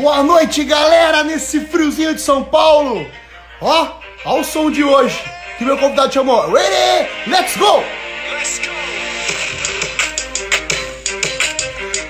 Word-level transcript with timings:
Boa 0.00 0.22
noite, 0.22 0.64
galera, 0.64 1.22
nesse 1.22 1.60
friozinho 1.60 2.14
de 2.14 2.22
São 2.22 2.42
Paulo. 2.42 3.06
Ó, 3.60 3.88
ó 4.24 4.40
o 4.40 4.44
som 4.44 4.70
de 4.70 4.82
hoje, 4.82 5.22
que 5.58 5.64
meu 5.64 5.76
convidado 5.76 6.10
chamou. 6.10 6.50
Ready? 6.50 7.10
Let's 7.26 7.54
go! 7.58 7.84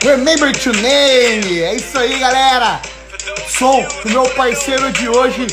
Remember 0.04 0.52
to 0.52 0.72
name. 0.74 1.62
É 1.62 1.74
isso 1.74 1.98
aí, 1.98 2.16
galera. 2.20 2.80
Som 3.48 3.84
que 3.84 4.06
o 4.06 4.10
meu 4.12 4.30
parceiro 4.30 4.92
de 4.92 5.08
hoje 5.08 5.48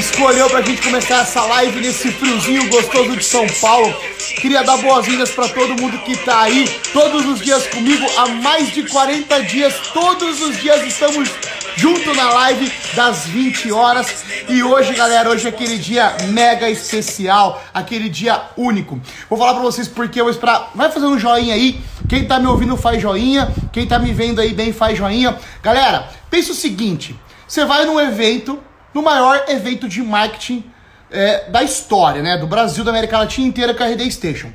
escolheu 0.00 0.48
pra 0.50 0.60
gente 0.60 0.82
começar 0.82 1.22
essa 1.22 1.42
live 1.44 1.80
nesse 1.80 2.10
friozinho 2.10 2.68
gostoso 2.68 3.16
de 3.16 3.24
São 3.24 3.46
Paulo. 3.60 3.94
Queria 4.40 4.62
dar 4.62 4.76
boas-vindas 4.78 5.30
para 5.30 5.48
todo 5.48 5.80
mundo 5.80 5.98
que 5.98 6.16
tá 6.16 6.42
aí 6.42 6.68
todos 6.92 7.24
os 7.26 7.40
dias 7.40 7.66
comigo 7.66 8.04
há 8.16 8.26
mais 8.28 8.72
de 8.72 8.82
40 8.82 9.42
dias. 9.44 9.74
Todos 9.92 10.40
os 10.42 10.60
dias 10.60 10.82
estamos 10.84 11.30
junto 11.76 12.14
na 12.14 12.30
live 12.30 12.70
das 12.94 13.26
20 13.26 13.72
horas. 13.72 14.24
E 14.48 14.62
hoje, 14.62 14.92
galera, 14.94 15.30
hoje 15.30 15.46
é 15.46 15.50
aquele 15.50 15.78
dia 15.78 16.16
mega 16.28 16.68
especial, 16.68 17.62
aquele 17.72 18.08
dia 18.08 18.42
único. 18.56 19.00
Vou 19.28 19.38
falar 19.38 19.54
para 19.54 19.62
vocês 19.62 19.88
porque 19.88 20.20
eu 20.20 20.24
vou 20.24 20.32
esperar. 20.32 20.70
Vai 20.74 20.90
fazendo 20.90 21.12
um 21.12 21.18
joinha 21.18 21.54
aí. 21.54 21.80
Quem 22.08 22.26
tá 22.26 22.38
me 22.38 22.46
ouvindo 22.46 22.76
faz 22.76 23.00
joinha. 23.00 23.52
Quem 23.72 23.86
tá 23.86 23.98
me 23.98 24.12
vendo 24.12 24.40
aí 24.40 24.52
bem 24.52 24.72
faz 24.72 24.98
joinha. 24.98 25.36
Galera, 25.62 26.08
pensa 26.30 26.52
o 26.52 26.54
seguinte: 26.54 27.18
você 27.46 27.64
vai 27.64 27.84
num 27.84 28.00
evento, 28.00 28.58
no 28.96 29.02
maior 29.02 29.44
evento 29.48 29.86
de 29.86 30.02
marketing 30.02 30.64
é, 31.10 31.50
da 31.50 31.62
história, 31.62 32.22
né? 32.22 32.38
Do 32.38 32.46
Brasil, 32.46 32.82
da 32.82 32.90
América 32.90 33.18
Latina 33.18 33.46
inteira, 33.46 33.74
que 33.74 33.82
é 33.82 33.86
a 33.86 33.90
RD 33.90 34.10
Station. 34.10 34.50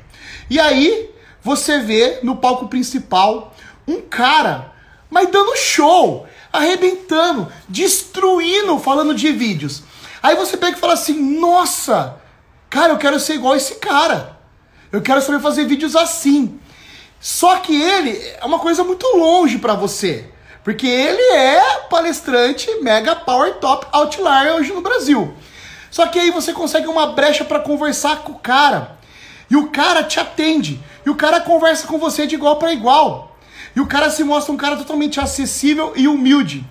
E 0.50 0.58
aí, 0.58 1.10
você 1.40 1.78
vê 1.78 2.18
no 2.24 2.34
palco 2.34 2.66
principal 2.66 3.54
um 3.86 4.00
cara, 4.00 4.72
mas 5.08 5.30
dando 5.30 5.56
show, 5.56 6.26
arrebentando, 6.52 7.52
destruindo, 7.68 8.80
falando 8.80 9.14
de 9.14 9.30
vídeos. 9.30 9.84
Aí 10.20 10.34
você 10.34 10.56
pega 10.56 10.76
e 10.76 10.80
fala 10.80 10.94
assim: 10.94 11.38
nossa, 11.38 12.16
cara, 12.68 12.94
eu 12.94 12.98
quero 12.98 13.20
ser 13.20 13.34
igual 13.34 13.54
esse 13.54 13.76
cara. 13.76 14.40
Eu 14.90 15.00
quero 15.00 15.22
saber 15.22 15.40
fazer 15.40 15.66
vídeos 15.66 15.94
assim. 15.94 16.58
Só 17.20 17.58
que 17.58 17.80
ele 17.80 18.10
é 18.40 18.44
uma 18.44 18.58
coisa 18.58 18.82
muito 18.82 19.06
longe 19.16 19.58
para 19.58 19.74
você. 19.74 20.31
Porque 20.64 20.86
ele 20.86 21.36
é 21.36 21.80
palestrante 21.90 22.68
mega 22.82 23.16
power 23.16 23.54
top 23.54 23.86
outlier 23.92 24.54
hoje 24.54 24.72
no 24.72 24.80
Brasil. 24.80 25.34
Só 25.90 26.06
que 26.06 26.18
aí 26.18 26.30
você 26.30 26.52
consegue 26.52 26.86
uma 26.86 27.08
brecha 27.08 27.44
para 27.44 27.60
conversar 27.60 28.18
com 28.18 28.32
o 28.32 28.38
cara. 28.38 28.96
E 29.50 29.56
o 29.56 29.68
cara 29.68 30.02
te 30.02 30.20
atende. 30.20 30.80
E 31.04 31.10
o 31.10 31.14
cara 31.14 31.40
conversa 31.40 31.86
com 31.86 31.98
você 31.98 32.26
de 32.26 32.36
igual 32.36 32.56
para 32.56 32.72
igual. 32.72 33.36
E 33.74 33.80
o 33.80 33.86
cara 33.86 34.08
se 34.08 34.22
mostra 34.22 34.52
um 34.52 34.56
cara 34.56 34.76
totalmente 34.76 35.20
acessível 35.20 35.92
e 35.96 36.06
humilde. 36.06 36.64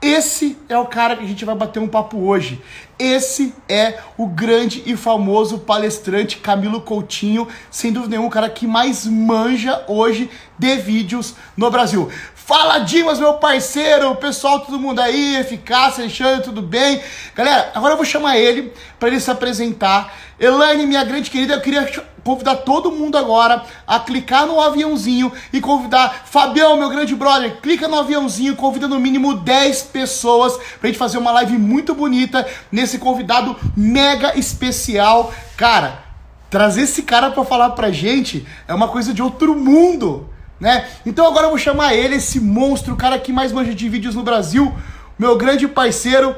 Esse 0.00 0.56
é 0.68 0.78
o 0.78 0.86
cara 0.86 1.16
que 1.16 1.24
a 1.24 1.26
gente 1.26 1.44
vai 1.44 1.56
bater 1.56 1.80
um 1.80 1.88
papo 1.88 2.18
hoje. 2.18 2.62
Esse 2.96 3.52
é 3.68 3.98
o 4.16 4.28
grande 4.28 4.80
e 4.86 4.96
famoso 4.96 5.58
palestrante 5.58 6.36
Camilo 6.36 6.80
Coutinho, 6.80 7.48
sem 7.68 7.92
dúvida 7.92 8.10
nenhuma, 8.10 8.28
o 8.28 8.32
cara 8.32 8.48
que 8.48 8.64
mais 8.64 9.04
manja 9.04 9.84
hoje 9.88 10.30
de 10.56 10.76
vídeos 10.76 11.34
no 11.56 11.68
Brasil. 11.68 12.08
Fala 12.48 12.78
Dimas, 12.78 13.18
meu 13.18 13.34
parceiro, 13.34 14.14
pessoal, 14.14 14.60
todo 14.60 14.80
mundo 14.80 15.00
aí, 15.00 15.36
eficácia, 15.36 16.02
Alexandre, 16.02 16.42
tudo 16.42 16.62
bem? 16.62 16.98
Galera, 17.34 17.72
agora 17.74 17.92
eu 17.92 17.96
vou 17.98 18.06
chamar 18.06 18.38
ele 18.38 18.72
para 18.98 19.10
ele 19.10 19.20
se 19.20 19.30
apresentar. 19.30 20.14
Elaine, 20.40 20.86
minha 20.86 21.04
grande 21.04 21.30
querida, 21.30 21.52
eu 21.52 21.60
queria 21.60 21.92
convidar 22.24 22.56
todo 22.56 22.90
mundo 22.90 23.18
agora 23.18 23.62
a 23.86 24.00
clicar 24.00 24.46
no 24.46 24.62
aviãozinho 24.62 25.30
e 25.52 25.60
convidar 25.60 26.22
Fabião, 26.24 26.78
meu 26.78 26.88
grande 26.88 27.14
brother, 27.14 27.60
clica 27.60 27.86
no 27.86 27.98
aviãozinho, 27.98 28.56
convida 28.56 28.88
no 28.88 28.98
mínimo 28.98 29.34
10 29.34 29.82
pessoas 29.82 30.56
pra 30.80 30.88
gente 30.88 30.98
fazer 30.98 31.18
uma 31.18 31.32
live 31.32 31.58
muito 31.58 31.94
bonita 31.94 32.48
nesse 32.72 32.96
convidado 32.98 33.54
mega 33.76 34.38
especial. 34.38 35.34
Cara, 35.54 36.02
trazer 36.48 36.84
esse 36.84 37.02
cara 37.02 37.30
para 37.30 37.44
falar 37.44 37.68
pra 37.72 37.90
gente 37.90 38.48
é 38.66 38.72
uma 38.72 38.88
coisa 38.88 39.12
de 39.12 39.22
outro 39.22 39.54
mundo 39.54 40.27
né? 40.60 40.88
Então 41.06 41.26
agora 41.26 41.46
eu 41.46 41.50
vou 41.50 41.58
chamar 41.58 41.94
ele, 41.94 42.16
esse 42.16 42.40
monstro, 42.40 42.94
o 42.94 42.96
cara 42.96 43.18
que 43.18 43.32
mais 43.32 43.52
manja 43.52 43.74
de 43.74 43.88
vídeos 43.88 44.14
no 44.14 44.22
Brasil, 44.22 44.74
meu 45.18 45.36
grande 45.36 45.66
parceiro, 45.68 46.36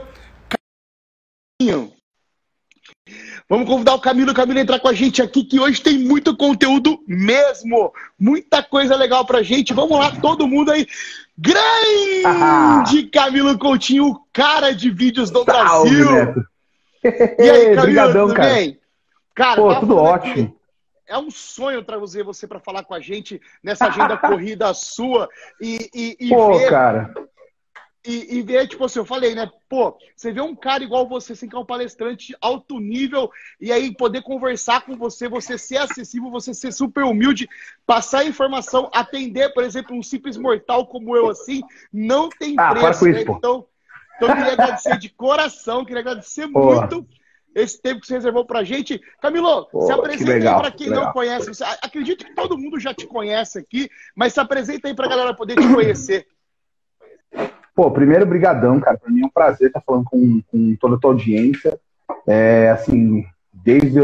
Caminho. 1.60 1.92
Vamos 3.48 3.66
convidar 3.66 3.94
o 3.94 4.00
Camilo, 4.00 4.30
o 4.30 4.34
Camilo 4.34 4.60
entrar 4.60 4.78
com 4.78 4.86
a 4.86 4.92
gente 4.92 5.20
aqui, 5.20 5.42
que 5.42 5.58
hoje 5.58 5.82
tem 5.82 5.98
muito 5.98 6.36
conteúdo 6.36 7.02
mesmo, 7.06 7.92
muita 8.18 8.62
coisa 8.62 8.94
legal 8.94 9.24
pra 9.24 9.42
gente. 9.42 9.74
Vamos 9.74 9.98
lá, 9.98 10.12
todo 10.12 10.46
mundo 10.46 10.70
aí. 10.70 10.86
Grande 11.36 13.04
Camilo 13.12 13.58
Coutinho, 13.58 14.06
o 14.06 14.20
cara 14.32 14.72
de 14.72 14.90
vídeos 14.90 15.30
do 15.30 15.44
Salve, 15.44 15.90
Brasil. 15.90 16.12
Neto. 16.12 16.44
E 17.38 17.50
aí, 17.50 17.64
Camilo, 17.74 17.80
Obrigadão, 17.80 18.26
tudo 18.28 18.36
cara. 18.36 18.54
bem? 18.54 18.78
Cara, 19.34 19.60
Pô, 19.60 19.74
tudo 19.80 19.96
ótimo. 19.96 20.32
Aqui 20.32 20.59
é 21.10 21.18
um 21.18 21.30
sonho 21.30 21.82
trazer 21.82 22.22
você 22.22 22.46
para 22.46 22.60
falar 22.60 22.84
com 22.84 22.94
a 22.94 23.00
gente 23.00 23.42
nessa 23.62 23.86
agenda 23.86 24.16
corrida 24.16 24.72
sua 24.72 25.28
e, 25.60 25.90
e, 25.92 26.16
e 26.20 26.28
Pô, 26.28 26.56
ver, 26.56 26.70
cara. 26.70 27.12
E, 28.06 28.38
e, 28.38 28.42
ver, 28.42 28.66
tipo 28.66 28.82
assim, 28.82 28.98
eu 28.98 29.04
falei, 29.04 29.34
né? 29.34 29.50
Pô, 29.68 29.98
você 30.16 30.32
vê 30.32 30.40
um 30.40 30.54
cara 30.54 30.82
igual 30.82 31.06
você, 31.06 31.34
assim, 31.34 31.46
que 31.46 31.54
é 31.54 31.58
um 31.58 31.66
palestrante 31.66 32.34
alto 32.40 32.78
nível, 32.78 33.30
e 33.60 33.70
aí 33.70 33.94
poder 33.94 34.22
conversar 34.22 34.86
com 34.86 34.96
você, 34.96 35.28
você 35.28 35.58
ser 35.58 35.76
acessível, 35.76 36.30
você 36.30 36.54
ser 36.54 36.72
super 36.72 37.04
humilde, 37.04 37.46
passar 37.84 38.24
informação, 38.24 38.88
atender, 38.94 39.52
por 39.52 39.64
exemplo, 39.64 39.94
um 39.94 40.02
simples 40.02 40.38
mortal 40.38 40.86
como 40.86 41.14
eu, 41.14 41.28
assim, 41.28 41.60
não 41.92 42.30
tem 42.30 42.54
ah, 42.56 42.70
preço. 42.70 43.04
Né? 43.04 43.20
Isso, 43.20 43.32
então, 43.32 43.66
então, 44.16 44.28
eu 44.28 44.36
queria 44.36 44.52
agradecer 44.52 44.96
de 44.96 45.08
coração, 45.10 45.84
queria 45.84 46.00
agradecer 46.00 46.46
muito 46.46 47.06
esse 47.54 47.80
tempo 47.80 48.00
que 48.00 48.06
você 48.06 48.14
reservou 48.14 48.44
pra 48.44 48.64
gente. 48.64 49.00
Camilo, 49.20 49.66
Pô, 49.66 49.82
se 49.82 49.92
apresenta 49.92 50.38
que 50.38 50.46
aí 50.46 50.54
para 50.54 50.70
quem 50.70 50.88
não 50.88 51.12
conhece. 51.12 51.48
Você, 51.48 51.64
acredito 51.82 52.24
que 52.24 52.34
todo 52.34 52.58
mundo 52.58 52.78
já 52.78 52.94
te 52.94 53.06
conhece 53.06 53.58
aqui, 53.58 53.88
mas 54.14 54.32
se 54.32 54.40
apresenta 54.40 54.88
aí 54.88 54.94
pra 54.94 55.08
galera 55.08 55.34
poder 55.34 55.56
te 55.56 55.68
conhecer. 55.72 56.26
Pô, 57.74 57.90
primeiro, 57.90 58.26
brigadão, 58.26 58.80
cara. 58.80 58.98
Pra 58.98 59.10
mim 59.10 59.22
é 59.22 59.26
um 59.26 59.30
prazer 59.30 59.68
estar 59.68 59.80
falando 59.80 60.04
com, 60.04 60.42
com 60.50 60.76
toda 60.76 60.96
a 60.96 60.98
tua 60.98 61.10
audiência. 61.12 61.78
É, 62.26 62.70
assim, 62.70 63.24
desde 63.52 64.00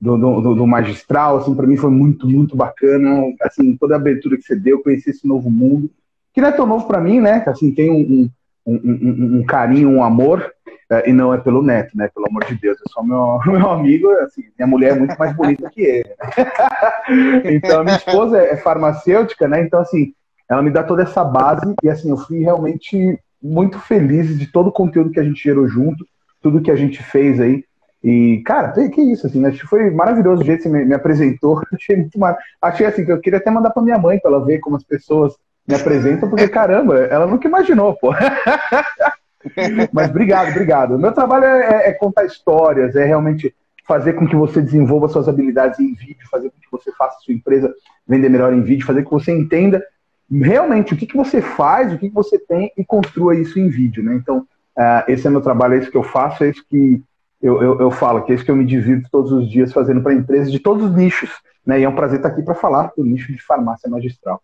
do, 0.00 0.16
do, 0.18 0.54
do, 0.54 0.66
magistral, 0.66 1.38
assim, 1.38 1.54
para 1.54 1.66
mim 1.66 1.76
foi 1.76 1.90
muito, 1.90 2.28
muito 2.28 2.56
bacana. 2.56 3.24
Assim, 3.42 3.76
toda 3.76 3.94
a 3.94 3.98
abertura 3.98 4.36
que 4.36 4.42
você 4.42 4.56
deu, 4.56 4.82
conhecer 4.82 5.10
esse 5.10 5.26
novo 5.26 5.50
mundo, 5.50 5.90
que 6.32 6.40
não 6.40 6.48
é 6.48 6.52
tão 6.52 6.66
novo 6.66 6.86
para 6.86 7.00
mim, 7.00 7.20
né? 7.20 7.42
Assim, 7.46 7.72
tem 7.72 7.90
um, 7.90 8.30
um, 8.66 8.74
um, 8.74 9.38
um 9.38 9.44
carinho, 9.44 9.88
um 9.88 10.02
amor, 10.02 10.52
e 11.06 11.12
não 11.12 11.32
é 11.32 11.38
pelo 11.38 11.62
neto, 11.62 11.96
né? 11.96 12.08
Pelo 12.14 12.26
amor 12.28 12.44
de 12.44 12.54
Deus, 12.54 12.76
eu 12.78 12.92
sou 12.92 13.04
meu, 13.04 13.38
meu 13.46 13.70
amigo, 13.70 14.10
assim, 14.20 14.44
minha 14.58 14.66
mulher 14.66 14.92
é 14.92 14.98
muito 14.98 15.16
mais 15.18 15.34
bonita 15.34 15.70
que 15.70 15.82
ele. 15.82 16.08
Né? 16.08 17.54
então, 17.54 17.84
minha 17.84 17.96
esposa 17.96 18.38
é 18.38 18.56
farmacêutica, 18.56 19.48
né? 19.48 19.62
Então, 19.62 19.80
assim, 19.80 20.12
ela 20.48 20.62
me 20.62 20.70
dá 20.70 20.82
toda 20.82 21.02
essa 21.02 21.24
base 21.24 21.74
e, 21.82 21.88
assim, 21.88 22.10
eu 22.10 22.16
fui 22.16 22.40
realmente 22.40 23.18
muito 23.42 23.78
feliz 23.78 24.38
de 24.38 24.46
todo 24.46 24.68
o 24.68 24.72
conteúdo 24.72 25.10
que 25.10 25.20
a 25.20 25.24
gente 25.24 25.42
gerou 25.42 25.68
junto, 25.68 26.06
tudo 26.42 26.62
que 26.62 26.70
a 26.70 26.76
gente 26.76 27.02
fez 27.02 27.40
aí. 27.40 27.64
E, 28.02 28.42
cara, 28.44 28.70
que 28.90 29.00
isso, 29.00 29.26
assim, 29.26 29.44
acho 29.46 29.60
que 29.60 29.66
foi 29.66 29.90
maravilhoso 29.90 30.42
o 30.42 30.44
jeito 30.44 30.62
que 30.62 30.68
você 30.68 30.84
me, 30.84 30.94
apresentou. 30.94 31.62
Achei 31.72 31.96
muito 31.96 32.18
mar... 32.18 32.36
Achei 32.60 32.86
assim, 32.86 33.04
que 33.04 33.10
eu 33.10 33.20
queria 33.20 33.38
até 33.38 33.50
mandar 33.50 33.70
pra 33.70 33.82
minha 33.82 33.98
mãe 33.98 34.18
pra 34.18 34.30
ela 34.30 34.44
ver 34.44 34.58
como 34.58 34.76
as 34.76 34.84
pessoas 34.84 35.34
me 35.66 35.74
apresentam, 35.74 36.28
porque, 36.28 36.46
caramba, 36.46 36.98
ela 37.04 37.26
nunca 37.26 37.48
imaginou, 37.48 37.94
pô. 37.94 38.12
Mas 39.92 40.10
obrigado, 40.10 40.50
obrigado. 40.50 40.98
Meu 40.98 41.12
trabalho 41.12 41.44
é, 41.44 41.88
é, 41.88 41.92
contar 41.92 42.24
histórias, 42.24 42.96
é 42.96 43.04
realmente 43.04 43.54
fazer 43.86 44.14
com 44.14 44.26
que 44.26 44.36
você 44.36 44.60
desenvolva 44.60 45.08
suas 45.08 45.28
habilidades 45.28 45.78
em 45.78 45.94
vídeo, 45.94 46.28
fazer 46.30 46.50
com 46.50 46.58
que 46.58 46.70
você 46.70 46.90
faça 46.92 47.18
sua 47.20 47.34
empresa 47.34 47.72
vender 48.06 48.28
melhor 48.28 48.52
em 48.52 48.62
vídeo, 48.62 48.86
fazer 48.86 49.02
com 49.02 49.16
que 49.16 49.24
você 49.24 49.32
entenda 49.32 49.82
realmente 50.30 50.94
o 50.94 50.96
que, 50.96 51.06
que 51.06 51.16
você 51.16 51.40
faz, 51.40 51.92
o 51.92 51.98
que, 51.98 52.08
que 52.08 52.14
você 52.14 52.38
tem 52.38 52.72
e 52.76 52.84
construa 52.84 53.36
isso 53.36 53.58
em 53.58 53.68
vídeo, 53.68 54.02
né? 54.02 54.14
Então, 54.14 54.38
uh, 54.38 55.04
esse 55.06 55.26
é 55.26 55.30
meu 55.30 55.40
trabalho, 55.40 55.74
é 55.74 55.78
isso 55.78 55.90
que 55.90 55.96
eu 55.96 56.02
faço, 56.02 56.44
é 56.44 56.48
isso 56.48 56.64
que 56.68 57.02
eu, 57.42 57.62
eu, 57.62 57.80
eu 57.80 57.90
falo, 57.90 58.22
que 58.22 58.32
é 58.32 58.34
isso 58.34 58.44
que 58.44 58.50
eu 58.50 58.56
me 58.56 58.64
divirto 58.64 59.08
todos 59.12 59.30
os 59.30 59.50
dias 59.50 59.72
fazendo 59.72 60.02
para 60.02 60.14
empresas 60.14 60.50
de 60.50 60.58
todos 60.58 60.84
os 60.84 60.96
nichos, 60.96 61.30
né? 61.64 61.80
E 61.80 61.84
é 61.84 61.88
um 61.88 61.94
prazer 61.94 62.16
estar 62.16 62.30
aqui 62.30 62.42
para 62.42 62.54
falar 62.54 62.90
do 62.96 63.04
nicho 63.04 63.32
de 63.32 63.42
farmácia 63.42 63.88
magistral. 63.88 64.42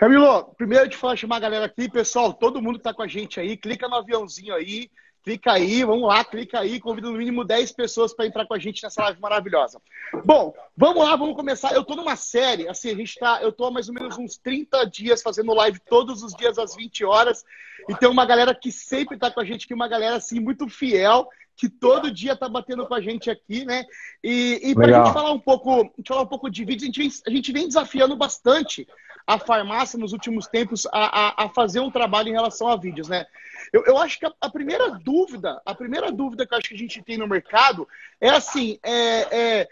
Camilo, 0.00 0.44
primeiro 0.56 0.88
de 0.88 0.96
falar, 0.96 1.14
chamar 1.14 1.36
a 1.36 1.40
galera 1.40 1.66
aqui, 1.66 1.86
pessoal, 1.86 2.32
todo 2.32 2.62
mundo 2.62 2.78
que 2.78 2.84
tá 2.84 2.94
com 2.94 3.02
a 3.02 3.06
gente 3.06 3.38
aí, 3.38 3.54
clica 3.54 3.86
no 3.86 3.96
aviãozinho 3.96 4.54
aí, 4.54 4.90
clica 5.22 5.52
aí, 5.52 5.84
vamos 5.84 6.08
lá, 6.08 6.24
clica 6.24 6.58
aí, 6.58 6.80
convida 6.80 7.10
no 7.10 7.18
mínimo 7.18 7.44
10 7.44 7.72
pessoas 7.72 8.14
para 8.14 8.24
entrar 8.24 8.46
com 8.46 8.54
a 8.54 8.58
gente 8.58 8.82
nessa 8.82 9.02
live 9.02 9.20
maravilhosa. 9.20 9.78
Bom, 10.24 10.54
vamos 10.74 11.04
lá, 11.04 11.14
vamos 11.16 11.36
começar. 11.36 11.74
Eu 11.74 11.84
tô 11.84 11.94
numa 11.94 12.16
série, 12.16 12.66
assim, 12.66 12.90
a 12.90 12.94
gente 12.94 13.18
tá, 13.18 13.42
eu 13.42 13.52
tô 13.52 13.66
há 13.66 13.70
mais 13.70 13.88
ou 13.90 13.94
menos 13.94 14.16
uns 14.16 14.38
30 14.38 14.86
dias 14.86 15.20
fazendo 15.20 15.52
live 15.52 15.78
todos 15.80 16.22
os 16.22 16.32
dias 16.32 16.58
às 16.58 16.74
20 16.74 17.04
horas, 17.04 17.44
e 17.86 17.94
tem 17.94 18.08
uma 18.08 18.24
galera 18.24 18.54
que 18.54 18.72
sempre 18.72 19.18
tá 19.18 19.30
com 19.30 19.40
a 19.40 19.44
gente, 19.44 19.66
que 19.66 19.74
é 19.74 19.76
uma 19.76 19.86
galera 19.86 20.16
assim 20.16 20.40
muito 20.40 20.66
fiel, 20.66 21.28
que 21.60 21.68
todo 21.68 22.10
dia 22.10 22.34
tá 22.34 22.48
batendo 22.48 22.86
com 22.86 22.94
a 22.94 23.02
gente 23.02 23.28
aqui, 23.30 23.66
né? 23.66 23.84
E, 24.24 24.60
e 24.64 24.74
para 24.74 24.86
a 24.86 25.04
gente 25.04 25.12
falar 25.12 25.30
um 25.30 25.38
pouco, 25.38 25.92
falar 26.08 26.22
um 26.22 26.26
pouco 26.26 26.50
de 26.50 26.64
vídeos, 26.64 26.84
a 26.84 26.86
gente, 26.86 26.98
vem, 26.98 27.10
a 27.26 27.30
gente 27.30 27.52
vem 27.52 27.68
desafiando 27.68 28.16
bastante 28.16 28.88
a 29.26 29.38
farmácia 29.38 29.98
nos 29.98 30.14
últimos 30.14 30.46
tempos 30.46 30.86
a, 30.86 31.42
a, 31.42 31.44
a 31.44 31.48
fazer 31.50 31.80
um 31.80 31.90
trabalho 31.90 32.30
em 32.30 32.32
relação 32.32 32.66
a 32.66 32.76
vídeos, 32.76 33.10
né? 33.10 33.26
Eu, 33.74 33.84
eu 33.84 33.98
acho 33.98 34.18
que 34.18 34.24
a, 34.24 34.32
a, 34.40 34.48
primeira 34.48 34.90
dúvida, 34.90 35.60
a 35.66 35.74
primeira 35.74 36.10
dúvida 36.10 36.46
que 36.46 36.54
eu 36.54 36.58
acho 36.58 36.68
que 36.70 36.74
a 36.74 36.78
gente 36.78 37.02
tem 37.02 37.18
no 37.18 37.28
mercado 37.28 37.86
é 38.18 38.30
assim, 38.30 38.78
é, 38.82 39.60
é 39.60 39.68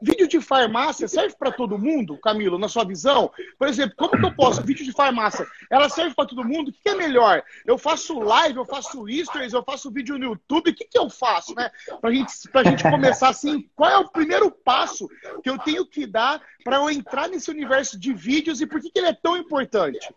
vídeo 0.00 0.28
de 0.28 0.40
farmácia 0.40 1.08
serve 1.08 1.34
para 1.38 1.52
todo 1.52 1.78
mundo, 1.78 2.18
Camilo, 2.18 2.58
na 2.58 2.68
sua 2.68 2.84
visão? 2.84 3.30
Por 3.58 3.68
exemplo, 3.68 3.94
como 3.96 4.18
que 4.18 4.24
eu 4.24 4.34
posso, 4.34 4.62
vídeo 4.62 4.84
de 4.84 4.92
farmácia, 4.92 5.46
ela 5.70 5.88
serve 5.88 6.14
para 6.14 6.26
todo 6.26 6.46
mundo? 6.46 6.68
O 6.68 6.72
que, 6.72 6.80
que, 6.82 6.88
é 6.88 6.94
melhor? 6.94 7.42
Eu 7.66 7.78
faço 7.78 8.18
live, 8.18 8.58
eu 8.58 8.64
faço 8.64 9.06
stories, 9.08 9.52
eu 9.52 9.62
faço 9.62 9.90
vídeo 9.90 10.18
no 10.18 10.24
YouTube, 10.24 10.70
o 10.70 10.74
que, 10.74 10.84
que 10.84 10.98
eu 10.98 11.10
faço, 11.10 11.54
né? 11.54 11.70
Pra 12.00 12.10
gente, 12.10 12.32
pra 12.50 12.64
gente 12.64 12.82
começar 12.82 13.28
assim, 13.28 13.68
qual 13.74 13.90
é 13.90 13.98
o 13.98 14.08
primeiro 14.08 14.50
passo 14.50 15.08
que 15.42 15.50
eu 15.50 15.58
tenho 15.58 15.86
que 15.86 16.06
dar 16.06 16.40
para 16.64 16.76
eu 16.76 16.90
entrar 16.90 17.28
nesse 17.28 17.50
universo 17.50 17.98
de 17.98 18.12
vídeos 18.12 18.60
e 18.60 18.66
por 18.66 18.80
que, 18.80 18.90
que 18.90 18.98
ele 18.98 19.08
é 19.08 19.16
tão 19.20 19.36
importante? 19.36 20.08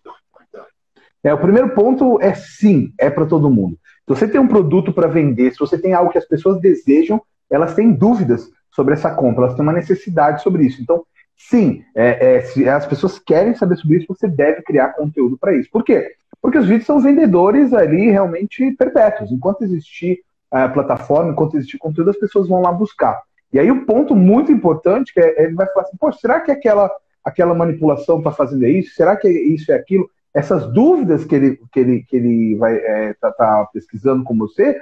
É, 1.23 1.33
o 1.33 1.37
primeiro 1.37 1.73
ponto 1.75 2.21
é 2.21 2.33
sim, 2.33 2.93
é 2.97 3.09
para 3.09 3.25
todo 3.25 3.49
mundo. 3.49 3.77
Se 4.07 4.15
você 4.15 4.27
tem 4.27 4.39
um 4.39 4.47
produto 4.47 4.93
para 4.93 5.07
vender, 5.07 5.51
se 5.51 5.59
você 5.59 5.77
tem 5.77 5.93
algo 5.93 6.11
que 6.11 6.17
as 6.17 6.25
pessoas 6.25 6.61
desejam, 6.61 7.21
elas 7.49 7.73
têm 7.73 7.91
dúvidas 7.91 8.49
sobre 8.71 8.93
essa 8.93 9.11
compra, 9.11 9.45
elas 9.45 9.55
têm 9.55 9.63
uma 9.63 9.73
necessidade 9.73 10.41
sobre 10.41 10.65
isso. 10.65 10.81
Então, 10.81 11.03
sim, 11.37 11.83
é, 11.95 12.35
é, 12.35 12.41
se 12.41 12.67
as 12.67 12.85
pessoas 12.85 13.19
querem 13.19 13.55
saber 13.55 13.77
sobre 13.77 13.97
isso, 13.97 14.07
você 14.07 14.27
deve 14.27 14.61
criar 14.61 14.93
conteúdo 14.93 15.37
para 15.37 15.53
isso. 15.53 15.69
Por 15.71 15.83
quê? 15.83 16.13
Porque 16.41 16.57
os 16.57 16.67
vídeos 16.67 16.85
são 16.85 16.99
vendedores 16.99 17.73
ali 17.73 18.09
realmente 18.09 18.71
perpétuos. 18.71 19.31
Enquanto 19.31 19.63
existir 19.63 20.19
a 20.51 20.67
plataforma, 20.69 21.31
enquanto 21.31 21.57
existir 21.57 21.77
conteúdo, 21.77 22.09
as 22.11 22.17
pessoas 22.17 22.47
vão 22.47 22.61
lá 22.61 22.71
buscar. 22.71 23.21
E 23.51 23.59
aí 23.59 23.69
o 23.71 23.85
ponto 23.85 24.15
muito 24.15 24.51
importante 24.51 25.13
que 25.13 25.19
é, 25.19 25.43
ele 25.43 25.55
vai 25.55 25.67
falar 25.67 25.87
assim, 25.87 25.97
pô, 25.97 26.11
será 26.11 26.39
que 26.39 26.51
aquela, 26.51 26.89
aquela 27.23 27.53
manipulação 27.53 28.19
está 28.19 28.31
fazendo 28.31 28.65
isso? 28.65 28.95
Será 28.95 29.15
que 29.15 29.27
isso 29.27 29.71
é 29.71 29.75
aquilo? 29.75 30.09
essas 30.33 30.71
dúvidas 30.71 31.25
que 31.25 31.35
ele, 31.35 31.59
que 31.71 31.79
ele, 31.79 32.03
que 32.07 32.15
ele 32.15 32.55
vai 32.55 32.75
é, 32.75 33.13
tá, 33.19 33.31
tá 33.31 33.67
pesquisando 33.73 34.23
com 34.23 34.37
você, 34.37 34.79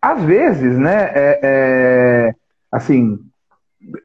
às 0.00 0.22
vezes, 0.22 0.78
né, 0.78 1.10
é, 1.14 1.40
é 1.42 2.34
assim, 2.72 3.18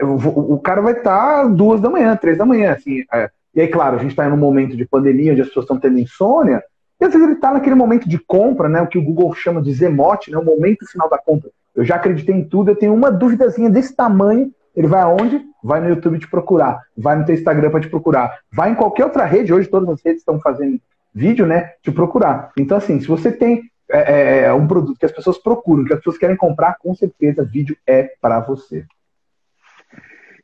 o, 0.02 0.60
cara 0.60 0.82
vai 0.82 0.94
estar 0.94 1.44
tá 1.44 1.48
duas 1.48 1.80
da 1.80 1.90
manhã, 1.90 2.16
três 2.16 2.38
da 2.38 2.46
manhã, 2.46 2.74
assim, 2.74 3.04
é, 3.14 3.30
e 3.56 3.62
aí, 3.62 3.68
claro, 3.68 3.96
a 3.96 4.00
gente 4.00 4.12
está 4.12 4.28
em 4.28 4.32
um 4.32 4.38
momento 4.38 4.76
de 4.76 4.86
pandemia, 4.86 5.32
onde 5.32 5.42
as 5.42 5.48
pessoas 5.48 5.64
estão 5.64 5.80
tendo 5.80 5.98
insônia, 5.98 6.62
e 7.00 7.06
às 7.06 7.12
vezes 7.12 7.26
ele 7.26 7.36
está 7.36 7.54
naquele 7.54 7.76
momento 7.76 8.10
de 8.10 8.20
compra, 8.20 8.68
né, 8.68 8.82
o 8.82 8.88
que 8.88 8.98
o 8.98 9.04
Google 9.04 9.34
chama 9.34 9.62
de 9.62 9.72
zemote, 9.72 10.32
né, 10.32 10.38
o 10.38 10.46
momento 10.46 10.86
final 10.86 11.10
da 11.10 11.18
compra. 11.18 11.50
Eu 11.74 11.86
já 11.86 11.96
acreditei 11.96 12.36
em 12.36 12.44
tudo, 12.44 12.72
eu 12.72 12.76
tenho 12.76 12.94
uma 12.94 13.12
duvidazinha 13.12 13.70
desse 13.70 13.96
tamanho, 13.96 14.52
ele 14.76 14.88
vai 14.88 15.02
aonde? 15.02 15.42
Vai 15.64 15.80
no 15.80 15.90
YouTube 15.90 16.20
te 16.20 16.28
procurar, 16.28 16.82
vai 16.96 17.16
no 17.16 17.26
teu 17.26 17.34
Instagram 17.34 17.70
para 17.70 17.80
te 17.80 17.90
procurar, 17.90 18.40
vai 18.52 18.72
em 18.72 18.76
qualquer 18.76 19.06
outra 19.06 19.26
rede, 19.26 19.54
hoje 19.54 19.68
todas 19.68 19.90
as 19.90 20.02
redes 20.04 20.22
estão 20.22 20.40
fazendo 20.40 20.80
vídeo, 21.14 21.48
né? 21.48 21.72
Te 21.82 21.92
procurar. 21.92 22.52
Então, 22.58 22.78
assim, 22.78 23.00
se 23.00 23.08
você 23.08 23.32
tem 23.32 23.64
é, 23.90 24.00
é, 24.00 24.40
é, 24.46 24.54
um 24.54 24.68
produto 24.68 25.00
que 25.00 25.06
as 25.06 25.12
pessoas 25.12 25.38
procuram, 25.38 25.86
que 25.86 25.94
as 25.94 26.00
pessoas 26.00 26.18
querem 26.18 26.36
comprar, 26.36 26.78
com 26.78 26.94
certeza 26.94 27.44
vídeo 27.44 27.78
é 27.86 28.14
para 28.22 28.40
você. 28.40 28.86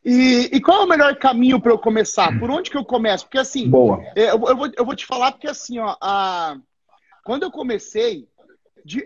E, 0.06 0.50
e, 0.52 0.62
qual 0.62 0.82
é 0.82 0.86
o 0.86 0.88
melhor 0.88 1.16
caminho 1.16 1.62
para 1.62 1.72
eu 1.72 1.80
começar? 1.80 2.38
Por 2.38 2.52
onde 2.52 2.70
que 2.70 2.78
eu 2.78 2.84
começo? 2.84 3.26
Porque 3.26 3.38
assim, 3.38 3.70
Boa. 3.70 4.04
É, 4.16 4.32
eu, 4.32 4.42
eu, 4.48 4.58
vou, 4.58 4.72
eu 4.78 4.86
vou 4.86 4.96
te 4.96 5.06
falar 5.06 5.32
porque 5.32 5.48
assim, 5.48 5.80
ó, 5.80 5.96
a... 6.02 6.58
quando 7.24 7.44
eu 7.44 7.52
comecei, 7.52 8.28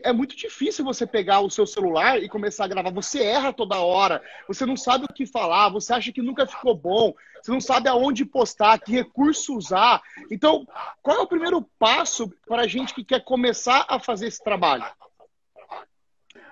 é 0.04 0.12
muito 0.12 0.36
difícil 0.36 0.84
você 0.84 1.06
pegar 1.06 1.42
o 1.42 1.50
seu 1.50 1.66
celular 1.66 2.22
e 2.22 2.30
começar 2.30 2.66
a 2.66 2.68
gravar. 2.68 2.92
Você 2.92 3.24
erra 3.24 3.54
toda 3.54 3.78
hora, 3.78 4.22
você 4.48 4.66
não 4.66 4.76
sabe 4.76 5.06
o 5.06 5.14
que 5.14 5.26
falar, 5.26 5.70
você 5.70 5.94
acha 5.94 6.12
que 6.12 6.22
nunca 6.22 6.48
ficou 6.48 6.76
bom, 6.76 7.14
você 7.42 7.52
não 7.52 7.62
sabe 7.62 7.88
aonde 7.88 8.26
postar, 8.26 8.80
que 8.80 8.92
recurso 8.92 9.56
usar. 9.56 10.02
Então, 10.32 10.68
qual 11.02 11.18
é 11.18 11.22
o 11.22 11.28
primeiro 11.28 11.62
passo 11.78 12.32
para 12.48 12.64
a 12.64 12.68
gente 12.68 12.94
que 12.94 13.04
quer 13.04 13.24
começar 13.24 13.86
a 13.88 14.00
fazer 14.00 14.28
esse 14.28 14.44
trabalho? 14.44 14.86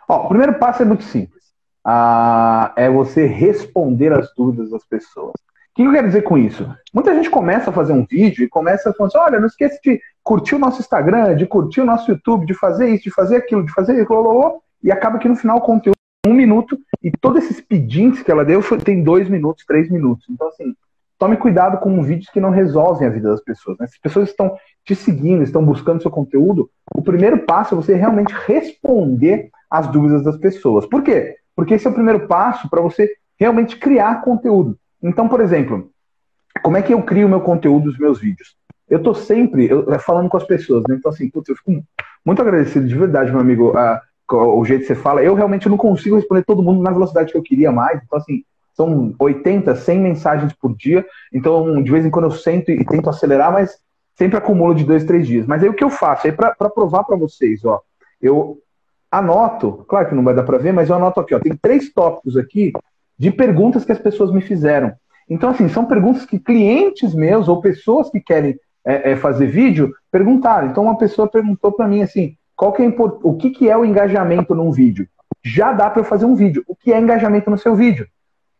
Ó, 0.08 0.26
o 0.26 0.28
primeiro 0.28 0.60
passo 0.60 0.84
é 0.84 0.86
muito 0.86 1.04
simples. 1.04 1.44
Ah, 1.84 2.74
é 2.76 2.90
você 2.90 3.26
responder 3.26 4.12
as 4.12 4.34
dúvidas 4.36 4.70
das 4.70 4.86
pessoas. 4.86 5.34
O 5.76 5.84
que 5.84 5.84
eu 5.84 5.92
quero 5.92 6.08
dizer 6.08 6.22
com 6.22 6.38
isso? 6.38 6.74
Muita 6.94 7.14
gente 7.14 7.30
começa 7.30 7.70
a 7.70 7.74
fazer 7.74 7.92
um 7.92 8.06
vídeo 8.10 8.46
e 8.46 8.48
começa 8.48 8.94
falando 8.94 9.10
assim: 9.14 9.18
olha, 9.18 9.40
não 9.42 9.48
esqueça 9.48 9.78
de 9.84 10.00
curtir 10.24 10.56
o 10.56 10.60
nosso 10.60 10.80
Instagram, 10.80 11.36
de 11.36 11.46
curtir 11.46 11.82
o 11.82 11.86
nosso 11.86 12.10
YouTube, 12.10 12.46
de 12.46 12.54
fazer 12.54 12.88
isso, 12.88 13.04
de 13.04 13.12
fazer 13.12 13.36
aquilo, 13.36 13.66
de 13.66 13.74
fazer 13.74 14.02
aquilo, 14.02 14.62
e 14.82 14.90
acaba 14.90 15.20
que 15.20 15.28
no 15.28 15.36
final 15.36 15.58
o 15.58 15.62
conteúdo 15.62 15.98
é 16.26 16.30
um 16.30 16.34
minuto 16.34 16.80
e 17.04 17.12
todos 17.12 17.44
esses 17.44 17.60
pedintes 17.60 18.24
que 18.24 18.32
ela 18.32 18.46
deu 18.46 18.62
tem 18.86 19.04
dois 19.04 19.28
minutos, 19.28 19.66
três 19.66 19.92
minutos. 19.92 20.26
Então, 20.30 20.48
assim, 20.48 20.74
tome 21.20 21.36
cuidado 21.36 21.78
com 21.80 22.02
vídeos 22.02 22.30
que 22.30 22.40
não 22.40 22.52
resolvem 22.52 23.06
a 23.06 23.12
vida 23.12 23.30
das 23.30 23.44
pessoas. 23.44 23.78
Né? 23.78 23.86
Se 23.88 23.96
as 23.96 24.02
pessoas 24.02 24.30
estão 24.30 24.56
te 24.86 24.96
seguindo, 24.96 25.44
estão 25.44 25.66
buscando 25.66 26.02
seu 26.02 26.10
conteúdo, 26.10 26.70
o 26.96 27.02
primeiro 27.02 27.40
passo 27.40 27.76
é 27.76 27.78
você 27.78 27.96
realmente 27.96 28.34
responder 28.48 29.50
às 29.70 29.88
dúvidas 29.88 30.24
das 30.24 30.38
pessoas. 30.38 30.86
Por 30.86 31.04
quê? 31.04 31.36
Porque 31.54 31.74
esse 31.74 31.86
é 31.86 31.90
o 31.90 31.94
primeiro 31.94 32.28
passo 32.28 32.70
para 32.70 32.82
você 32.82 33.12
realmente 33.38 33.76
criar 33.76 34.22
conteúdo. 34.22 34.80
Então, 35.02 35.28
por 35.28 35.42
exemplo, 35.42 35.90
como 36.64 36.78
é 36.78 36.82
que 36.82 36.94
eu 36.94 37.02
crio 37.04 37.30
meu 37.30 37.42
conteúdo 37.42 37.86
dos 37.86 37.98
meus 37.98 38.20
vídeos? 38.20 38.56
Eu 38.90 39.02
tô 39.02 39.14
sempre 39.14 39.70
eu, 39.70 39.88
falando 40.00 40.30
com 40.30 40.38
as 40.38 40.44
pessoas, 40.44 40.84
né? 40.88 40.96
Então, 40.96 41.12
assim, 41.12 41.30
putz, 41.30 41.50
eu 41.50 41.56
fico 41.56 41.84
muito 42.26 42.42
agradecido 42.42 42.88
de 42.88 42.96
verdade, 42.96 43.32
meu 43.32 43.42
amigo, 43.42 43.76
a, 43.78 44.02
o 44.32 44.64
jeito 44.66 44.82
que 44.82 44.88
você 44.88 44.96
fala. 44.96 45.24
Eu 45.24 45.36
realmente 45.36 45.68
não 45.68 45.78
consigo 45.78 46.16
responder 46.16 46.44
todo 46.44 46.64
mundo 46.64 46.82
na 46.82 46.92
velocidade 46.92 47.32
que 47.32 47.38
eu 47.38 47.44
queria 47.44 47.72
mais. 47.72 48.02
Então, 48.04 48.18
assim, 48.18 48.44
são 48.74 49.16
80, 49.20 49.76
100 49.76 50.00
mensagens 50.00 50.54
por 50.54 50.76
dia. 50.76 51.06
Então, 51.34 51.82
de 51.82 51.92
vez 51.92 52.06
em 52.06 52.10
quando 52.10 52.26
eu 52.26 52.32
sento 52.32 52.72
e 52.72 52.86
tento 52.86 53.10
acelerar, 53.10 53.52
mas 53.52 53.80
sempre 54.16 54.38
acumulo 54.38 54.74
de 54.74 54.84
dois, 54.84 55.04
três 55.04 55.28
dias. 55.28 55.46
Mas 55.46 55.64
aí 55.64 55.70
o 55.70 55.74
que 55.74 55.84
eu 55.84 55.90
faço? 55.90 56.28
Aí 56.28 56.34
para 56.34 56.54
provar 56.70 57.04
para 57.04 57.18
vocês, 57.18 57.64
ó, 57.66 57.82
eu 58.22 58.58
anoto, 59.12 59.86
claro 59.88 60.10
que 60.10 60.16
não 60.16 60.24
vai 60.24 60.34
dar 60.34 60.44
para 60.44 60.58
ver, 60.58 60.74
mas 60.74 60.90
eu 60.90 60.96
anoto 60.96 61.20
aqui, 61.20 61.34
ó, 61.34 61.40
tem 61.40 61.56
três 61.56 61.92
tópicos 61.94 62.36
aqui 62.36 62.74
de 63.18 63.32
perguntas 63.32 63.86
que 63.86 63.92
as 63.92 64.00
pessoas 64.00 64.32
me 64.32 64.42
fizeram. 64.42 64.94
Então, 65.30 65.50
assim, 65.50 65.68
são 65.70 65.86
perguntas 65.86 66.26
que 66.26 66.40
clientes 66.40 67.14
meus 67.14 67.48
ou 67.48 67.62
pessoas 67.62 68.10
que 68.10 68.20
querem 68.20 68.60
é, 68.86 69.12
é, 69.12 69.16
fazer 69.16 69.48
vídeo 69.48 69.94
perguntaram. 70.12 70.70
Então, 70.70 70.84
uma 70.84 70.98
pessoa 70.98 71.28
perguntou 71.28 71.72
para 71.72 71.88
mim 71.88 72.02
assim: 72.02 72.36
qual 72.56 72.72
que 72.72 72.84
é 72.84 72.94
o 72.98 73.34
que, 73.34 73.50
que 73.50 73.70
é 73.70 73.76
o 73.76 73.86
engajamento 73.86 74.54
num 74.54 74.72
vídeo? 74.72 75.08
Já 75.44 75.74
dá 75.74 75.90
para 75.90 76.02
eu 76.02 76.06
fazer 76.06 76.26
um 76.26 76.36
vídeo. 76.36 76.64
O 76.68 76.76
que 76.76 76.94
é 76.94 77.00
engajamento 77.00 77.50
no 77.50 77.58
seu 77.58 77.76
vídeo? 77.76 78.08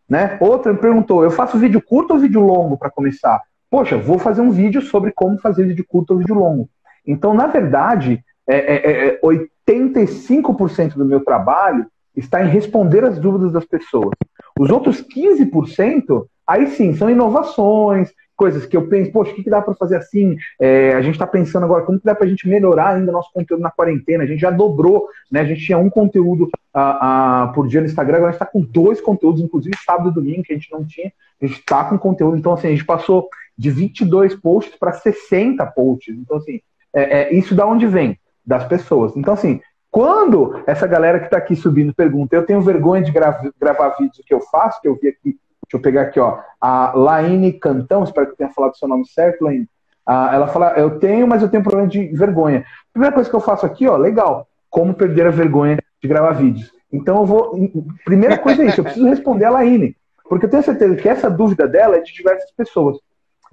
Né? 0.10 0.38
Outra 0.40 0.74
me 0.74 0.80
perguntou: 0.80 1.24
eu 1.24 1.32
faço 1.32 1.58
vídeo 1.58 1.82
curto 1.82 2.14
ou 2.14 2.20
vídeo 2.20 2.42
longo 2.42 2.78
para 2.78 2.90
começar? 2.90 3.42
Poxa, 3.70 3.98
vou 3.98 4.18
fazer 4.18 4.42
um 4.42 4.52
vídeo 4.52 4.82
sobre 4.82 5.12
como 5.12 5.38
fazer 5.40 5.66
vídeo 5.66 5.86
curto 5.88 6.12
ou 6.12 6.20
vídeo 6.20 6.36
longo. 6.36 6.70
Então, 7.06 7.34
na 7.34 7.48
verdade, 7.48 8.24
é, 8.48 9.16
é, 9.16 9.22
85% 9.22 10.80
é, 10.80 10.98
do 10.98 11.06
meu 11.06 11.24
trabalho 11.24 11.86
está 12.16 12.44
em 12.44 12.48
responder 12.48 13.04
as 13.04 13.20
dúvidas 13.20 13.52
das 13.52 13.66
pessoas. 13.66 14.12
Os 14.60 14.70
outros 14.70 15.02
15%, 15.02 16.26
aí 16.48 16.68
sim, 16.68 16.96
são 16.96 17.10
inovações, 17.10 18.12
coisas 18.36 18.66
que 18.66 18.76
eu 18.76 18.88
penso, 18.88 19.12
poxa, 19.12 19.32
o 19.32 19.36
que, 19.36 19.44
que 19.44 19.50
dá 19.50 19.62
para 19.62 19.74
fazer 19.76 19.96
assim? 19.96 20.38
É, 20.60 20.94
a 20.94 21.02
gente 21.02 21.16
está 21.16 21.26
pensando 21.26 21.64
agora 21.64 21.86
como 21.86 22.00
que 22.00 22.06
dá 22.06 22.14
para 22.14 22.26
a 22.26 22.30
gente 22.30 22.48
melhorar 22.48 22.96
ainda 22.96 23.12
nosso 23.12 23.32
conteúdo 23.34 23.62
na 23.62 23.72
quarentena. 23.72 24.24
A 24.24 24.28
gente 24.28 24.42
já 24.42 24.52
dobrou, 24.52 25.08
né? 25.32 25.42
A 25.42 25.46
gente 25.46 25.64
tinha 25.66 25.78
um 25.78 25.90
conteúdo 25.90 26.50
a, 26.74 27.44
a, 27.44 27.48
por 27.48 27.68
dia 27.68 27.82
no 27.82 27.88
Instagram, 27.88 28.18
agora 28.18 28.30
a 28.30 28.34
gente 28.34 28.42
está 28.42 28.52
com 28.52 28.62
dois 28.62 29.00
conteúdos, 29.00 29.42
inclusive 29.42 29.76
sábado 29.86 30.10
e 30.10 30.14
domingo, 30.14 30.44
que 30.44 30.54
a 30.54 30.56
gente 30.56 30.72
não 30.72 30.86
tinha. 30.86 31.12
A 31.42 31.46
gente 31.46 31.60
está 31.60 31.84
com 31.86 31.98
conteúdo, 31.98 32.38
então 32.38 32.54
assim, 32.54 32.68
a 32.68 32.72
gente 32.72 32.86
passou 32.86 33.30
de 33.58 33.70
22 33.70 34.36
posts 34.36 34.76
para 34.78 34.92
60 34.92 35.66
posts. 35.68 36.16
Então, 36.16 36.38
assim, 36.38 36.60
é, 36.94 37.22
é, 37.22 37.34
isso 37.34 37.56
da 37.56 37.66
onde 37.66 37.88
vem? 37.88 38.20
Das 38.46 38.66
pessoas. 38.66 39.16
Então, 39.16 39.34
assim, 39.34 39.62
quando 39.96 40.62
essa 40.68 40.86
galera 40.86 41.20
que 41.20 41.28
está 41.28 41.38
aqui 41.38 41.56
subindo 41.56 41.96
pergunta, 41.96 42.36
eu 42.36 42.46
tenho 42.46 42.60
vergonha 42.60 43.02
de 43.02 43.14
gravar 43.14 43.96
vídeos 43.98 44.22
que 44.28 44.34
eu 44.34 44.42
faço, 44.42 44.82
que 44.82 44.90
eu 44.90 45.00
vi 45.02 45.08
aqui 45.08 45.40
Deixa 45.66 45.78
eu 45.78 45.80
pegar 45.80 46.02
aqui, 46.02 46.20
ó. 46.20 46.40
A 46.60 46.92
Laine 46.94 47.54
Cantão, 47.54 48.04
espero 48.04 48.28
que 48.28 48.34
eu 48.34 48.38
tenha 48.38 48.50
falado 48.52 48.78
seu 48.78 48.90
nome 48.90 49.08
certo, 49.08 49.46
Laine. 49.46 49.70
Ah, 50.06 50.32
ela 50.34 50.48
fala, 50.48 50.74
eu 50.78 51.00
tenho, 51.00 51.26
mas 51.26 51.42
eu 51.42 51.48
tenho 51.48 51.64
problema 51.64 51.88
de 51.88 52.08
vergonha. 52.10 52.66
Primeira 52.92 53.16
coisa 53.16 53.30
que 53.30 53.36
eu 53.36 53.40
faço 53.40 53.66
aqui, 53.66 53.88
ó, 53.88 53.96
legal. 53.96 54.50
Como 54.70 54.94
perder 54.94 55.28
a 55.28 55.32
vergonha 55.32 55.80
de 56.02 56.08
gravar 56.10 56.34
vídeos. 56.34 56.70
Então 56.92 57.22
eu 57.22 57.26
vou. 57.26 57.58
Primeira 58.04 58.38
coisa 58.38 58.64
é 58.64 58.68
isso, 58.68 58.82
eu 58.82 58.84
preciso 58.84 59.08
responder 59.08 59.46
a 59.46 59.50
Laine. 59.50 59.96
Porque 60.28 60.46
eu 60.46 60.50
tenho 60.50 60.62
certeza 60.62 60.98
que 60.98 61.08
essa 61.08 61.32
dúvida 61.32 61.70
dela 61.70 61.96
é 61.96 62.02
de 62.02 62.14
diversas 62.14 62.52
pessoas. 62.52 62.98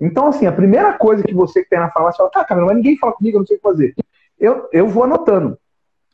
Então, 0.01 0.27
assim, 0.27 0.47
a 0.47 0.53
primeira 0.53 0.93
coisa 0.95 1.23
que 1.23 1.33
você 1.33 1.63
que 1.63 1.71
tem 1.71 1.79
na 1.79 1.91
farmácia 1.93 2.19
fala, 2.19 2.31
tá, 2.31 2.45
cara, 2.45 2.67
mas 2.67 2.75
ninguém 2.75 2.99
fala 2.99 3.13
comigo, 3.13 3.37
eu 3.37 3.41
não 3.41 3.47
sei 3.47 3.57
o 3.57 3.61
que 3.61 3.63
fazer. 3.63 3.95
Eu, 4.41 4.69
eu 4.73 4.89
vou 4.89 5.05
anotando. 5.05 5.57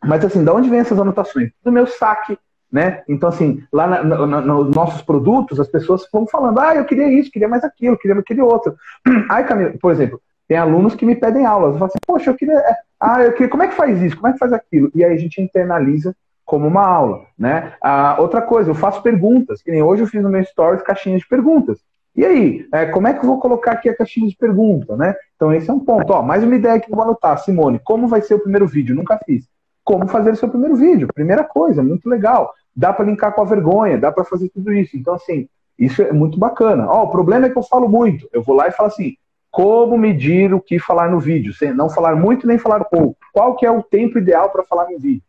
Mas 0.05 0.25
assim, 0.25 0.45
da 0.45 0.55
onde 0.55 0.69
vem 0.69 0.81
essas 0.81 0.99
anotações? 0.99 1.51
Do 1.65 1.73
meu 1.73 1.87
saque 1.87 2.39
né? 2.71 3.03
Então, 3.09 3.29
assim, 3.29 3.63
lá 3.73 3.87
na, 3.87 4.03
na, 4.05 4.41
nos 4.41 4.75
nossos 4.75 5.03
produtos, 5.03 5.59
as 5.59 5.69
pessoas 5.69 6.07
vão 6.13 6.27
falando, 6.27 6.61
ah, 6.61 6.75
eu 6.75 6.85
queria 6.85 7.09
isso, 7.09 7.31
queria 7.31 7.49
mais 7.49 7.65
aquilo, 7.65 7.99
queria 7.99 8.19
aquele 8.19 8.43
outro. 8.43 8.77
Aí, 9.31 9.45
Camilo, 9.45 9.79
por 9.79 9.91
exemplo, 9.91 10.21
tem 10.47 10.57
alunos 10.57 10.95
que 10.95 11.07
me 11.07 11.17
pedem 11.17 11.47
aulas, 11.47 11.73
eu 11.73 11.79
falo 11.79 11.89
assim, 11.89 11.99
poxa, 12.07 12.31
eu 12.31 12.35
queria, 12.35 12.59
é, 12.59 12.77
ah, 13.01 13.23
eu 13.23 13.33
queria, 13.33 13.49
como 13.49 13.63
é 13.63 13.69
que 13.69 13.75
faz 13.75 14.01
isso, 14.03 14.17
como 14.17 14.29
é 14.29 14.33
que 14.33 14.39
faz 14.39 14.53
aquilo? 14.53 14.91
E 14.95 15.05
aí 15.05 15.15
a 15.15 15.19
gente 15.19 15.41
internaliza 15.41 16.15
como 16.45 16.67
uma 16.67 16.87
aula, 16.87 17.25
né? 17.39 17.75
Ah, 17.83 18.17
outra 18.19 18.41
coisa, 18.41 18.71
eu 18.71 18.75
faço 18.75 19.03
perguntas, 19.03 19.63
que 19.63 19.71
nem 19.71 19.83
hoje 19.83 20.03
eu 20.03 20.07
fiz 20.07 20.23
no 20.23 20.31
meu 20.31 20.43
stories 20.45 20.83
caixinhas 20.83 21.21
de 21.21 21.29
perguntas. 21.29 21.79
E 22.17 22.25
aí, 22.25 22.67
é, 22.73 22.87
como 22.87 23.07
é 23.07 23.13
que 23.13 23.21
eu 23.21 23.29
vou 23.29 23.39
colocar 23.39 23.73
aqui 23.73 23.89
a 23.89 23.97
caixinha 23.97 24.29
de 24.29 24.37
pergunta, 24.37 24.97
né? 24.97 25.15
Então 25.37 25.53
esse 25.53 25.71
é 25.71 25.73
um 25.73 25.79
ponto. 25.79 26.11
Ó, 26.13 26.23
mais 26.23 26.43
uma 26.43 26.57
ideia 26.57 26.81
que 26.81 26.91
eu 26.91 26.97
vou 26.97 27.05
anotar, 27.05 27.39
Simone. 27.39 27.79
Como 27.85 28.09
vai 28.09 28.23
ser 28.23 28.35
o 28.35 28.41
primeiro 28.41 28.67
vídeo? 28.67 28.97
Nunca 28.97 29.21
fiz. 29.25 29.47
Como 29.89 30.07
fazer 30.07 30.33
o 30.33 30.37
seu 30.37 30.51
primeiro 30.51 30.77
vídeo? 30.77 31.09
Primeira 31.15 31.43
coisa, 31.43 31.83
muito 31.83 32.11
legal. 32.11 32.53
Dá 32.77 32.93
para 32.93 33.07
linkar 33.07 33.33
com 33.33 33.41
a 33.41 33.45
vergonha, 33.47 33.97
dá 33.97 34.13
para 34.13 34.23
fazer 34.23 34.51
tudo 34.51 34.71
isso. 34.71 34.99
Então 34.99 35.15
assim, 35.15 35.49
isso 35.79 36.03
é 36.03 36.13
muito 36.13 36.39
bacana. 36.39 36.87
Ó, 36.87 37.05
o 37.05 37.11
problema 37.11 37.47
é 37.47 37.49
que 37.49 37.57
eu 37.57 37.63
falo 37.63 37.89
muito. 37.89 38.29
Eu 38.31 38.43
vou 38.43 38.55
lá 38.55 38.69
e 38.69 38.71
falo 38.71 38.89
assim: 38.89 39.15
como 39.51 39.97
medir 39.97 40.53
o 40.53 40.61
que 40.61 40.79
falar 40.79 41.11
no 41.11 41.19
vídeo? 41.19 41.55
Sem 41.55 41.73
não 41.73 41.89
falar 41.89 42.15
muito 42.15 42.47
nem 42.47 42.59
falar 42.59 42.85
pouco. 42.85 43.17
Qual 43.33 43.57
que 43.57 43.65
é 43.65 43.71
o 43.71 43.83
tempo 43.83 44.19
ideal 44.19 44.51
para 44.51 44.63
falar 44.63 44.91
no 44.91 44.99
vídeo? 44.99 45.23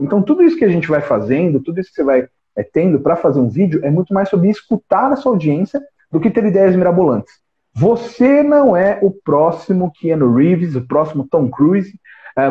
Então, 0.00 0.22
tudo 0.22 0.42
isso 0.42 0.56
que 0.56 0.64
a 0.64 0.70
gente 0.70 0.88
vai 0.88 1.02
fazendo, 1.02 1.60
tudo 1.60 1.78
isso 1.78 1.90
que 1.90 1.96
você 1.96 2.04
vai 2.04 2.26
é, 2.56 2.62
tendo 2.62 2.98
para 3.00 3.16
fazer 3.16 3.38
um 3.38 3.50
vídeo, 3.50 3.80
é 3.84 3.90
muito 3.90 4.14
mais 4.14 4.30
sobre 4.30 4.48
escutar 4.48 5.12
a 5.12 5.16
sua 5.16 5.32
audiência 5.32 5.82
do 6.10 6.18
que 6.18 6.30
ter 6.30 6.42
ideias 6.42 6.74
mirabolantes. 6.74 7.34
Você 7.74 8.42
não 8.42 8.74
é 8.74 8.98
o 9.02 9.10
próximo 9.10 9.92
Keanu 9.92 10.34
Reeves, 10.34 10.74
o 10.74 10.86
próximo 10.86 11.28
Tom 11.30 11.50
Cruise, 11.50 11.92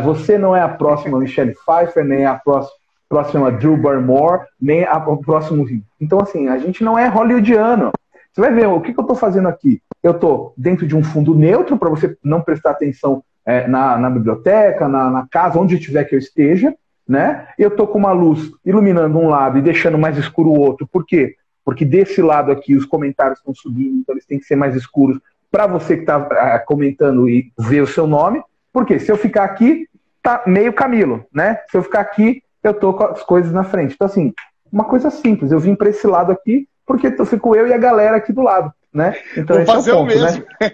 você 0.01 0.38
não 0.38 0.56
é 0.56 0.62
a 0.62 0.70
próxima 0.70 1.20
Michelle 1.20 1.54
Pfeiffer, 1.54 2.04
nem 2.04 2.25
a 2.25 2.36
próxima, 2.36 2.75
próxima 3.08 3.51
Drew 3.51 3.77
Barrymore, 3.77 4.42
nem 4.60 4.84
a, 4.84 4.98
o 4.98 5.18
próximo. 5.18 5.65
Então, 6.00 6.20
assim, 6.20 6.48
a 6.48 6.58
gente 6.58 6.84
não 6.84 6.98
é 6.98 7.08
hollywoodiano. 7.08 7.92
Você 8.34 8.42
vai 8.42 8.51
ver 8.51 8.68
o 8.68 8.82
que, 8.82 8.94
que 8.94 9.00
eu 9.00 9.04
estou 9.04 9.15
fazendo 9.15 9.48
aqui. 9.48 9.82
Eu 10.01 10.12
estou 10.12 10.54
dentro 10.58 10.86
de 10.86 10.96
um 10.96 11.04
fundo 11.04 11.34
neutro 11.36 11.77
para 11.77 11.89
você 11.89 12.18
não 12.24 12.42
prestar 12.42 12.72
atenção 12.72 13.24
é, 13.46 13.68
na, 13.68 13.98
na, 13.98 14.10
biblioteca, 14.10 14.88
na, 14.88 15.10
na 15.10 15.27
casa, 15.27 15.60
onde 15.60 15.80
tiver 15.80 16.04
que 16.04 16.15
eu 16.15 16.20
esteja 16.20 16.74
né? 17.08 17.48
Eu 17.58 17.72
tô 17.72 17.88
com 17.88 18.00
uma 18.00 18.12
luz 18.12 18.51
iluminando 18.65 19.18
um 19.18 19.30
lado 19.30 19.58
e 19.58 19.62
deixando 19.62 19.98
mais 19.98 20.18
escuro 20.18 20.50
o 20.50 20.60
outro. 20.60 20.88
Por 20.88 21.06
quê? 21.06 21.36
Porque 21.63 21.86
desse 21.86 22.22
lado 22.22 22.51
aqui 22.51 22.75
os 22.75 22.86
comentários 22.86 23.39
estão 23.39 23.54
subindo, 23.54 23.98
então 23.98 24.13
eles 24.15 24.25
têm 24.25 24.39
que 24.39 24.46
ser 24.46 24.56
mais 24.56 24.75
escuros 24.75 25.20
para 25.51 25.68
você 25.68 25.96
que 25.96 26.01
está 26.01 26.18
ah, 26.18 26.60
comentando 26.60 27.30
e 27.30 27.51
ver 27.58 27.82
o 27.82 27.88
seu 27.88 28.08
nome. 28.08 28.42
Porque 28.75 29.00
se 29.00 29.10
eu 29.10 29.15
ficar 29.15 29.46
aqui, 29.46 29.88
tá 30.22 30.44
meio 30.46 30.74
Camilo, 30.74 31.25
né? 31.34 31.62
Se 31.72 31.77
eu 31.77 31.82
ficar 31.82 32.01
aqui, 32.01 32.44
eu 32.62 32.74
tô 32.74 32.94
com 32.94 33.05
as 33.05 33.24
coisas 33.24 33.53
na 33.53 33.63
frente. 33.63 33.94
Então 33.96 34.05
assim, 34.05 34.34
uma 34.70 34.84
coisa 34.84 35.10
simples. 35.10 35.53
Eu 35.53 35.60
vim 35.60 35.75
para 35.75 35.89
esse 35.89 36.05
lado 36.05 36.29
aqui 36.29 36.67
porque 36.86 37.08
eu 37.17 37.25
fico 37.25 37.55
eu 37.55 37.65
e 37.70 37.74
a 37.74 37.77
galera 37.77 38.17
aqui 38.17 38.34
do 38.34 38.41
lado. 38.41 38.70
Né? 38.94 39.15
Então, 39.38 39.55
Vou 39.55 39.65
fazer 39.65 39.91
é 39.91 39.94
o, 39.94 39.98
ponto, 40.00 40.13
o 40.13 40.20
né? 40.20 40.25
mesmo. 40.25 40.46
Né? 40.62 40.72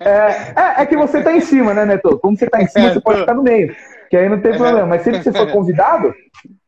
É, 0.00 0.80
é, 0.80 0.82
é, 0.82 0.86
que 0.86 0.96
você 0.96 1.18
está 1.18 1.32
em 1.32 1.40
cima, 1.40 1.72
né, 1.72 1.84
Neto? 1.84 2.18
Como 2.18 2.36
você 2.36 2.46
está 2.46 2.60
em 2.60 2.66
cima, 2.66 2.86
é, 2.86 2.92
você 2.94 3.00
pode 3.00 3.20
ficar 3.20 3.34
no 3.34 3.44
meio 3.44 3.74
que 4.10 4.16
aí 4.16 4.28
não 4.28 4.40
tem 4.40 4.56
problema. 4.56 4.86
Mas 4.86 5.02
se 5.02 5.12
você 5.12 5.32
for 5.32 5.50
convidado, 5.52 6.12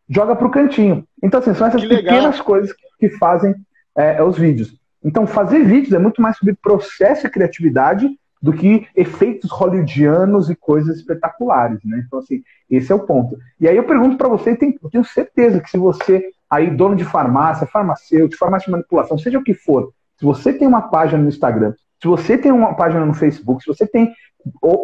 joga 0.09 0.37
para 0.37 0.47
o 0.47 0.51
cantinho. 0.51 1.05
Então, 1.21 1.41
assim, 1.41 1.55
são 1.55 1.67
essas 1.67 1.85
pequenas 1.85 2.41
coisas 2.41 2.73
que 2.99 3.09
fazem 3.11 3.55
é, 3.97 4.23
os 4.23 4.39
vídeos. 4.39 4.77
Então, 5.05 5.27
fazer 5.27 5.65
vídeos 5.65 5.93
é 5.93 5.99
muito 5.99 6.23
mais 6.23 6.37
sobre 6.37 6.55
processo 6.55 7.27
e 7.27 7.31
criatividade 7.31 8.09
do 8.41 8.53
que 8.53 8.87
efeitos 8.95 9.51
hollywoodianos 9.51 10.49
e 10.49 10.57
coisas 10.57 10.97
espetaculares, 10.97 11.81
né? 11.85 12.03
Então, 12.07 12.19
assim, 12.21 12.43
esse 12.71 12.93
é 12.93 12.95
o 12.95 13.01
ponto. 13.01 13.37
E 13.61 13.69
aí 13.69 13.77
eu 13.77 13.85
pergunto 13.85 14.17
para 14.17 14.29
você, 14.29 14.51
eu 14.51 14.91
tenho 14.91 15.05
certeza 15.05 15.61
que 15.61 15.71
se 15.71 15.79
você, 15.79 16.31
aí, 16.49 16.71
dono 16.71 16.95
de 16.95 17.05
farmácia, 17.05 17.67
farmacêutico, 17.67 18.39
farmácia 18.39 18.67
de 18.67 18.73
manipulação, 18.73 19.19
seja 19.19 19.39
o 19.39 19.45
que 19.45 19.55
for, 19.55 19.93
se 20.19 20.25
você 20.25 20.53
tem 20.53 20.67
uma 20.67 20.83
página 20.83 21.23
no 21.23 21.29
Instagram, 21.29 21.75
se 22.01 22.07
você 22.07 22.39
tem 22.39 22.53
uma 22.53 22.75
página 22.75 23.05
no 23.05 23.15
Facebook, 23.15 23.63
se 23.63 23.69
você 23.69 23.87
tem 23.87 24.13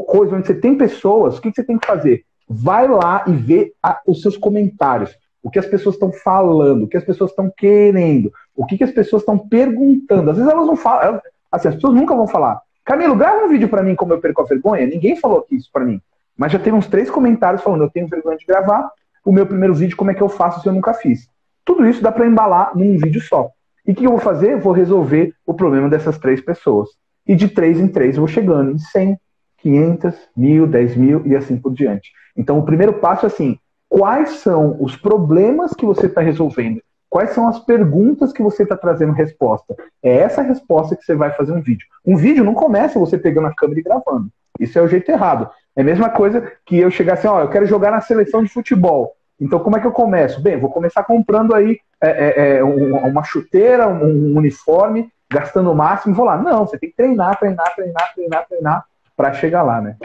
coisa 0.06 0.36
onde 0.36 0.46
você 0.46 0.54
tem 0.54 0.76
pessoas, 0.76 1.38
o 1.38 1.40
que 1.40 1.52
você 1.52 1.62
tem 1.62 1.78
que 1.78 1.86
fazer? 1.86 2.24
vai 2.48 2.86
lá 2.88 3.24
e 3.26 3.32
vê 3.32 3.72
a, 3.82 4.00
os 4.06 4.20
seus 4.20 4.36
comentários. 4.36 5.16
O 5.42 5.50
que 5.50 5.58
as 5.58 5.66
pessoas 5.66 5.96
estão 5.96 6.10
falando, 6.10 6.84
o 6.84 6.88
que 6.88 6.96
as 6.96 7.04
pessoas 7.04 7.30
estão 7.30 7.52
querendo, 7.54 8.32
o 8.56 8.64
que, 8.64 8.78
que 8.78 8.84
as 8.84 8.92
pessoas 8.92 9.22
estão 9.22 9.38
perguntando. 9.38 10.30
Às 10.30 10.36
vezes 10.38 10.50
elas 10.50 10.66
não 10.66 10.76
falam, 10.76 11.02
elas, 11.02 11.22
assim, 11.52 11.68
as 11.68 11.74
pessoas 11.74 11.94
nunca 11.94 12.14
vão 12.14 12.26
falar. 12.26 12.60
Camilo, 12.84 13.16
grava 13.16 13.44
um 13.44 13.48
vídeo 13.48 13.68
para 13.68 13.82
mim 13.82 13.94
como 13.94 14.12
eu 14.12 14.20
perco 14.20 14.42
a 14.42 14.44
vergonha. 14.44 14.86
Ninguém 14.86 15.16
falou 15.16 15.38
aqui 15.38 15.56
isso 15.56 15.70
para 15.72 15.84
mim. 15.84 16.00
Mas 16.36 16.52
já 16.52 16.58
teve 16.58 16.76
uns 16.76 16.86
três 16.86 17.10
comentários 17.10 17.62
falando, 17.62 17.84
eu 17.84 17.90
tenho 17.90 18.08
vergonha 18.08 18.36
de 18.36 18.44
gravar 18.44 18.90
o 19.24 19.32
meu 19.32 19.46
primeiro 19.46 19.74
vídeo, 19.74 19.96
como 19.96 20.10
é 20.10 20.14
que 20.14 20.22
eu 20.22 20.28
faço 20.28 20.60
se 20.60 20.68
eu 20.68 20.72
nunca 20.72 20.92
fiz? 20.92 21.28
Tudo 21.64 21.86
isso 21.88 22.02
dá 22.02 22.12
para 22.12 22.26
embalar 22.26 22.76
num 22.76 22.98
vídeo 22.98 23.22
só. 23.22 23.50
E 23.86 23.92
o 23.92 23.94
que 23.94 24.06
eu 24.06 24.10
vou 24.10 24.20
fazer? 24.20 24.58
Vou 24.58 24.72
resolver 24.72 25.32
o 25.46 25.54
problema 25.54 25.88
dessas 25.88 26.18
três 26.18 26.40
pessoas. 26.40 26.90
E 27.26 27.34
de 27.34 27.48
três 27.48 27.80
em 27.80 27.88
três 27.88 28.16
eu 28.16 28.20
vou 28.20 28.28
chegando 28.28 28.72
em 28.72 28.78
100, 28.78 29.18
500, 29.58 30.14
mil, 30.36 30.66
10 30.66 30.96
mil 30.96 31.26
e 31.26 31.34
assim 31.34 31.56
por 31.56 31.72
diante. 31.72 32.12
Então, 32.36 32.58
o 32.58 32.64
primeiro 32.64 32.94
passo 32.94 33.24
é 33.24 33.28
assim: 33.28 33.58
quais 33.88 34.40
são 34.40 34.76
os 34.78 34.94
problemas 34.94 35.72
que 35.72 35.86
você 35.86 36.06
está 36.06 36.20
resolvendo? 36.20 36.82
Quais 37.14 37.30
são 37.30 37.46
as 37.46 37.60
perguntas 37.60 38.32
que 38.32 38.42
você 38.42 38.64
está 38.64 38.76
trazendo 38.76 39.12
resposta? 39.12 39.76
É 40.02 40.16
essa 40.16 40.42
resposta 40.42 40.96
que 40.96 41.04
você 41.04 41.14
vai 41.14 41.30
fazer 41.30 41.52
um 41.52 41.62
vídeo. 41.62 41.86
Um 42.04 42.16
vídeo 42.16 42.42
não 42.42 42.54
começa 42.54 42.98
você 42.98 43.16
pegando 43.16 43.46
a 43.46 43.54
câmera 43.54 43.78
e 43.78 43.84
gravando. 43.84 44.30
Isso 44.58 44.76
é 44.76 44.82
o 44.82 44.88
jeito 44.88 45.08
errado. 45.12 45.48
É 45.76 45.82
a 45.82 45.84
mesma 45.84 46.08
coisa 46.08 46.50
que 46.66 46.76
eu 46.76 46.90
chegar 46.90 47.12
assim, 47.12 47.28
ó, 47.28 47.40
eu 47.40 47.48
quero 47.48 47.66
jogar 47.66 47.92
na 47.92 48.00
seleção 48.00 48.42
de 48.42 48.48
futebol. 48.48 49.12
Então, 49.40 49.60
como 49.60 49.76
é 49.76 49.80
que 49.80 49.86
eu 49.86 49.92
começo? 49.92 50.42
Bem, 50.42 50.58
vou 50.58 50.70
começar 50.70 51.04
comprando 51.04 51.54
aí 51.54 51.78
é, 52.02 52.08
é, 52.08 52.56
é 52.56 52.64
uma 52.64 53.22
chuteira, 53.22 53.86
um 53.86 54.36
uniforme, 54.36 55.08
gastando 55.32 55.70
o 55.70 55.74
máximo, 55.76 56.16
vou 56.16 56.24
lá. 56.24 56.36
Não, 56.36 56.66
você 56.66 56.76
tem 56.76 56.90
que 56.90 56.96
treinar, 56.96 57.38
treinar, 57.38 57.76
treinar, 57.76 58.12
treinar, 58.12 58.48
treinar 58.48 58.84
para 59.16 59.32
chegar 59.34 59.62
lá, 59.62 59.80
né? 59.80 59.96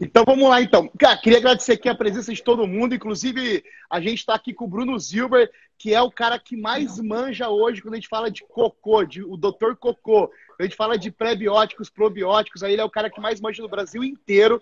Então 0.00 0.24
vamos 0.24 0.48
lá, 0.48 0.60
então. 0.60 0.90
Cara, 0.98 1.16
queria 1.16 1.38
agradecer 1.38 1.72
aqui 1.72 1.88
a 1.88 1.94
presença 1.94 2.32
de 2.32 2.42
todo 2.42 2.66
mundo. 2.66 2.94
Inclusive, 2.94 3.64
a 3.88 4.00
gente 4.00 4.18
está 4.18 4.34
aqui 4.34 4.52
com 4.52 4.64
o 4.64 4.68
Bruno 4.68 4.98
Zilber, 4.98 5.50
que 5.78 5.94
é 5.94 6.02
o 6.02 6.10
cara 6.10 6.38
que 6.38 6.56
mais 6.56 6.98
manja 7.00 7.48
hoje 7.48 7.80
quando 7.80 7.94
a 7.94 7.96
gente 7.96 8.08
fala 8.08 8.30
de 8.30 8.42
cocô, 8.44 9.04
de, 9.04 9.22
o 9.22 9.36
doutor 9.36 9.76
cocô. 9.76 10.28
Quando 10.28 10.60
a 10.60 10.64
gente 10.64 10.76
fala 10.76 10.98
de 10.98 11.10
prebióticos, 11.10 11.90
probióticos, 11.90 12.62
aí 12.62 12.72
ele 12.72 12.82
é 12.82 12.84
o 12.84 12.90
cara 12.90 13.10
que 13.10 13.20
mais 13.20 13.40
manja 13.40 13.62
no 13.62 13.68
Brasil 13.68 14.02
inteiro. 14.02 14.60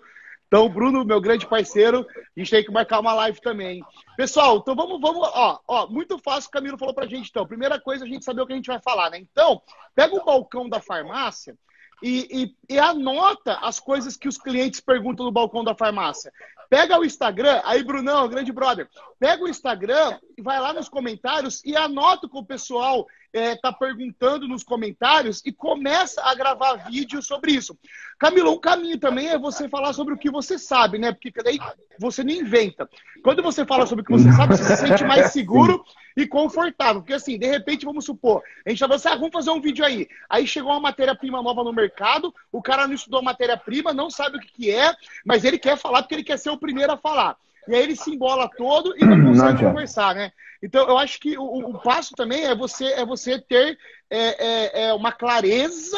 Então, 0.53 0.69
Bruno, 0.69 1.03
meu 1.03 1.19
grande 1.19 1.47
parceiro, 1.47 2.05
a 2.15 2.39
gente 2.39 2.51
tem 2.51 2.63
que 2.63 2.71
marcar 2.71 2.99
uma 2.99 3.15
live 3.15 3.41
também. 3.41 3.83
Pessoal, 4.15 4.57
então 4.57 4.75
vamos, 4.75 5.01
vamos, 5.01 5.27
ó, 5.33 5.59
ó, 5.67 5.87
muito 5.87 6.19
fácil 6.19 6.47
o 6.47 6.51
Camilo 6.51 6.77
falou 6.77 6.93
pra 6.93 7.07
gente, 7.07 7.27
então. 7.27 7.47
Primeira 7.47 7.79
coisa, 7.79 8.05
a 8.05 8.07
gente 8.07 8.23
saber 8.23 8.43
o 8.43 8.45
que 8.45 8.53
a 8.53 8.55
gente 8.55 8.67
vai 8.67 8.79
falar, 8.79 9.09
né? 9.09 9.17
Então, 9.17 9.59
pega 9.95 10.13
o 10.13 10.23
balcão 10.23 10.69
da 10.69 10.79
farmácia, 10.79 11.57
e, 12.03 12.27
e, 12.43 12.75
e, 12.75 12.77
anota 12.77 13.53
as 13.61 13.79
coisas 13.79 14.17
que 14.17 14.27
os 14.27 14.37
clientes 14.37 14.81
perguntam 14.81 15.25
no 15.25 15.31
balcão 15.31 15.63
da 15.63 15.73
farmácia. 15.73 16.33
Pega 16.69 16.99
o 16.99 17.05
Instagram, 17.05 17.61
aí, 17.63 17.81
Brunão, 17.81 18.27
grande 18.27 18.51
brother, 18.51 18.89
pega 19.17 19.41
o 19.41 19.47
Instagram 19.47 20.19
e 20.37 20.41
vai 20.41 20.59
lá 20.59 20.73
nos 20.73 20.89
comentários 20.89 21.63
e 21.63 21.77
anota 21.77 22.27
com 22.27 22.39
o 22.39 22.45
pessoal 22.45 23.07
está 23.33 23.69
é, 23.69 23.73
perguntando 23.73 24.47
nos 24.47 24.63
comentários 24.63 25.41
e 25.43 25.51
começa 25.51 26.21
a 26.21 26.35
gravar 26.35 26.87
vídeo 26.87 27.21
sobre 27.21 27.51
isso. 27.51 27.77
Camilo, 28.19 28.51
um 28.51 28.59
caminho 28.59 28.99
também 28.99 29.27
é 29.27 29.37
você 29.37 29.67
falar 29.67 29.91
sobre 29.93 30.13
o 30.13 30.17
que 30.17 30.29
você 30.29 30.59
sabe, 30.59 30.99
né? 30.99 31.11
Porque 31.11 31.31
daí 31.43 31.57
você 31.99 32.23
não 32.23 32.31
inventa. 32.31 32.87
Quando 33.23 33.41
você 33.41 33.65
fala 33.65 33.87
sobre 33.87 34.03
o 34.03 34.05
que 34.05 34.11
você 34.11 34.31
sabe, 34.31 34.55
você 34.55 34.63
se 34.63 34.87
sente 34.87 35.03
mais 35.03 35.31
seguro 35.33 35.83
e 36.15 36.27
confortável. 36.27 37.01
Porque 37.01 37.13
assim, 37.13 37.39
de 37.39 37.47
repente, 37.47 37.85
vamos 37.85 38.05
supor, 38.05 38.43
a 38.65 38.69
gente 38.69 38.79
fala 38.79 38.95
assim, 38.95 39.09
ah, 39.09 39.15
vamos 39.15 39.33
fazer 39.33 39.49
um 39.49 39.59
vídeo 39.59 39.83
aí. 39.83 40.07
Aí 40.29 40.45
chegou 40.45 40.71
uma 40.71 40.79
matéria-prima 40.79 41.41
nova 41.41 41.63
no 41.63 41.73
mercado, 41.73 42.33
o 42.51 42.61
cara 42.61 42.87
não 42.87 42.93
estudou 42.93 43.23
matéria-prima, 43.23 43.93
não 43.93 44.11
sabe 44.11 44.37
o 44.37 44.39
que, 44.39 44.51
que 44.53 44.71
é, 44.71 44.93
mas 45.25 45.43
ele 45.43 45.57
quer 45.57 45.75
falar 45.75 46.03
porque 46.03 46.13
ele 46.13 46.23
quer 46.23 46.37
ser 46.37 46.51
o 46.51 46.57
primeiro 46.57 46.93
a 46.93 46.97
falar. 46.97 47.35
E 47.67 47.75
aí 47.75 47.83
ele 47.83 47.95
se 47.95 48.11
embola 48.11 48.49
todo 48.57 48.93
e 48.97 49.05
não 49.05 49.29
consegue 49.29 49.63
não 49.63 49.71
conversar, 49.71 50.15
né? 50.15 50.31
Então, 50.61 50.87
eu 50.87 50.97
acho 50.97 51.19
que 51.19 51.37
o, 51.37 51.43
o, 51.43 51.81
passo 51.81 52.15
também 52.15 52.45
é 52.45 52.55
você, 52.55 52.85
é 52.85 53.05
você 53.05 53.39
ter 53.39 53.77
é, 54.09 54.45
é, 54.45 54.87
é 54.87 54.93
uma 54.93 55.11
clareza 55.11 55.97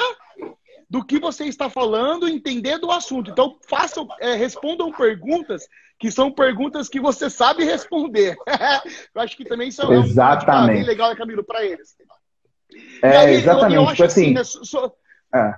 do 0.89 1.03
que 1.05 1.19
você 1.19 1.45
está 1.45 1.69
falando, 1.69 2.27
entender 2.27 2.77
do 2.79 2.91
assunto. 2.91 3.29
Então, 3.29 3.57
façam, 3.67 4.07
é, 4.19 4.33
respondam 4.33 4.91
perguntas 4.91 5.67
que 5.99 6.11
são 6.11 6.31
perguntas 6.31 6.89
que 6.89 6.99
você 6.99 7.29
sabe 7.29 7.63
responder. 7.63 8.35
eu 9.15 9.21
acho 9.21 9.37
que 9.37 9.45
também 9.45 9.69
isso 9.69 9.81
é 9.81 9.85
um 9.85 10.01
bem 10.67 10.83
legal, 10.83 11.09
né, 11.09 11.15
Camilo, 11.15 11.43
para 11.43 11.63
eles. 11.63 11.95
É, 13.01 13.17
aí, 13.17 13.35
exatamente. 13.35 13.75
Eu, 13.75 13.81
eu 13.81 13.87
acho 13.87 13.95
tipo 13.95 14.05
assim, 14.05 14.23
assim 14.25 14.33
né, 14.33 14.43
so, 14.43 14.93
é. 15.33 15.55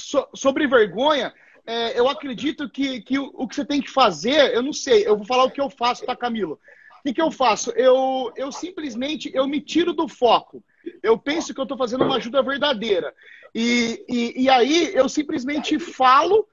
so, 0.00 0.28
sobre 0.34 0.66
vergonha, 0.66 1.34
é, 1.66 1.98
eu 1.98 2.08
acredito 2.08 2.68
que, 2.68 3.00
que 3.00 3.18
o, 3.18 3.46
que 3.46 3.54
você 3.54 3.64
tem 3.64 3.80
que 3.80 3.90
fazer, 3.90 4.54
eu 4.54 4.62
não 4.62 4.72
sei, 4.72 5.06
eu 5.06 5.16
vou 5.16 5.26
falar 5.26 5.44
o 5.44 5.50
que 5.50 5.60
eu 5.60 5.70
faço, 5.70 6.04
tá, 6.04 6.16
Camilo? 6.16 6.58
O 6.98 7.02
que, 7.02 7.14
que 7.14 7.22
eu 7.22 7.30
faço? 7.30 7.70
Eu, 7.72 8.32
eu 8.36 8.52
simplesmente 8.52 9.30
eu 9.34 9.46
me 9.46 9.60
tiro 9.60 9.92
do 9.92 10.06
foco. 10.06 10.62
Eu 11.02 11.18
penso 11.18 11.52
que 11.52 11.60
eu 11.60 11.64
estou 11.64 11.76
fazendo 11.76 12.04
uma 12.04 12.16
ajuda 12.16 12.42
verdadeira. 12.42 13.12
E, 13.54 14.04
e, 14.08 14.42
e 14.44 14.50
aí 14.50 14.92
eu 14.94 15.08
simplesmente 15.08 15.78
falo 15.78 16.46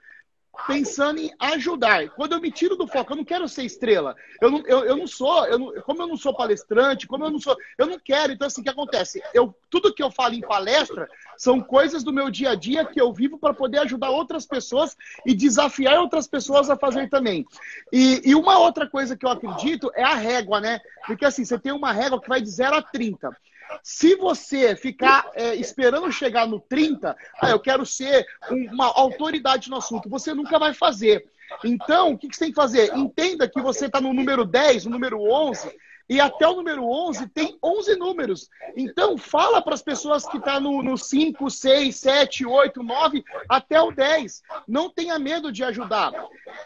pensando 0.68 1.20
em 1.20 1.32
ajudar. 1.40 2.10
Quando 2.10 2.34
eu 2.34 2.42
me 2.42 2.52
tiro 2.52 2.76
do 2.76 2.88
foco, 2.88 3.14
eu 3.14 3.18
não 3.18 3.26
quero 3.26 3.48
ser 3.48 3.64
estrela. 3.64 4.16
Eu 4.42 4.52
não, 4.52 4.64
eu, 4.66 4.86
eu 4.86 4.98
não 4.98 5.08
sou, 5.08 5.46
eu 5.46 5.60
não, 5.60 5.74
como 5.82 6.02
eu 6.02 6.08
não 6.08 6.18
sou 6.18 6.36
palestrante, 6.36 7.08
como 7.08 7.26
eu 7.26 7.30
não 7.30 7.40
sou, 7.40 7.56
eu 7.78 7.88
não 7.88 8.00
quero. 8.00 8.34
Então, 8.34 8.48
assim, 8.48 8.62
o 8.62 8.64
que 8.64 8.70
acontece? 8.70 9.22
Eu, 9.34 9.56
tudo 9.70 9.94
que 9.94 10.04
eu 10.04 10.12
falo 10.12 10.36
em 10.36 10.42
palestra 10.42 11.08
são 11.38 11.62
coisas 11.62 12.04
do 12.04 12.14
meu 12.14 12.30
dia 12.30 12.52
a 12.52 12.56
dia 12.56 12.86
que 12.86 13.00
eu 13.00 13.14
vivo 13.14 13.38
para 13.38 13.54
poder 13.54 13.80
ajudar 13.80 14.10
outras 14.10 14.46
pessoas 14.46 14.96
e 15.26 15.34
desafiar 15.34 16.00
outras 16.00 16.28
pessoas 16.28 16.70
a 16.70 16.78
fazer 16.78 17.10
também. 17.10 17.46
E, 17.92 18.22
e 18.26 18.36
uma 18.36 18.60
outra 18.60 18.88
coisa 18.88 19.16
que 19.16 19.26
eu 19.26 19.30
acredito 19.30 19.92
é 19.96 20.04
a 20.04 20.16
régua, 20.16 20.60
né? 20.60 20.80
Porque 21.06 21.26
assim, 21.26 21.46
você 21.46 21.58
tem 21.58 21.72
uma 21.72 21.92
régua 21.92 22.22
que 22.22 22.30
vai 22.30 22.42
de 22.42 22.50
0 22.50 22.76
a 22.76 22.82
30. 22.82 23.36
Se 23.84 24.16
você 24.16 24.76
ficar 24.76 25.30
é, 25.34 25.56
esperando 25.56 26.12
chegar 26.12 26.48
no 26.48 26.60
30, 26.60 27.16
ah, 27.42 27.50
eu 27.50 27.60
quero 27.60 27.86
ser 27.86 28.26
uma 28.72 28.86
autoridade 28.86 29.70
no 29.70 29.78
assunto, 29.78 30.10
você 30.10 30.34
nunca 30.34 30.58
vai 30.58 30.74
fazer. 30.74 31.30
Então, 31.64 32.12
o 32.12 32.18
que 32.18 32.28
você 32.28 32.40
tem 32.40 32.50
que 32.50 32.56
fazer? 32.56 32.96
Entenda 32.96 33.50
que 33.50 33.62
você 33.62 33.88
está 33.88 34.00
no 34.00 34.14
número 34.14 34.46
10, 34.46 34.86
no 34.86 34.92
número 34.92 35.22
11, 35.22 35.76
e 36.10 36.20
até 36.20 36.48
o 36.48 36.56
número 36.56 36.84
11 36.84 37.28
tem 37.30 37.58
11 37.64 37.96
números. 37.96 38.50
Então, 38.76 39.16
fala 39.16 39.62
para 39.62 39.76
as 39.76 39.82
pessoas 39.82 40.26
que 40.26 40.38
estão 40.38 40.54
tá 40.56 40.60
no, 40.60 40.82
no 40.82 40.98
5, 40.98 41.50
6, 41.50 41.96
7, 41.96 42.46
8, 42.48 42.82
9, 42.82 43.24
até 43.48 43.80
o 43.80 43.92
10. 43.92 44.42
Não 44.68 44.90
tenha 44.90 45.20
medo 45.20 45.52
de 45.52 45.64
ajudar. 45.64 46.12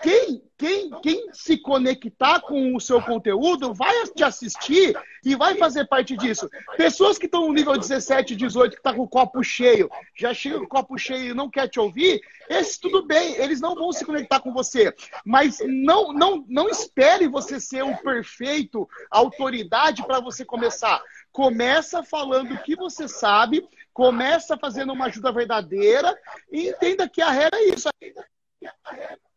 Quem, 0.02 0.42
quem, 0.64 0.90
quem 1.02 1.28
se 1.34 1.58
conectar 1.58 2.40
com 2.40 2.74
o 2.74 2.80
seu 2.80 3.02
conteúdo 3.02 3.74
vai 3.74 4.08
te 4.16 4.24
assistir 4.24 4.98
e 5.22 5.36
vai 5.36 5.56
fazer 5.56 5.86
parte 5.90 6.16
disso. 6.16 6.50
Pessoas 6.78 7.18
que 7.18 7.26
estão 7.26 7.48
no 7.48 7.54
nível 7.54 7.78
17, 7.78 8.34
18, 8.34 8.72
que 8.72 8.78
estão 8.78 8.94
tá 8.94 8.98
com 8.98 9.04
o 9.04 9.08
copo 9.10 9.44
cheio, 9.44 9.92
já 10.16 10.34
chega 10.34 10.60
com 10.60 10.64
o 10.64 10.70
copo 10.70 10.98
cheio 10.98 11.32
e 11.32 11.34
não 11.34 11.50
quer 11.50 11.68
te 11.68 11.82
ouvir, 11.82 12.22
esses 12.50 12.78
tudo 12.78 13.06
bem, 13.06 13.36
eles 13.36 13.60
não 13.60 13.76
vão 13.76 13.92
se 13.92 14.06
conectar 14.06 14.40
com 14.40 14.54
você. 14.54 14.96
Mas 15.26 15.58
não, 15.68 16.14
não, 16.14 16.46
não 16.48 16.70
espere 16.70 17.28
você 17.28 17.60
ser 17.60 17.84
o 17.84 17.98
perfeito, 17.98 18.88
a 19.12 19.18
autoridade 19.18 20.02
para 20.08 20.22
você 20.22 20.46
começar. 20.46 21.02
Começa 21.30 22.04
falando 22.04 22.54
o 22.54 22.64
que 22.64 22.74
você 22.74 23.06
sabe, 23.10 23.68
começa 23.92 24.58
fazendo 24.58 24.94
uma 24.94 25.08
ajuda 25.08 25.30
verdadeira 25.30 26.18
e 26.50 26.70
entenda 26.70 27.10
que 27.10 27.22
a 27.22 27.32
regra 27.32 27.60
é 27.60 27.66
isso. 27.66 27.90
É 27.90 29.33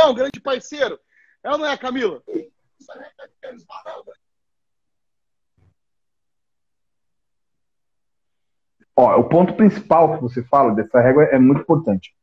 um 0.00 0.14
grande 0.14 0.40
parceiro. 0.40 0.98
É 1.44 1.50
ou 1.50 1.58
não 1.58 1.66
é, 1.66 1.76
Camila? 1.76 2.22
Ó, 8.94 9.20
o 9.20 9.24
ponto 9.24 9.54
principal 9.54 10.16
que 10.16 10.22
você 10.22 10.42
fala 10.44 10.74
dessa 10.74 11.00
régua 11.00 11.24
é 11.24 11.38
muito 11.38 11.62
importante. 11.62 12.14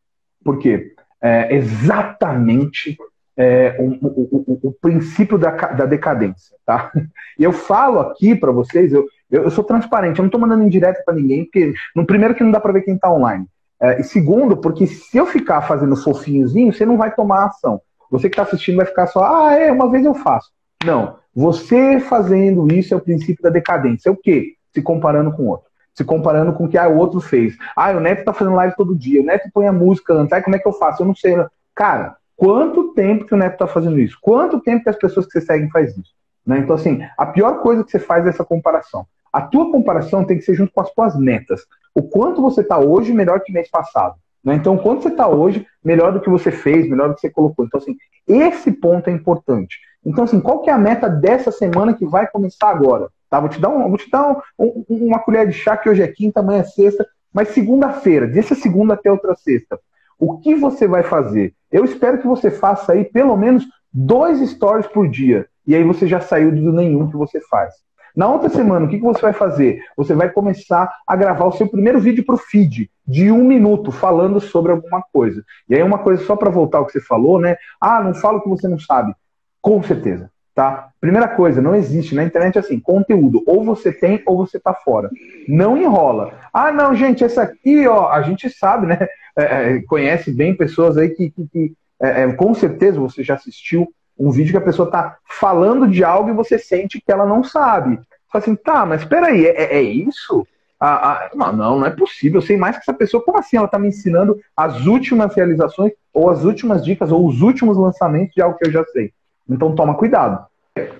Porque 0.44 0.96
é 1.22 1.54
exatamente 1.54 2.98
é, 3.36 3.76
o, 3.80 3.98
o, 4.06 4.60
o, 4.64 4.72
princípio 4.74 5.38
da, 5.38 5.52
da 5.52 5.86
decadência. 5.86 6.56
Tá? 6.66 6.92
E 7.38 7.44
eu 7.44 7.52
falo 7.52 8.00
aqui 8.00 8.36
para 8.36 8.52
vocês, 8.52 8.94
eu, 8.94 9.08
eu, 9.30 9.44
eu, 9.44 9.52
sou 9.52 9.64
transparente, 9.64 10.20
eu 10.20 10.24
não 10.24 10.28
estou 10.28 10.40
mandando 10.40 10.64
indireto 10.64 11.04
para 11.04 11.16
ninguém, 11.16 11.44
porque, 11.44 11.74
no 11.96 12.06
primeiro, 12.06 12.36
que 12.36 12.44
não 12.44 12.52
dá 12.52 12.60
para 12.60 12.74
ver 12.74 12.82
quem 12.82 12.96
está 12.96 13.12
online. 13.12 13.46
É, 13.82 14.02
e 14.02 14.04
segundo, 14.04 14.58
porque 14.58 14.88
se 14.88 15.18
eu 15.18 15.26
ficar 15.26 15.62
fazendo 15.62 15.96
fofinhozinho, 15.96 16.74
você 16.74 16.86
não 16.86 16.98
vai 16.98 17.14
tomar 17.14 17.46
ação. 17.46 17.82
Você 18.12 18.30
que 18.30 18.34
está 18.34 18.44
assistindo 18.44 18.78
vai 18.78 18.86
ficar 18.86 19.08
só, 19.08 19.24
ah, 19.24 19.54
é, 19.54 19.72
uma 19.72 19.90
vez 19.90 20.06
eu 20.06 20.14
faço. 20.14 20.50
Não. 20.84 21.18
Você 21.36 22.00
fazendo 22.00 22.72
isso 22.74 22.94
é 22.94 22.98
o 22.98 23.02
princípio 23.02 23.44
da 23.44 23.50
decadência. 23.50 24.10
É 24.10 24.12
o 24.12 24.18
quê? 24.18 24.56
Se 24.74 24.82
comparando 24.82 25.32
com 25.32 25.44
o 25.44 25.48
outro 25.48 25.70
se 26.00 26.06
comparando 26.06 26.54
com 26.54 26.64
o 26.64 26.70
que 26.70 26.78
ah, 26.78 26.88
o 26.88 26.96
outro 26.96 27.20
fez. 27.20 27.58
Ah, 27.76 27.92
o 27.92 28.00
Neto 28.00 28.24
tá 28.24 28.32
fazendo 28.32 28.56
live 28.56 28.74
todo 28.78 28.96
dia, 28.96 29.22
o 29.22 29.26
Neto 29.26 29.50
põe 29.54 29.68
a 29.68 29.74
música 29.74 30.14
antes, 30.14 30.32
ah, 30.32 30.42
como 30.42 30.56
é 30.56 30.60
que 30.60 30.68
eu 30.68 30.72
faço? 30.72 31.04
Eu 31.04 31.08
não 31.08 31.14
sei. 31.14 31.36
Cara, 31.76 32.16
quanto 32.38 32.94
tempo 32.94 33.26
que 33.26 33.34
o 33.34 33.38
Neto 33.38 33.58
tá 33.58 33.68
fazendo 33.68 34.00
isso? 34.00 34.18
Quanto 34.22 34.62
tempo 34.62 34.82
que 34.82 34.90
as 34.90 34.96
pessoas 34.96 35.26
que 35.26 35.34
você 35.34 35.42
segue 35.42 35.70
faz 35.70 35.98
isso? 35.98 36.14
Né? 36.46 36.60
Então, 36.60 36.76
assim, 36.76 37.02
a 37.18 37.26
pior 37.26 37.62
coisa 37.62 37.84
que 37.84 37.92
você 37.92 38.00
faz 38.00 38.26
é 38.26 38.30
essa 38.30 38.46
comparação. 38.46 39.06
A 39.32 39.42
tua 39.42 39.72
comparação 39.72 40.24
tem 40.24 40.38
que 40.38 40.44
ser 40.44 40.56
junto 40.56 40.74
com 40.74 40.82
as 40.82 40.92
tuas 40.92 41.18
metas. 41.18 41.62
O 41.94 42.04
quanto 42.04 42.42
você 42.42 42.64
tá 42.64 42.80
hoje 42.80 43.14
melhor 43.14 43.42
que 43.42 43.52
mês 43.52 43.70
passado. 43.70 44.16
Né? 44.44 44.56
Então, 44.56 44.78
quanto 44.78 45.04
você 45.04 45.12
tá 45.12 45.28
hoje 45.28 45.66
melhor 45.84 46.12
do 46.12 46.22
que 46.22 46.30
você 46.30 46.52
fez, 46.52 46.90
melhor 46.90 47.10
do 47.10 47.16
que 47.16 47.22
você 47.22 47.30
colocou. 47.30 47.66
Então, 47.66 47.80
assim, 47.80 47.96
esse 48.28 48.72
ponto 48.72 49.10
é 49.10 49.14
importante. 49.14 49.78
Então, 50.06 50.24
assim, 50.24 50.40
qual 50.40 50.62
que 50.62 50.70
é 50.70 50.74
a 50.74 50.78
meta 50.78 51.10
dessa 51.10 51.52
semana 51.52 51.94
que 51.94 52.06
vai 52.06 52.28
começar 52.28 52.70
agora? 52.70 53.10
Tá? 53.30 53.40
Vou 53.40 53.50
te 53.50 53.60
dar, 53.60 53.70
um, 53.70 53.88
vou 53.88 53.98
te 53.98 54.10
dar 54.10 54.42
um, 54.58 54.86
uma 54.90 55.20
colher 55.20 55.48
de 55.48 55.54
chá, 55.54 55.78
que 55.78 55.90
hoje 55.90 56.02
é 56.02 56.08
quinta, 56.08 56.40
amanhã 56.40 56.62
é 56.62 56.64
sexta, 56.64 57.06
mas 57.34 57.50
segunda-feira, 57.50 58.28
dessa 58.28 58.56
segunda 58.56 58.96
até 58.96 59.12
outra 59.12 59.36
sexta, 59.36 59.80
o 60.18 60.40
que 60.40 60.56
você 60.56 60.88
vai 60.88 61.04
fazer? 61.04 61.54
Eu 61.72 61.86
espero 61.86 62.18
que 62.18 62.28
você 62.28 62.50
faça 62.50 62.94
aí 62.94 63.06
pelo 63.06 63.38
menos 63.38 63.66
dois 63.94 64.40
stories 64.50 64.88
por 64.88 65.08
dia. 65.08 65.48
E 65.66 65.76
aí 65.76 65.84
você 65.84 66.08
já 66.08 66.20
saiu 66.20 66.52
do 66.52 66.74
nenhum 66.74 67.08
que 67.10 67.16
você 67.16 67.40
faz. 67.42 67.74
Na 68.16 68.28
outra 68.28 68.50
semana, 68.50 68.86
o 68.86 68.90
que, 68.90 68.98
que 68.98 69.04
você 69.04 69.22
vai 69.22 69.34
fazer? 69.34 69.82
Você 69.96 70.14
vai 70.14 70.30
começar 70.30 70.92
a 71.06 71.16
gravar 71.16 71.46
o 71.46 71.52
seu 71.52 71.68
primeiro 71.68 72.00
vídeo 72.00 72.26
para 72.26 72.36
o 72.36 72.40
feed, 72.40 72.90
de 73.08 73.32
um 73.32 73.44
minuto, 73.44 73.92
falando 73.92 74.40
sobre 74.40 74.72
alguma 74.72 75.04
coisa. 75.14 75.44
E 75.68 75.76
aí, 75.76 75.84
uma 75.84 76.00
coisa 76.00 76.24
só 76.24 76.36
para 76.36 76.50
voltar 76.50 76.80
ao 76.80 76.86
que 76.86 76.92
você 76.92 77.02
falou, 77.02 77.40
né? 77.40 77.56
Ah, 77.80 78.02
não 78.04 78.14
fala 78.14 78.38
o 78.38 78.42
que 78.42 78.50
você 78.50 78.68
não 78.68 78.80
sabe. 78.80 79.14
Com 79.62 79.82
certeza. 79.84 80.32
Tá? 80.54 80.90
Primeira 81.00 81.28
coisa, 81.28 81.62
não 81.62 81.74
existe 81.74 82.14
na 82.14 82.24
internet 82.24 82.60
assim, 82.60 82.80
conteúdo, 82.80 83.42
ou 83.48 83.64
você 83.64 83.94
tem 83.94 84.22
ou 84.26 84.36
você 84.36 84.60
tá 84.60 84.74
fora. 84.74 85.10
Não 85.48 85.78
enrola. 85.78 86.34
Ah, 86.52 86.70
não, 86.70 86.94
gente, 86.94 87.24
essa 87.24 87.44
aqui, 87.44 87.88
ó, 87.88 88.10
a 88.10 88.22
gente 88.24 88.50
sabe, 88.50 88.88
né? 88.88 89.08
É, 89.38 89.44
é, 89.44 89.82
conhece 89.84 90.32
bem 90.32 90.54
pessoas 90.54 90.98
aí 90.98 91.10
que, 91.10 91.30
que, 91.30 91.48
que 91.48 91.74
é, 92.02 92.24
é, 92.24 92.34
com 92.34 92.54
certeza 92.54 93.00
você 93.00 93.24
já 93.24 93.36
assistiu 93.36 93.88
um 94.20 94.32
vídeo 94.32 94.52
que 94.52 94.58
a 94.58 94.62
pessoa 94.62 94.92
tá 94.92 95.18
falando 95.26 95.88
de 95.88 96.04
algo 96.04 96.30
e 96.30 96.34
você 96.34 96.60
sente 96.60 97.00
que 97.00 97.12
ela 97.12 97.26
não 97.26 97.44
sabe. 97.44 97.96
Você 97.96 98.04
fala 98.32 98.44
assim, 98.44 98.56
tá, 98.56 98.86
mas 98.86 99.06
peraí, 99.06 99.46
é, 99.46 99.64
é, 99.64 99.78
é 99.78 99.82
isso? 99.82 100.46
Ah, 100.80 101.12
ah, 101.12 101.30
não, 101.34 101.54
não, 101.54 101.80
não 101.80 101.86
é 101.86 101.90
possível. 101.90 102.40
Eu 102.40 102.46
sei 102.46 102.58
mais 102.58 102.76
que 102.76 102.82
essa 102.82 102.94
pessoa. 102.94 103.24
Como 103.24 103.38
assim? 103.38 103.58
Ela 103.58 103.66
está 103.66 103.78
me 103.78 103.88
ensinando 103.88 104.40
as 104.56 104.86
últimas 104.86 105.36
realizações, 105.36 105.92
ou 106.14 106.30
as 106.30 106.44
últimas 106.44 106.84
dicas, 106.84 107.12
ou 107.12 107.28
os 107.28 107.42
últimos 107.42 107.78
lançamentos 107.78 108.34
de 108.34 108.42
algo 108.42 108.58
que 108.58 108.68
eu 108.68 108.72
já 108.72 108.84
sei. 108.86 109.12
Então 109.50 109.76
toma 109.76 109.96
cuidado. 109.96 110.46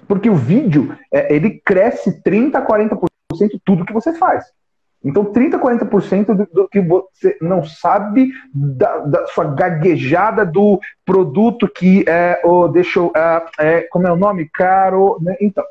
Porque 0.08 0.30
o 0.30 0.36
vídeo, 0.36 0.98
é, 1.14 1.34
ele 1.34 1.62
cresce 1.64 2.22
30% 2.22 2.56
a 2.56 2.66
40% 2.66 3.08
tudo 3.64 3.86
que 3.86 3.94
você 3.94 4.14
faz. 4.14 4.46
Então, 5.04 5.26
30%, 5.26 5.60
40% 5.60 6.26
do, 6.36 6.46
do 6.52 6.68
que 6.68 6.82
você 6.82 7.38
não 7.42 7.64
sabe 7.64 8.32
da, 8.54 8.98
da, 9.00 9.28
sua 9.28 9.46
gaguejada 9.46 10.46
do 10.46 10.80
produto 11.06 11.70
que 11.70 12.04
é, 12.08 12.42
oh, 12.44 12.68
deixa 12.68 13.00
eu, 13.00 13.12
é, 13.16 13.46
é, 13.60 13.82
como 13.84 14.08
é 14.08 14.12
o 14.12 14.18
nome? 14.18 14.50
Caro. 14.50 15.18
Né? 15.22 15.38
Então, 15.40 15.64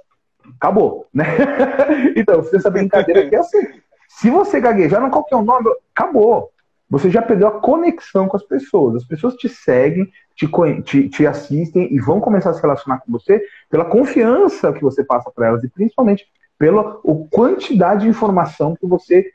acabou. 0.57 1.07
Né? 1.13 1.27
então, 2.17 2.43
você 2.43 2.57
essa 2.57 2.71
brincadeira 2.71 3.29
que 3.29 3.37
é 3.37 3.39
assim. 3.39 3.67
Se 4.09 4.31
você 4.31 4.61
gaguejar, 4.61 5.01
não 5.01 5.11
qual 5.11 5.25
que 5.25 5.35
é 5.35 5.37
o 5.37 5.43
nome? 5.43 5.71
Acabou. 5.95 6.51
Você 6.91 7.11
já 7.11 7.21
perdeu 7.21 7.49
a 7.49 7.61
conexão 7.61 8.27
com 8.27 8.37
as 8.37 8.43
pessoas. 8.43 8.97
As 8.97 9.05
pessoas 9.05 9.35
te 9.35 9.47
seguem, 9.47 10.11
te, 10.35 10.49
te, 10.83 11.09
te 11.11 11.27
assistem 11.27 11.93
e 11.93 12.01
vão 12.01 12.19
começar 12.19 12.51
a 12.51 12.55
se 12.55 12.63
relacionar 12.63 13.01
com 13.01 13.13
você 13.13 13.43
pela 13.69 13.85
confiança 13.85 14.73
que 14.73 14.81
você 14.81 15.05
passa 15.05 15.31
para 15.31 15.49
elas 15.49 15.63
e 15.63 15.69
principalmente 15.69 16.27
pela 16.59 16.99
o 17.05 17.27
quantidade 17.29 18.03
de 18.03 18.09
informação 18.09 18.75
que 18.75 18.87
você 18.87 19.27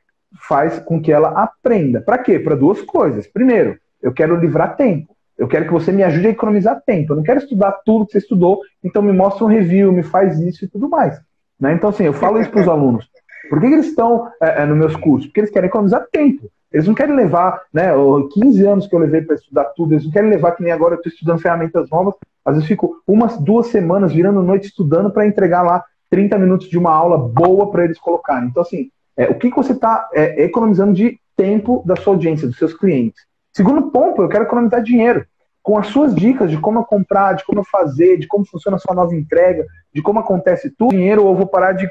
faz 0.48 0.80
com 0.80 1.02
que 1.02 1.12
ela 1.12 1.30
aprenda. 1.30 2.02
Para 2.02 2.18
quê? 2.18 2.40
Para 2.40 2.56
duas 2.56 2.82
coisas. 2.82 3.28
Primeiro, 3.28 3.78
eu 4.02 4.12
quero 4.12 4.36
livrar 4.36 4.76
tempo. 4.76 5.16
Eu 5.38 5.48
quero 5.48 5.66
que 5.66 5.72
você 5.72 5.92
me 5.92 6.04
ajude 6.04 6.28
a 6.28 6.32
economizar 6.32 6.82
tempo. 6.86 7.14
Eu 7.14 7.18
não 7.18 7.24
quero 7.24 7.40
estudar 7.40 7.72
tudo 7.86 8.06
que 8.06 8.12
você 8.12 8.18
estudou, 8.20 8.60
então 8.84 9.02
me 9.02 9.14
mostra 9.14 9.46
um 9.46 9.48
review, 9.48 9.92
me 9.92 10.04
faz 10.04 10.40
isso 10.40 10.66
e 10.66 10.68
tudo 10.68 10.90
mais. 10.90 11.20
Né? 11.60 11.74
Então, 11.74 11.90
assim, 11.90 12.04
eu 12.04 12.14
falo 12.14 12.40
isso 12.40 12.52
para 12.52 12.62
os 12.62 12.68
alunos. 12.68 13.08
Por 13.50 13.60
que, 13.60 13.68
que 13.68 13.74
eles 13.74 13.88
estão 13.88 14.28
é, 14.42 14.62
é, 14.62 14.66
nos 14.66 14.78
meus 14.78 14.96
cursos? 14.96 15.28
Porque 15.28 15.42
eles 15.42 15.52
querem 15.52 15.68
economizar 15.68 16.06
tempo. 16.12 16.50
Eles 16.72 16.88
não 16.88 16.96
querem 16.96 17.16
levar, 17.16 17.62
né, 17.72 17.92
15 18.34 18.66
anos 18.66 18.88
que 18.88 18.96
eu 18.96 19.00
levei 19.00 19.22
para 19.22 19.36
estudar 19.36 19.66
tudo, 19.76 19.94
eles 19.94 20.06
não 20.06 20.12
querem 20.12 20.30
levar 20.30 20.54
que 20.54 20.64
nem 20.64 20.72
agora 20.72 20.96
eu 20.96 20.98
estou 20.98 21.12
estudando 21.12 21.40
ferramentas 21.40 21.90
novas. 21.90 22.16
Às 22.44 22.56
vezes 22.56 22.68
fico 22.68 22.96
umas 23.08 23.38
duas 23.38 23.68
semanas 23.68 24.12
virando 24.12 24.42
noite 24.42 24.68
estudando 24.68 25.12
para 25.12 25.28
entregar 25.28 25.62
lá 25.62 25.84
30 26.14 26.38
minutos 26.38 26.70
de 26.70 26.78
uma 26.78 26.94
aula 26.94 27.18
boa 27.18 27.72
para 27.72 27.86
eles 27.86 27.98
colocarem. 27.98 28.48
Então, 28.48 28.62
assim, 28.62 28.92
é, 29.18 29.26
o 29.26 29.34
que, 29.34 29.50
que 29.50 29.56
você 29.56 29.72
está 29.72 30.08
é, 30.14 30.44
economizando 30.44 30.94
de 30.94 31.20
tempo 31.36 31.82
da 31.88 31.96
sua 31.96 32.14
audiência, 32.14 32.48
dos 32.48 32.56
seus 32.56 32.72
clientes? 32.72 33.26
Segundo 33.52 33.90
ponto, 33.90 34.22
eu 34.22 34.30
quero 34.30 34.44
economizar 34.44 34.84
dinheiro. 34.84 35.26
Com 35.64 35.76
as 35.76 35.88
suas 35.88 36.14
dicas 36.14 36.52
de 36.52 36.60
como 36.60 36.78
eu 36.78 36.84
comprar, 36.84 37.34
de 37.34 37.44
como 37.44 37.62
eu 37.62 37.64
fazer, 37.64 38.20
de 38.20 38.28
como 38.28 38.46
funciona 38.46 38.78
a 38.78 38.80
sua 38.80 38.94
nova 38.94 39.16
entrega, 39.16 39.66
de 39.92 40.04
como 40.04 40.20
acontece 40.20 40.70
tudo, 40.70 40.92
dinheiro, 40.92 41.26
ou 41.26 41.36
vou 41.36 41.48
parar 41.48 41.72
de 41.72 41.90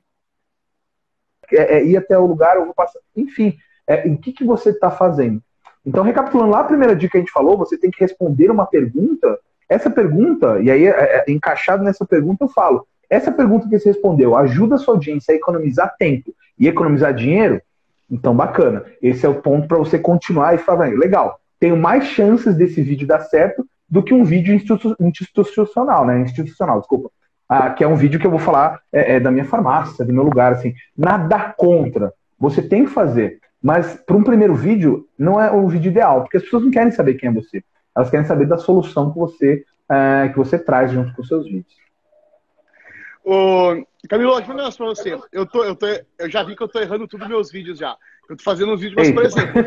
é, 1.50 1.78
é, 1.78 1.85
ir 1.85 1.96
até 1.96 2.16
o 2.16 2.24
lugar, 2.24 2.58
ou 2.58 2.66
vou 2.66 2.74
passar. 2.74 3.00
Enfim, 3.16 3.56
é, 3.88 4.06
o 4.06 4.16
que, 4.18 4.30
que 4.30 4.44
você 4.44 4.70
está 4.70 4.88
fazendo. 4.88 5.42
Então, 5.85 6.04
recapitulando 6.04 6.52
lá 6.52 6.61
a 6.61 6.64
primeira 6.64 6.94
dica 6.94 7.11
que 7.11 7.18
a 7.18 7.20
gente 7.20 7.32
falou, 7.32 7.58
você 7.58 7.76
tem 7.76 7.90
que 7.90 7.98
responder 7.98 8.52
uma 8.52 8.66
pergunta. 8.66 9.37
Essa 9.68 9.90
pergunta, 9.90 10.61
e 10.61 10.70
aí 10.70 10.87
é, 10.87 10.90
é, 10.90 11.24
encaixado 11.26 11.82
nessa 11.82 12.06
pergunta 12.06 12.44
eu 12.44 12.48
falo, 12.48 12.87
essa 13.12 13.31
pergunta 13.31 13.68
que 13.68 13.79
você 13.79 13.90
respondeu 13.90 14.35
ajuda 14.35 14.77
a 14.77 14.79
sua 14.79 14.94
audiência 14.94 15.33
a 15.33 15.37
economizar 15.37 15.94
tempo 15.98 16.35
e 16.59 16.66
economizar 16.66 17.12
dinheiro? 17.12 17.61
Então, 18.11 18.35
bacana. 18.35 18.85
Esse 19.03 19.27
é 19.27 19.29
o 19.29 19.42
ponto 19.42 19.68
para 19.68 19.77
você 19.77 19.98
continuar 19.98 20.55
e 20.55 20.59
falar, 20.59 20.88
legal, 20.88 21.38
tenho 21.61 21.77
mais 21.77 22.05
chances 22.05 22.55
desse 22.55 22.81
vídeo 22.81 23.07
dar 23.07 23.20
certo 23.20 23.66
do 23.87 24.03
que 24.03 24.14
um 24.14 24.25
vídeo 24.25 24.55
institucional, 24.55 26.07
né? 26.07 26.20
Institucional, 26.20 26.81
desculpa. 26.81 27.11
Ah, 27.46 27.68
que 27.68 27.85
é 27.85 27.87
um 27.87 27.96
vídeo 27.96 28.18
que 28.18 28.27
eu 28.27 28.31
vou 28.31 28.40
falar 28.40 28.81
é, 28.90 29.16
é, 29.16 29.20
da 29.20 29.31
minha 29.31 29.44
farmácia, 29.44 30.07
do 30.07 30.12
meu 30.12 30.22
lugar, 30.22 30.53
assim. 30.53 30.72
Nada 30.96 31.55
contra. 31.55 32.14
Você 32.38 32.62
tem 32.62 32.87
que 32.87 32.90
fazer. 32.90 33.40
Mas 33.62 33.94
para 34.07 34.16
um 34.16 34.25
primeiro 34.25 34.55
vídeo, 34.55 35.07
não 35.18 35.38
é 35.38 35.53
o 35.53 35.68
vídeo 35.68 35.90
ideal, 35.90 36.22
porque 36.22 36.38
as 36.38 36.42
pessoas 36.44 36.64
não 36.64 36.70
querem 36.70 36.90
saber 36.90 37.14
quem 37.14 37.29
é 37.29 37.33
você. 37.33 37.62
Elas 37.94 38.09
querem 38.09 38.25
saber 38.25 38.46
da 38.46 38.57
solução 38.57 39.12
que 39.12 39.18
você, 39.18 39.64
é, 39.90 40.31
que 40.31 40.38
você 40.38 40.59
traz 40.59 40.90
junto 40.90 41.14
com 41.14 41.22
seus 41.22 41.44
vídeos. 41.44 41.82
Ô, 43.24 43.85
Camilo, 44.08 44.35
deixa 44.37 44.42
eu 44.42 44.46
falar 44.46 44.54
um 44.54 44.56
negócio 44.56 44.78
pra 44.78 44.87
você. 44.87 45.20
Eu, 45.32 45.46
tô, 45.46 45.64
eu, 45.64 45.76
tô, 45.76 45.87
eu 46.18 46.30
já 46.30 46.42
vi 46.42 46.56
que 46.56 46.62
eu 46.62 46.68
tô 46.68 46.80
errando 46.80 47.06
tudo 47.06 47.28
meus 47.28 47.50
vídeos 47.50 47.78
já. 47.78 47.96
Eu 48.28 48.37
tô 48.37 48.42
fazendo 48.42 48.72
uns 48.72 48.80
vídeos, 48.80 48.96
mas, 48.96 49.12
por 49.12 49.24
exemplo, 49.24 49.62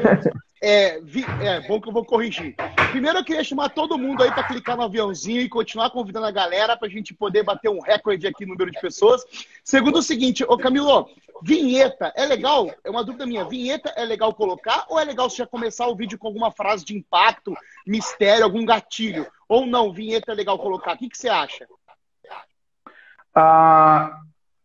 é, 0.62 1.00
vi, 1.02 1.24
é 1.42 1.62
bom 1.68 1.80
que 1.80 1.88
eu 1.88 1.94
vou 1.94 2.06
corrigir. 2.06 2.56
Primeiro, 2.92 3.20
eu 3.20 3.24
queria 3.24 3.44
chamar 3.44 3.70
todo 3.70 3.98
mundo 3.98 4.24
aí 4.24 4.32
para 4.32 4.44
clicar 4.44 4.76
no 4.76 4.84
aviãozinho 4.84 5.42
e 5.42 5.50
continuar 5.50 5.90
convidando 5.90 6.26
a 6.26 6.32
galera 6.32 6.76
para 6.76 6.88
a 6.88 6.92
gente 6.92 7.14
poder 7.14 7.44
bater 7.44 7.70
um 7.70 7.80
recorde 7.80 8.28
aqui 8.28 8.46
no 8.46 8.54
número 8.54 8.72
de 8.72 8.80
pessoas. 8.80 9.24
Segundo, 9.64 10.00
o 10.00 10.04
seguinte, 10.04 10.44
ô 10.44 10.58
Camilo, 10.58 11.08
vinheta 11.42 12.12
é 12.16 12.26
legal? 12.26 12.74
É 12.84 12.90
uma 12.90 13.04
dúvida 13.04 13.26
minha. 13.26 13.46
Vinheta 13.46 13.94
é 13.96 14.04
legal 14.04 14.34
colocar 14.34 14.86
ou 14.90 15.00
é 15.00 15.06
legal 15.06 15.30
você 15.30 15.38
já 15.38 15.48
começar 15.48 15.88
o 15.88 15.96
vídeo 15.96 16.18
com 16.18 16.28
alguma 16.28 16.52
frase 16.52 16.84
de 16.84 16.98
impacto, 16.98 17.54
mistério, 17.86 18.44
algum 18.44 18.66
gatilho? 18.66 19.28
Ou 19.48 19.66
não, 19.66 19.94
vinheta 19.94 20.32
é 20.32 20.36
legal 20.36 20.58
colocar? 20.58 20.96
O 20.96 20.98
que, 20.98 21.10
que 21.10 21.18
você 21.18 21.30
acha? 21.30 21.68
Ah, 23.36 24.18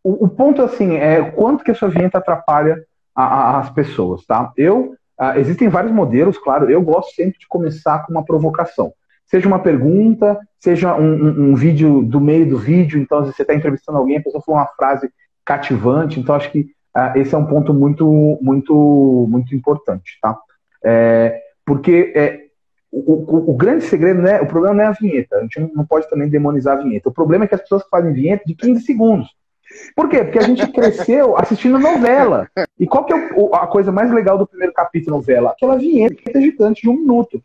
o, 0.03 0.27
o, 0.27 0.29
ponto 0.29 0.63
assim 0.63 0.95
é 0.97 1.23
quanto 1.31 1.65
que 1.65 1.71
a 1.71 1.75
sua 1.75 1.89
vinheta 1.89 2.19
atrapalha 2.19 2.83
a, 3.15 3.25
a, 3.25 3.59
as 3.59 3.71
pessoas, 3.71 4.25
tá? 4.25 4.53
Eu 4.57 4.95
ah, 5.19 5.39
existem 5.39 5.69
vários 5.69 5.93
modelos, 5.93 6.39
claro. 6.39 6.71
Eu 6.71 6.81
gosto 6.81 7.15
sempre 7.15 7.39
de 7.39 7.47
começar 7.47 7.99
com 8.07 8.13
uma 8.13 8.25
provocação. 8.25 8.93
Seja 9.27 9.47
uma 9.47 9.59
pergunta, 9.59 10.39
seja 10.59 10.97
um, 10.97 11.13
um, 11.13 11.51
um 11.51 11.55
vídeo 11.55 12.03
do 12.03 12.19
meio 12.19 12.49
do 12.49 12.57
vídeo. 12.57 12.99
Então, 12.99 13.27
você 13.27 13.43
está 13.43 13.55
entrevistando 13.55 13.99
alguém, 13.99 14.17
a 14.17 14.23
pessoa 14.23 14.43
falou 14.43 14.61
uma 14.61 14.67
frase 14.69 15.11
cativante. 15.45 16.19
Então, 16.19 16.35
acho 16.35 16.51
que 16.51 16.71
ah, 16.95 17.13
esse 17.17 17.35
é 17.35 17.39
um 17.39 17.45
ponto 17.45 17.75
muito, 17.75 18.39
muito, 18.41 19.27
muito 19.29 19.55
importante, 19.55 20.19
tá? 20.23 20.39
É, 20.83 21.39
porque 21.67 22.13
é, 22.17 22.47
o, 22.93 22.99
o, 22.99 23.51
o, 23.51 23.55
grande 23.55 23.85
segredo, 23.85 24.21
né? 24.21 24.41
O 24.41 24.47
problema 24.47 24.75
não 24.75 24.85
é 24.85 24.87
a 24.89 24.93
vinheta. 24.93 25.37
A 25.37 25.43
gente 25.43 25.61
não 25.75 25.87
pode 25.87 26.09
também 26.11 26.29
demonizar 26.29 26.79
a 26.79 26.83
vinheta. 26.83 27.09
O 27.09 27.13
problema 27.13 27.45
é 27.45 27.49
que 27.49 27.55
as 27.55 27.61
pessoas 27.61 27.85
fazem 27.89 28.13
vinheta 28.13 28.45
de 28.45 28.55
15 28.55 28.83
segundos. 28.83 29.29
Por 29.95 30.09
quê? 30.09 30.25
Porque 30.25 30.39
a 30.39 30.43
gente 30.43 30.67
cresceu 30.73 31.37
assistindo 31.39 31.79
novela. 31.79 32.49
E 32.79 32.87
qual 32.87 33.05
que 33.05 33.13
é 33.13 33.31
a 33.53 33.67
coisa 33.67 33.93
mais 33.93 34.11
legal 34.11 34.37
do 34.37 34.47
primeiro 34.47 34.73
capítulo 34.73 35.17
novela? 35.17 35.51
Aquela 35.51 35.77
vinheta 35.77 36.41
gigante 36.41 36.83
de 36.83 36.89
um 36.89 36.97
minuto. 36.97 37.43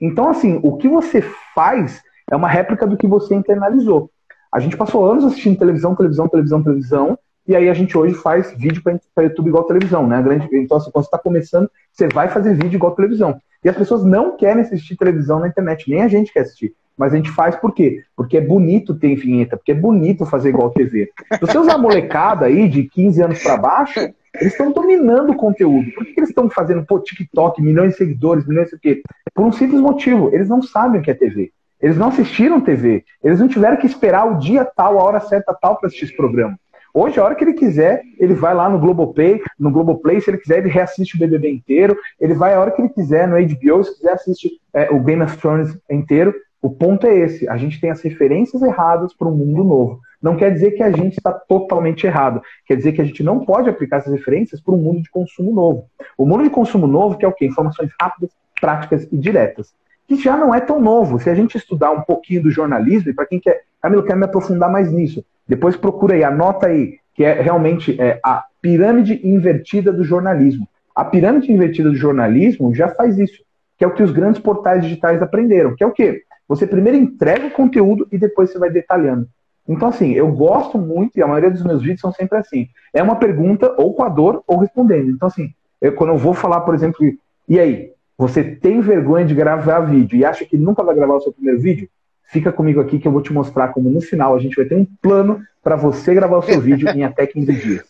Então, 0.00 0.28
assim, 0.28 0.60
o 0.62 0.76
que 0.76 0.88
você 0.88 1.22
faz 1.54 2.02
é 2.30 2.36
uma 2.36 2.48
réplica 2.48 2.86
do 2.86 2.96
que 2.96 3.06
você 3.06 3.34
internalizou. 3.34 4.10
A 4.52 4.60
gente 4.60 4.76
passou 4.76 5.08
anos 5.08 5.24
assistindo 5.24 5.58
televisão, 5.58 5.94
televisão, 5.94 6.28
televisão, 6.28 6.62
televisão, 6.62 7.18
e 7.46 7.56
aí 7.56 7.68
a 7.68 7.74
gente 7.74 7.96
hoje 7.96 8.14
faz 8.14 8.52
vídeo 8.52 8.82
para 9.14 9.24
YouTube 9.24 9.48
igual 9.48 9.64
televisão, 9.64 10.06
né? 10.06 10.22
Então, 10.52 10.76
assim, 10.76 10.90
quando 10.90 11.04
você 11.04 11.08
está 11.08 11.18
começando, 11.18 11.70
você 11.92 12.06
vai 12.08 12.28
fazer 12.28 12.54
vídeo 12.54 12.76
igual 12.76 12.94
televisão. 12.94 13.40
E 13.64 13.68
as 13.68 13.76
pessoas 13.76 14.04
não 14.04 14.36
querem 14.36 14.62
assistir 14.62 14.96
televisão 14.96 15.40
na 15.40 15.48
internet, 15.48 15.90
nem 15.90 16.02
a 16.02 16.08
gente 16.08 16.32
quer 16.32 16.40
assistir. 16.40 16.72
Mas 16.96 17.12
a 17.12 17.16
gente 17.16 17.30
faz 17.30 17.54
por 17.56 17.72
quê? 17.72 18.02
Porque 18.16 18.36
é 18.36 18.40
bonito 18.40 18.94
ter 18.94 19.14
vinheta, 19.14 19.56
porque 19.56 19.72
é 19.72 19.74
bonito 19.74 20.26
fazer 20.26 20.48
igual 20.48 20.70
TV. 20.70 21.10
Se 21.32 21.40
você 21.40 21.56
usar 21.56 21.78
molecada 21.78 22.46
aí 22.46 22.68
de 22.68 22.84
15 22.84 23.22
anos 23.22 23.42
para 23.42 23.56
baixo, 23.56 24.00
eles 24.40 24.52
estão 24.52 24.72
dominando 24.72 25.30
o 25.30 25.36
conteúdo. 25.36 25.90
Por 25.92 26.04
que, 26.04 26.12
que 26.12 26.20
eles 26.20 26.30
estão 26.30 26.50
fazendo 26.50 26.84
pô, 26.84 26.98
TikTok, 26.98 27.62
milhões 27.62 27.92
de 27.92 27.98
seguidores, 27.98 28.46
milhões 28.46 28.68
de 28.68 28.78
quê? 28.78 29.02
Por 29.32 29.44
um 29.44 29.52
simples 29.52 29.80
motivo, 29.80 30.30
eles 30.32 30.48
não 30.48 30.60
sabem 30.60 31.00
o 31.00 31.04
que 31.04 31.10
é 31.10 31.14
TV. 31.14 31.52
Eles 31.80 31.96
não 31.96 32.08
assistiram 32.08 32.60
TV. 32.60 33.04
Eles 33.22 33.38
não 33.38 33.46
tiveram 33.46 33.76
que 33.76 33.86
esperar 33.86 34.26
o 34.26 34.38
dia 34.38 34.64
tal, 34.64 34.98
a 34.98 35.04
hora 35.04 35.20
certa 35.20 35.54
tal 35.54 35.76
para 35.76 35.86
assistir 35.86 36.06
esse 36.06 36.16
programa. 36.16 36.58
Hoje, 36.92 37.20
a 37.20 37.24
hora 37.24 37.34
que 37.34 37.44
ele 37.44 37.54
quiser, 37.54 38.02
ele 38.18 38.34
vai 38.34 38.54
lá 38.54 38.68
no 38.68 38.78
Globoplay, 38.78 39.40
no 39.58 39.70
Globoplay, 39.70 40.20
se 40.20 40.30
ele 40.30 40.38
quiser, 40.38 40.58
ele 40.58 40.68
reassiste 40.68 41.16
o 41.16 41.18
BBB 41.18 41.50
inteiro, 41.50 41.96
ele 42.20 42.34
vai 42.34 42.54
a 42.54 42.60
hora 42.60 42.70
que 42.70 42.80
ele 42.80 42.88
quiser 42.88 43.28
no 43.28 43.36
HBO, 43.36 43.84
se 43.84 43.96
quiser 43.96 44.12
assiste 44.12 44.50
é, 44.72 44.90
o 44.90 45.00
Game 45.00 45.22
of 45.22 45.36
Thrones 45.38 45.76
inteiro. 45.90 46.34
O 46.60 46.70
ponto 46.70 47.06
é 47.06 47.16
esse, 47.16 47.48
a 47.48 47.56
gente 47.56 47.80
tem 47.80 47.90
as 47.90 48.00
referências 48.00 48.62
erradas 48.62 49.14
para 49.14 49.28
um 49.28 49.36
mundo 49.36 49.62
novo. 49.62 50.00
Não 50.20 50.36
quer 50.36 50.52
dizer 50.52 50.72
que 50.72 50.82
a 50.82 50.90
gente 50.90 51.16
está 51.18 51.32
totalmente 51.32 52.04
errado, 52.04 52.42
quer 52.66 52.76
dizer 52.76 52.92
que 52.92 53.00
a 53.00 53.04
gente 53.04 53.22
não 53.22 53.44
pode 53.44 53.68
aplicar 53.68 53.98
essas 53.98 54.12
referências 54.12 54.60
para 54.60 54.74
um 54.74 54.78
mundo 54.78 55.00
de 55.00 55.10
consumo 55.10 55.52
novo. 55.52 55.84
O 56.16 56.26
mundo 56.26 56.42
de 56.42 56.50
consumo 56.50 56.88
novo, 56.88 57.16
que 57.16 57.24
é 57.24 57.28
o 57.28 57.32
quê? 57.32 57.46
Informações 57.46 57.90
rápidas, 58.00 58.30
práticas 58.60 59.06
e 59.12 59.16
diretas. 59.16 59.72
Que 60.08 60.16
já 60.16 60.36
não 60.36 60.52
é 60.52 60.60
tão 60.60 60.80
novo. 60.80 61.20
Se 61.20 61.30
a 61.30 61.34
gente 61.34 61.56
estudar 61.56 61.92
um 61.92 62.00
pouquinho 62.00 62.42
do 62.42 62.50
jornalismo, 62.50 63.10
e 63.10 63.14
para 63.14 63.26
quem 63.26 63.38
quer, 63.38 63.62
Camilo, 63.80 64.02
quer 64.02 64.16
me 64.16 64.24
aprofundar 64.24 64.70
mais 64.70 64.90
nisso, 64.90 65.24
depois 65.48 65.76
procura 65.76 66.14
aí, 66.14 66.22
anota 66.22 66.66
aí, 66.66 66.98
que 67.14 67.24
é 67.24 67.40
realmente 67.40 68.00
é, 68.00 68.20
a 68.22 68.44
pirâmide 68.60 69.20
invertida 69.26 69.92
do 69.92 70.04
jornalismo. 70.04 70.68
A 70.94 71.04
pirâmide 71.04 71.50
invertida 71.50 71.90
do 71.90 71.96
jornalismo 71.96 72.74
já 72.74 72.88
faz 72.88 73.18
isso, 73.18 73.42
que 73.76 73.84
é 73.84 73.88
o 73.88 73.94
que 73.94 74.02
os 74.02 74.10
grandes 74.10 74.40
portais 74.40 74.82
digitais 74.82 75.22
aprenderam, 75.22 75.74
que 75.74 75.82
é 75.82 75.86
o 75.86 75.92
quê? 75.92 76.22
Você 76.46 76.66
primeiro 76.66 76.98
entrega 76.98 77.46
o 77.46 77.50
conteúdo 77.50 78.06
e 78.10 78.18
depois 78.18 78.50
você 78.50 78.58
vai 78.58 78.70
detalhando. 78.70 79.28
Então, 79.68 79.88
assim, 79.88 80.12
eu 80.12 80.32
gosto 80.32 80.78
muito, 80.78 81.18
e 81.18 81.22
a 81.22 81.26
maioria 81.26 81.50
dos 81.50 81.62
meus 81.62 81.82
vídeos 81.82 82.00
são 82.00 82.10
sempre 82.10 82.38
assim. 82.38 82.68
É 82.92 83.02
uma 83.02 83.16
pergunta, 83.16 83.74
ou 83.76 83.92
com 83.92 84.02
a 84.02 84.08
dor, 84.08 84.42
ou 84.46 84.58
respondendo. 84.58 85.10
Então, 85.10 85.28
assim, 85.28 85.52
eu, 85.80 85.92
quando 85.92 86.10
eu 86.10 86.16
vou 86.16 86.32
falar, 86.32 86.62
por 86.62 86.74
exemplo, 86.74 86.98
e 87.46 87.60
aí, 87.60 87.92
você 88.16 88.42
tem 88.42 88.80
vergonha 88.80 89.26
de 89.26 89.34
gravar 89.34 89.80
vídeo 89.80 90.16
e 90.18 90.24
acha 90.24 90.44
que 90.44 90.56
nunca 90.56 90.82
vai 90.82 90.94
gravar 90.94 91.16
o 91.16 91.20
seu 91.20 91.32
primeiro 91.32 91.60
vídeo? 91.60 91.88
Fica 92.28 92.52
comigo 92.52 92.80
aqui 92.80 92.98
que 92.98 93.08
eu 93.08 93.12
vou 93.12 93.22
te 93.22 93.32
mostrar 93.32 93.68
como 93.68 93.88
no 93.88 94.00
final 94.00 94.34
a 94.34 94.38
gente 94.38 94.54
vai 94.54 94.66
ter 94.66 94.76
um 94.76 94.86
plano 95.00 95.42
para 95.62 95.76
você 95.76 96.14
gravar 96.14 96.38
o 96.38 96.42
seu 96.42 96.60
vídeo 96.60 96.88
em 96.90 97.02
até 97.02 97.26
15 97.26 97.52
dias. 97.54 97.84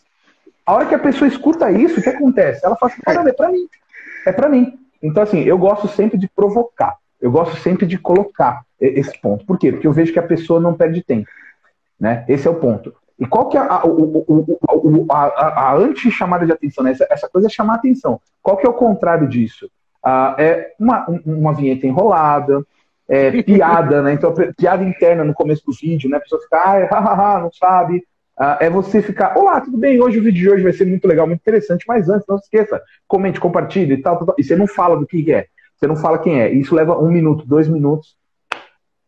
A 0.65 0.73
hora 0.73 0.85
que 0.85 0.95
a 0.95 0.99
pessoa 0.99 1.27
escuta 1.27 1.71
isso, 1.71 1.99
o 1.99 2.03
que 2.03 2.09
acontece? 2.09 2.65
Ela 2.65 2.75
fala 2.75 2.91
assim, 2.91 3.01
caramba, 3.01 3.29
é 3.29 3.33
para 3.33 3.51
mim. 3.51 3.67
É 4.25 4.31
para 4.31 4.49
mim. 4.49 4.79
Então, 5.01 5.23
assim, 5.23 5.39
eu 5.41 5.57
gosto 5.57 5.87
sempre 5.87 6.17
de 6.17 6.27
provocar. 6.27 6.95
Eu 7.19 7.31
gosto 7.31 7.57
sempre 7.57 7.85
de 7.85 7.97
colocar 7.97 8.61
esse 8.79 9.19
ponto. 9.19 9.45
Por 9.45 9.57
quê? 9.57 9.71
Porque 9.71 9.87
eu 9.87 9.91
vejo 9.91 10.13
que 10.13 10.19
a 10.19 10.23
pessoa 10.23 10.59
não 10.59 10.73
perde 10.73 11.03
tempo. 11.03 11.29
Né? 11.99 12.23
Esse 12.27 12.47
é 12.47 12.51
o 12.51 12.55
ponto. 12.55 12.93
E 13.19 13.25
qual 13.25 13.49
que 13.49 13.57
é 13.57 13.59
a, 13.59 13.65
a, 13.65 15.25
a, 15.25 15.69
a 15.71 15.75
anti-chamada 15.75 16.45
de 16.45 16.53
atenção? 16.53 16.83
Né? 16.83 16.91
Essa, 16.91 17.07
essa, 17.09 17.29
coisa 17.29 17.47
é 17.47 17.49
chamar 17.49 17.75
atenção. 17.75 18.21
Qual 18.41 18.55
que 18.55 18.65
é 18.65 18.69
o 18.69 18.73
contrário 18.73 19.27
disso? 19.27 19.69
Ah, 20.01 20.35
é 20.39 20.73
uma, 20.79 21.05
uma 21.25 21.53
vinheta 21.53 21.85
enrolada, 21.85 22.63
é, 23.09 23.41
piada, 23.41 24.03
né? 24.03 24.13
Então, 24.13 24.31
piada 24.55 24.83
interna 24.83 25.23
no 25.23 25.33
começo 25.33 25.65
do 25.65 25.73
vídeo, 25.73 26.07
né? 26.07 26.17
A 26.17 26.21
pessoa 26.21 26.39
fica, 26.41 26.57
ah, 26.57 26.85
hahaha, 26.85 27.39
não 27.39 27.51
sabe. 27.51 28.03
Ah, 28.37 28.57
é 28.61 28.69
você 28.69 29.01
ficar, 29.01 29.35
olá, 29.35 29.59
tudo 29.59 29.77
bem? 29.77 29.99
Hoje 29.99 30.19
o 30.19 30.23
vídeo 30.23 30.41
de 30.41 30.49
hoje 30.49 30.63
vai 30.63 30.71
ser 30.71 30.85
muito 30.85 31.07
legal, 31.07 31.25
muito 31.25 31.41
interessante, 31.41 31.83
mas 31.87 32.07
antes, 32.07 32.27
não 32.27 32.37
se 32.37 32.43
esqueça, 32.43 32.81
comente, 33.07 33.39
compartilhe 33.39 33.95
e 33.95 34.01
tal, 34.01 34.17
tal, 34.17 34.27
tal. 34.27 34.35
E 34.37 34.43
você 34.43 34.55
não 34.55 34.67
fala 34.67 34.95
do 34.95 35.07
que 35.07 35.33
é. 35.33 35.47
Você 35.75 35.87
não 35.87 35.95
fala 35.95 36.19
quem 36.19 36.39
é. 36.39 36.51
Isso 36.51 36.75
leva 36.75 36.99
um 36.99 37.09
minuto, 37.09 37.45
dois 37.45 37.67
minutos. 37.67 38.15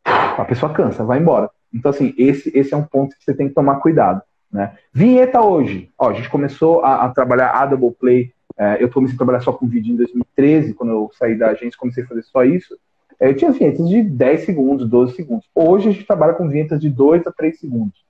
A 0.03 0.43
pessoa 0.45 0.73
cansa, 0.73 1.03
vai 1.03 1.19
embora. 1.19 1.49
Então, 1.71 1.91
assim, 1.91 2.13
esse, 2.17 2.51
esse 2.57 2.73
é 2.73 2.77
um 2.77 2.83
ponto 2.83 3.15
que 3.15 3.23
você 3.23 3.33
tem 3.35 3.47
que 3.47 3.53
tomar 3.53 3.75
cuidado. 3.75 4.21
Né? 4.51 4.75
Vinheta 4.91 5.41
hoje. 5.41 5.89
Ó, 5.97 6.09
a 6.09 6.13
gente 6.13 6.29
começou 6.29 6.83
a, 6.83 7.05
a 7.05 7.09
trabalhar 7.09 7.51
a 7.51 7.65
Double 7.67 7.91
Play. 7.91 8.33
É, 8.57 8.83
eu 8.83 8.89
comecei 8.89 9.15
a 9.15 9.17
trabalhar 9.17 9.41
só 9.41 9.53
com 9.53 9.67
vídeo 9.67 9.93
em 9.93 9.97
2013, 9.97 10.73
quando 10.73 10.91
eu 10.91 11.11
saí 11.17 11.37
da 11.37 11.49
agência, 11.49 11.77
comecei 11.77 12.03
a 12.03 12.07
fazer 12.07 12.23
só 12.23 12.43
isso. 12.43 12.75
É, 13.21 13.29
eu 13.29 13.35
tinha 13.35 13.51
vinhetas 13.51 13.87
de 13.87 14.01
10 14.01 14.45
segundos, 14.45 14.89
12 14.89 15.15
segundos. 15.15 15.47
Hoje 15.53 15.89
a 15.89 15.91
gente 15.91 16.07
trabalha 16.07 16.33
com 16.33 16.49
vinhetas 16.49 16.81
de 16.81 16.89
2 16.89 17.27
a 17.27 17.31
3 17.31 17.59
segundos. 17.59 18.03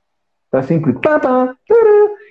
Então 0.47 0.62
é 0.62 0.63
simples. 0.63 0.95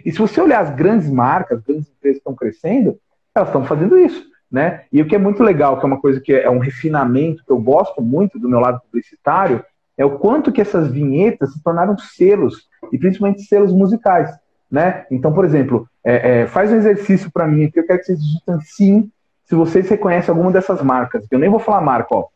E 0.05 0.11
se 0.11 0.19
você 0.19 0.41
olhar 0.41 0.61
as 0.61 0.75
grandes 0.75 1.11
marcas, 1.11 1.59
as 1.59 1.65
grandes 1.65 1.91
empresas 1.91 2.17
que 2.17 2.21
estão 2.21 2.35
crescendo, 2.35 2.99
elas 3.35 3.51
estão 3.51 3.67
fazendo 3.67 3.99
isso. 3.99 4.25
Né? 4.51 4.85
E 4.91 5.01
o 5.03 5.07
que 5.07 5.15
é 5.15 5.19
muito 5.19 5.43
legal, 5.43 5.79
que 5.79 5.85
é 5.85 5.87
uma 5.87 6.01
coisa 6.01 6.21
que 6.21 6.33
é 6.33 6.49
um 6.49 6.59
refinamento 6.59 7.45
que 7.45 7.53
eu 7.53 7.61
gosto 7.61 8.01
muito 8.01 8.39
do 8.39 8.49
meu 8.49 8.59
lado 8.59 8.81
publicitário, 8.81 9.63
é 9.97 10.05
o 10.05 10.19
quanto 10.19 10.51
que 10.51 10.61
essas 10.61 10.89
vinhetas 10.89 11.53
se 11.53 11.63
tornaram 11.63 11.97
selos, 11.99 12.67
e 12.91 12.99
principalmente 12.99 13.43
selos 13.43 13.73
musicais. 13.73 14.31
Né? 14.71 15.05
Então, 15.11 15.33
por 15.35 15.45
exemplo, 15.45 15.87
é, 16.03 16.41
é, 16.41 16.47
faz 16.47 16.73
um 16.73 16.77
exercício 16.77 17.31
para 17.31 17.47
mim, 17.47 17.71
que 17.71 17.79
eu 17.79 17.87
quero 17.87 17.99
que 17.99 18.07
vocês 18.07 18.19
digitem 18.19 18.61
sim, 18.63 19.11
se 19.45 19.55
vocês 19.55 19.89
reconhecem 19.89 20.31
alguma 20.31 20.51
dessas 20.51 20.83
marcas. 20.83 21.27
Eu 21.31 21.39
nem 21.39 21.51
vou 21.51 21.59
falar 21.59 21.83
marca, 21.83 22.15
ó. 22.15 22.29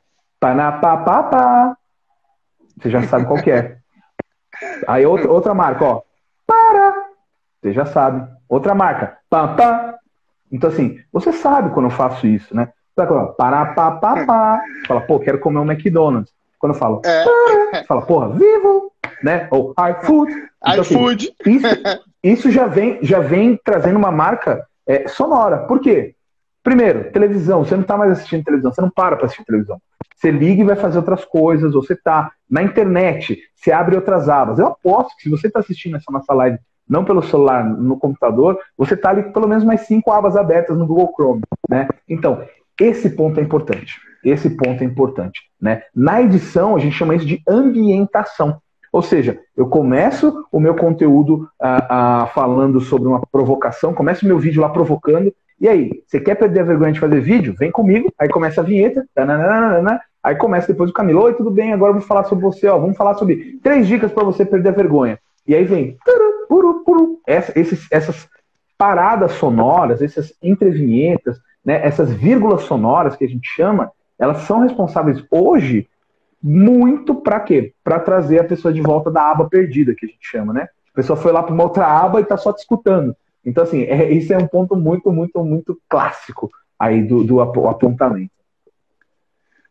Panapapapá. 0.44 1.74
Você 2.78 2.90
já 2.90 3.02
sabe 3.04 3.24
qual 3.24 3.42
que 3.42 3.50
é. 3.50 3.78
Aí 4.86 5.06
outra, 5.06 5.30
outra 5.30 5.54
marca, 5.54 5.82
ó. 5.82 6.02
Para. 6.46 6.92
Você 7.62 7.72
já 7.72 7.86
sabe. 7.86 8.28
Outra 8.46 8.74
marca. 8.74 9.16
Pam, 9.30 9.56
pam. 9.56 9.94
Então, 10.52 10.68
assim, 10.68 10.98
você 11.10 11.32
sabe 11.32 11.70
quando 11.70 11.86
eu 11.86 11.90
faço 11.90 12.26
isso, 12.26 12.54
né? 12.54 12.68
Parapapapá. 13.38 14.60
Fala, 14.86 15.00
pô, 15.00 15.18
quero 15.18 15.38
comer 15.38 15.60
um 15.60 15.72
McDonald's. 15.72 16.30
Quando 16.58 16.74
eu 16.74 16.78
falo, 16.78 17.00
é. 17.06 17.24
para, 17.24 17.84
fala, 17.84 18.02
porra, 18.02 18.28
vivo, 18.28 18.92
né? 19.22 19.48
Ou 19.50 19.74
iFood. 19.78 20.30
Então, 20.30 20.80
assim, 20.82 20.94
iFood. 20.94 21.34
Assim, 21.40 21.50
isso, 21.52 21.66
isso 22.22 22.50
já, 22.50 22.66
vem, 22.66 22.98
já 23.00 23.20
vem 23.20 23.58
trazendo 23.64 23.96
uma 23.96 24.12
marca 24.12 24.66
é, 24.86 25.08
sonora. 25.08 25.60
Por 25.66 25.80
quê? 25.80 26.14
Primeiro, 26.64 27.12
televisão. 27.12 27.62
Você 27.62 27.74
não 27.74 27.82
está 27.82 27.96
mais 27.96 28.10
assistindo 28.12 28.42
televisão, 28.42 28.72
você 28.72 28.80
não 28.80 28.90
para 28.90 29.16
para 29.16 29.26
assistir 29.26 29.44
televisão. 29.44 29.78
Você 30.16 30.30
liga 30.30 30.62
e 30.62 30.64
vai 30.64 30.76
fazer 30.76 30.96
outras 30.96 31.22
coisas, 31.24 31.74
ou 31.74 31.82
você 31.82 31.92
está 31.92 32.32
na 32.50 32.62
internet, 32.62 33.38
você 33.54 33.70
abre 33.70 33.94
outras 33.94 34.30
abas. 34.30 34.58
Eu 34.58 34.68
aposto 34.68 35.14
que 35.16 35.24
se 35.24 35.28
você 35.28 35.48
está 35.48 35.60
assistindo 35.60 35.96
essa 35.96 36.10
nossa 36.10 36.32
live 36.32 36.58
não 36.88 37.04
pelo 37.04 37.22
celular, 37.22 37.64
no 37.64 37.98
computador, 37.98 38.58
você 38.76 38.94
está 38.94 39.10
ali 39.10 39.22
com 39.24 39.32
pelo 39.32 39.48
menos 39.48 39.64
mais 39.64 39.82
cinco 39.82 40.10
abas 40.10 40.36
abertas 40.36 40.76
no 40.76 40.86
Google 40.86 41.12
Chrome. 41.14 41.42
Né? 41.68 41.88
Então, 42.08 42.42
esse 42.80 43.10
ponto 43.10 43.38
é 43.38 43.42
importante. 43.42 43.98
Esse 44.24 44.50
ponto 44.50 44.82
é 44.82 44.86
importante. 44.86 45.42
Né? 45.60 45.82
Na 45.94 46.22
edição, 46.22 46.76
a 46.76 46.78
gente 46.78 46.96
chama 46.96 47.14
isso 47.14 47.26
de 47.26 47.42
ambientação. 47.46 48.58
Ou 48.92 49.02
seja, 49.02 49.40
eu 49.56 49.66
começo 49.66 50.46
o 50.52 50.60
meu 50.60 50.76
conteúdo 50.76 51.48
ah, 51.60 52.22
ah, 52.22 52.26
falando 52.28 52.80
sobre 52.80 53.08
uma 53.08 53.20
provocação, 53.20 53.92
começo 53.92 54.24
o 54.24 54.28
meu 54.28 54.38
vídeo 54.38 54.62
lá 54.62 54.68
provocando, 54.68 55.34
e 55.60 55.68
aí, 55.68 56.02
você 56.06 56.20
quer 56.20 56.34
perder 56.34 56.60
a 56.60 56.64
vergonha 56.64 56.92
de 56.92 57.00
fazer 57.00 57.20
vídeo? 57.20 57.54
Vem 57.58 57.70
comigo, 57.70 58.12
aí 58.18 58.28
começa 58.28 58.60
a 58.60 58.64
vinheta, 58.64 59.06
tananana, 59.14 60.00
aí 60.22 60.34
começa 60.36 60.66
depois 60.66 60.90
o 60.90 60.92
Camilo, 60.92 61.22
oi, 61.22 61.34
tudo 61.34 61.50
bem, 61.50 61.72
agora 61.72 61.90
eu 61.90 61.98
vou 61.98 62.06
falar 62.06 62.24
sobre 62.24 62.44
você, 62.44 62.66
ó, 62.66 62.78
vamos 62.78 62.96
falar 62.96 63.14
sobre 63.14 63.58
três 63.62 63.86
dicas 63.86 64.12
para 64.12 64.24
você 64.24 64.44
perder 64.44 64.70
a 64.70 64.72
vergonha. 64.72 65.18
E 65.46 65.54
aí 65.54 65.64
vem, 65.64 65.96
essa, 67.26 67.58
esses, 67.58 67.86
essas 67.90 68.28
paradas 68.76 69.32
sonoras, 69.32 70.02
essas 70.02 70.32
entrevinhetas, 70.42 71.38
né, 71.64 71.80
essas 71.84 72.12
vírgulas 72.12 72.62
sonoras 72.62 73.16
que 73.16 73.24
a 73.24 73.28
gente 73.28 73.48
chama, 73.48 73.90
elas 74.18 74.38
são 74.42 74.60
responsáveis 74.60 75.24
hoje 75.30 75.88
muito 76.42 77.14
para 77.14 77.40
quê? 77.40 77.72
Para 77.82 77.98
trazer 77.98 78.38
a 78.38 78.44
pessoa 78.44 78.72
de 78.72 78.82
volta 78.82 79.10
da 79.10 79.30
aba 79.30 79.48
perdida, 79.48 79.94
que 79.94 80.04
a 80.04 80.08
gente 80.08 80.20
chama, 80.20 80.52
né? 80.52 80.68
A 80.92 80.94
pessoa 80.94 81.16
foi 81.16 81.32
lá 81.32 81.42
para 81.42 81.54
uma 81.54 81.64
outra 81.64 81.86
aba 81.86 82.20
e 82.20 82.22
está 82.22 82.36
só 82.36 82.52
te 82.52 82.58
escutando. 82.58 83.16
Então, 83.44 83.64
assim, 83.64 83.82
é, 83.82 84.12
isso 84.12 84.32
é 84.32 84.38
um 84.38 84.46
ponto 84.46 84.76
muito, 84.76 85.10
muito, 85.12 85.44
muito 85.44 85.78
clássico 85.88 86.50
aí 86.78 87.02
do, 87.02 87.22
do 87.24 87.40
apontamento. 87.40 88.30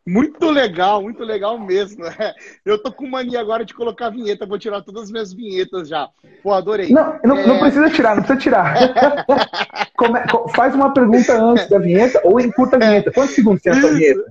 Muito 0.06 0.50
legal, 0.50 1.00
muito 1.00 1.24
legal 1.24 1.58
mesmo. 1.58 2.04
Né? 2.04 2.34
Eu 2.64 2.80
tô 2.82 2.92
com 2.92 3.08
mania 3.08 3.40
agora 3.40 3.64
de 3.64 3.72
colocar 3.72 4.10
vinheta, 4.10 4.44
vou 4.44 4.58
tirar 4.58 4.82
todas 4.82 5.04
as 5.04 5.10
minhas 5.10 5.32
vinhetas 5.32 5.88
já. 5.88 6.08
Pô, 6.42 6.52
adorei. 6.52 6.90
Não, 6.90 7.18
não, 7.24 7.38
é... 7.38 7.46
não 7.46 7.58
precisa 7.58 7.88
tirar, 7.88 8.14
não 8.14 8.22
precisa 8.22 8.38
tirar. 8.38 8.94
Come, 9.96 10.20
faz 10.54 10.74
uma 10.74 10.92
pergunta 10.92 11.32
antes 11.40 11.68
da 11.70 11.78
vinheta 11.78 12.20
ou 12.22 12.38
encurta 12.38 12.76
a 12.76 12.78
vinheta. 12.78 13.12
Quantos 13.12 13.34
segundos 13.34 13.62
tem 13.62 13.72
essa 13.72 13.94
vinheta? 13.94 14.24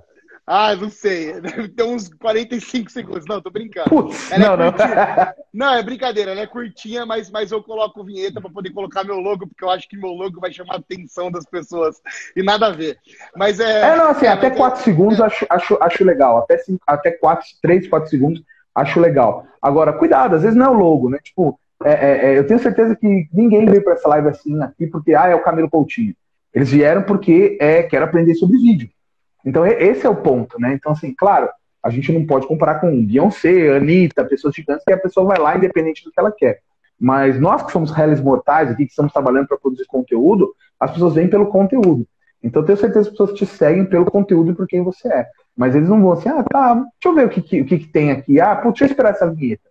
Ah, 0.46 0.76
não 0.76 0.90
sei. 0.90 1.40
Deve 1.40 1.70
ter 1.70 1.84
uns 1.84 2.10
45 2.10 2.92
segundos. 2.92 3.26
Não, 3.28 3.42
tô 3.42 3.50
brincando. 3.50 3.90
Putz, 3.90 4.32
é 4.32 4.38
não, 4.38 4.54
é 4.54 4.58
não. 4.58 4.74
não, 5.54 5.74
é 5.76 5.84
brincadeira. 5.84 6.32
Ela 6.32 6.42
é 6.42 6.48
curtinha, 6.48 7.06
mas, 7.06 7.32
mas 7.32 7.52
eu 7.52 7.64
coloco 7.64 8.04
vinheta 8.04 8.42
para 8.42 8.50
poder 8.50 8.72
colocar 8.72 9.04
meu 9.04 9.20
logo, 9.20 9.48
porque 9.48 9.64
eu 9.64 9.70
acho 9.70 9.88
que 9.88 9.98
meu 9.98 10.12
logo 10.12 10.40
vai 10.40 10.52
chamar 10.52 10.76
a 10.76 10.78
atenção 10.78 11.32
das 11.32 11.46
pessoas. 11.46 12.02
E 12.36 12.44
nada 12.44 12.68
a 12.68 12.72
ver. 12.72 12.98
Mas 13.36 13.60
é. 13.60 13.94
É, 13.94 13.96
não, 13.96 14.10
assim, 14.10 14.26
é, 14.26 14.30
até 14.30 14.50
4 14.50 14.80
é, 14.80 14.84
segundos 14.84 15.22
acho, 15.22 15.46
acho, 15.50 15.78
acho 15.82 16.04
legal. 16.04 16.40
Até, 16.40 16.58
cinco, 16.58 16.82
até 16.86 17.12
4, 17.12 17.46
3, 17.62 17.88
4 17.88 18.10
segundos 18.10 18.44
acho 18.76 19.00
legal. 19.00 19.46
Agora, 19.62 19.94
cuidado, 19.94 20.36
às 20.36 20.42
vezes 20.42 20.58
não 20.58 20.66
é 20.66 20.70
o 20.70 20.74
logo, 20.74 21.10
né? 21.10 21.20
Tipo, 21.24 21.60
é, 21.84 21.92
é, 21.92 22.26
é 22.26 22.38
eu 22.38 22.46
tenho 22.46 22.60
certeza 22.60 22.96
que 22.96 23.28
ninguém 23.32 23.66
veio 23.66 23.84
para 23.84 23.94
essa 23.94 24.10
live 24.10 24.30
assim 24.30 24.62
aqui 24.62 24.88
porque, 24.88 25.14
ah, 25.14 25.28
é 25.28 25.36
o 25.36 25.44
Camilo 25.44 25.70
Coutinho. 25.70 26.16
Eles 26.54 26.70
vieram 26.70 27.04
porque 27.04 27.58
é, 27.60 27.84
quero 27.84 28.06
aprender 28.06 28.36
sobre 28.36 28.58
vídeo. 28.58 28.90
Então, 29.46 29.66
esse 29.66 30.06
é 30.06 30.10
o 30.10 30.16
ponto, 30.16 30.60
né? 30.60 30.74
Então, 30.74 30.92
assim, 30.92 31.14
claro, 31.14 31.50
a 31.82 31.90
gente 31.90 32.12
não 32.12 32.26
pode 32.26 32.48
comparar 32.48 32.80
com 32.80 33.06
Beyoncé, 33.06 33.76
Anitta, 33.76 34.24
pessoas 34.24 34.56
gigantes, 34.56 34.86
que 34.86 34.94
a 34.94 34.98
pessoa 34.98 35.26
vai 35.26 35.38
lá 35.38 35.58
independente 35.58 36.04
do 36.04 36.12
que 36.12 36.20
ela 36.20 36.32
quer. 36.32 36.60
Mas 37.00 37.40
nós 37.40 37.62
que 37.64 37.72
somos 37.72 37.92
réis 37.92 38.22
mortais 38.22 38.72
aqui, 38.72 38.86
que 38.86 38.92
estamos 38.92 39.12
trabalhando 39.12 39.48
para 39.48 39.58
produzir 39.58 39.86
conteúdo, 39.86 40.56
as 40.80 40.92
pessoas 40.92 41.16
vêm 41.16 41.28
pelo 41.28 41.48
conteúdo. 41.48 42.08
Então, 42.42 42.64
tenho 42.64 42.78
certeza 42.78 43.06
que 43.06 43.08
as 43.08 43.12
pessoas 43.12 43.34
te 43.34 43.46
seguem 43.46 43.86
pelo 43.86 44.06
conteúdo 44.06 44.52
e 44.52 44.56
por 44.56 44.68
quem 44.68 44.82
você 44.82 45.08
é. 45.08 45.28
Mas 45.56 45.76
eles 45.76 45.90
não 45.90 46.02
vão 46.02 46.14
assim, 46.14 46.30
ah, 46.30 46.44
tá, 46.44 46.76
deixa 46.76 46.90
eu 47.06 47.14
ver 47.14 47.26
o 47.26 47.30
que, 47.30 47.42
que 47.42 47.62
o 47.62 47.66
que, 47.66 47.80
que 47.80 47.88
tem 47.88 48.12
aqui. 48.12 48.40
Ah, 48.40 48.56
putz, 48.56 48.80
deixa 48.80 48.86
eu 48.86 48.94
esperar 48.94 49.12
essa 49.12 49.30
vinheta. 49.30 49.70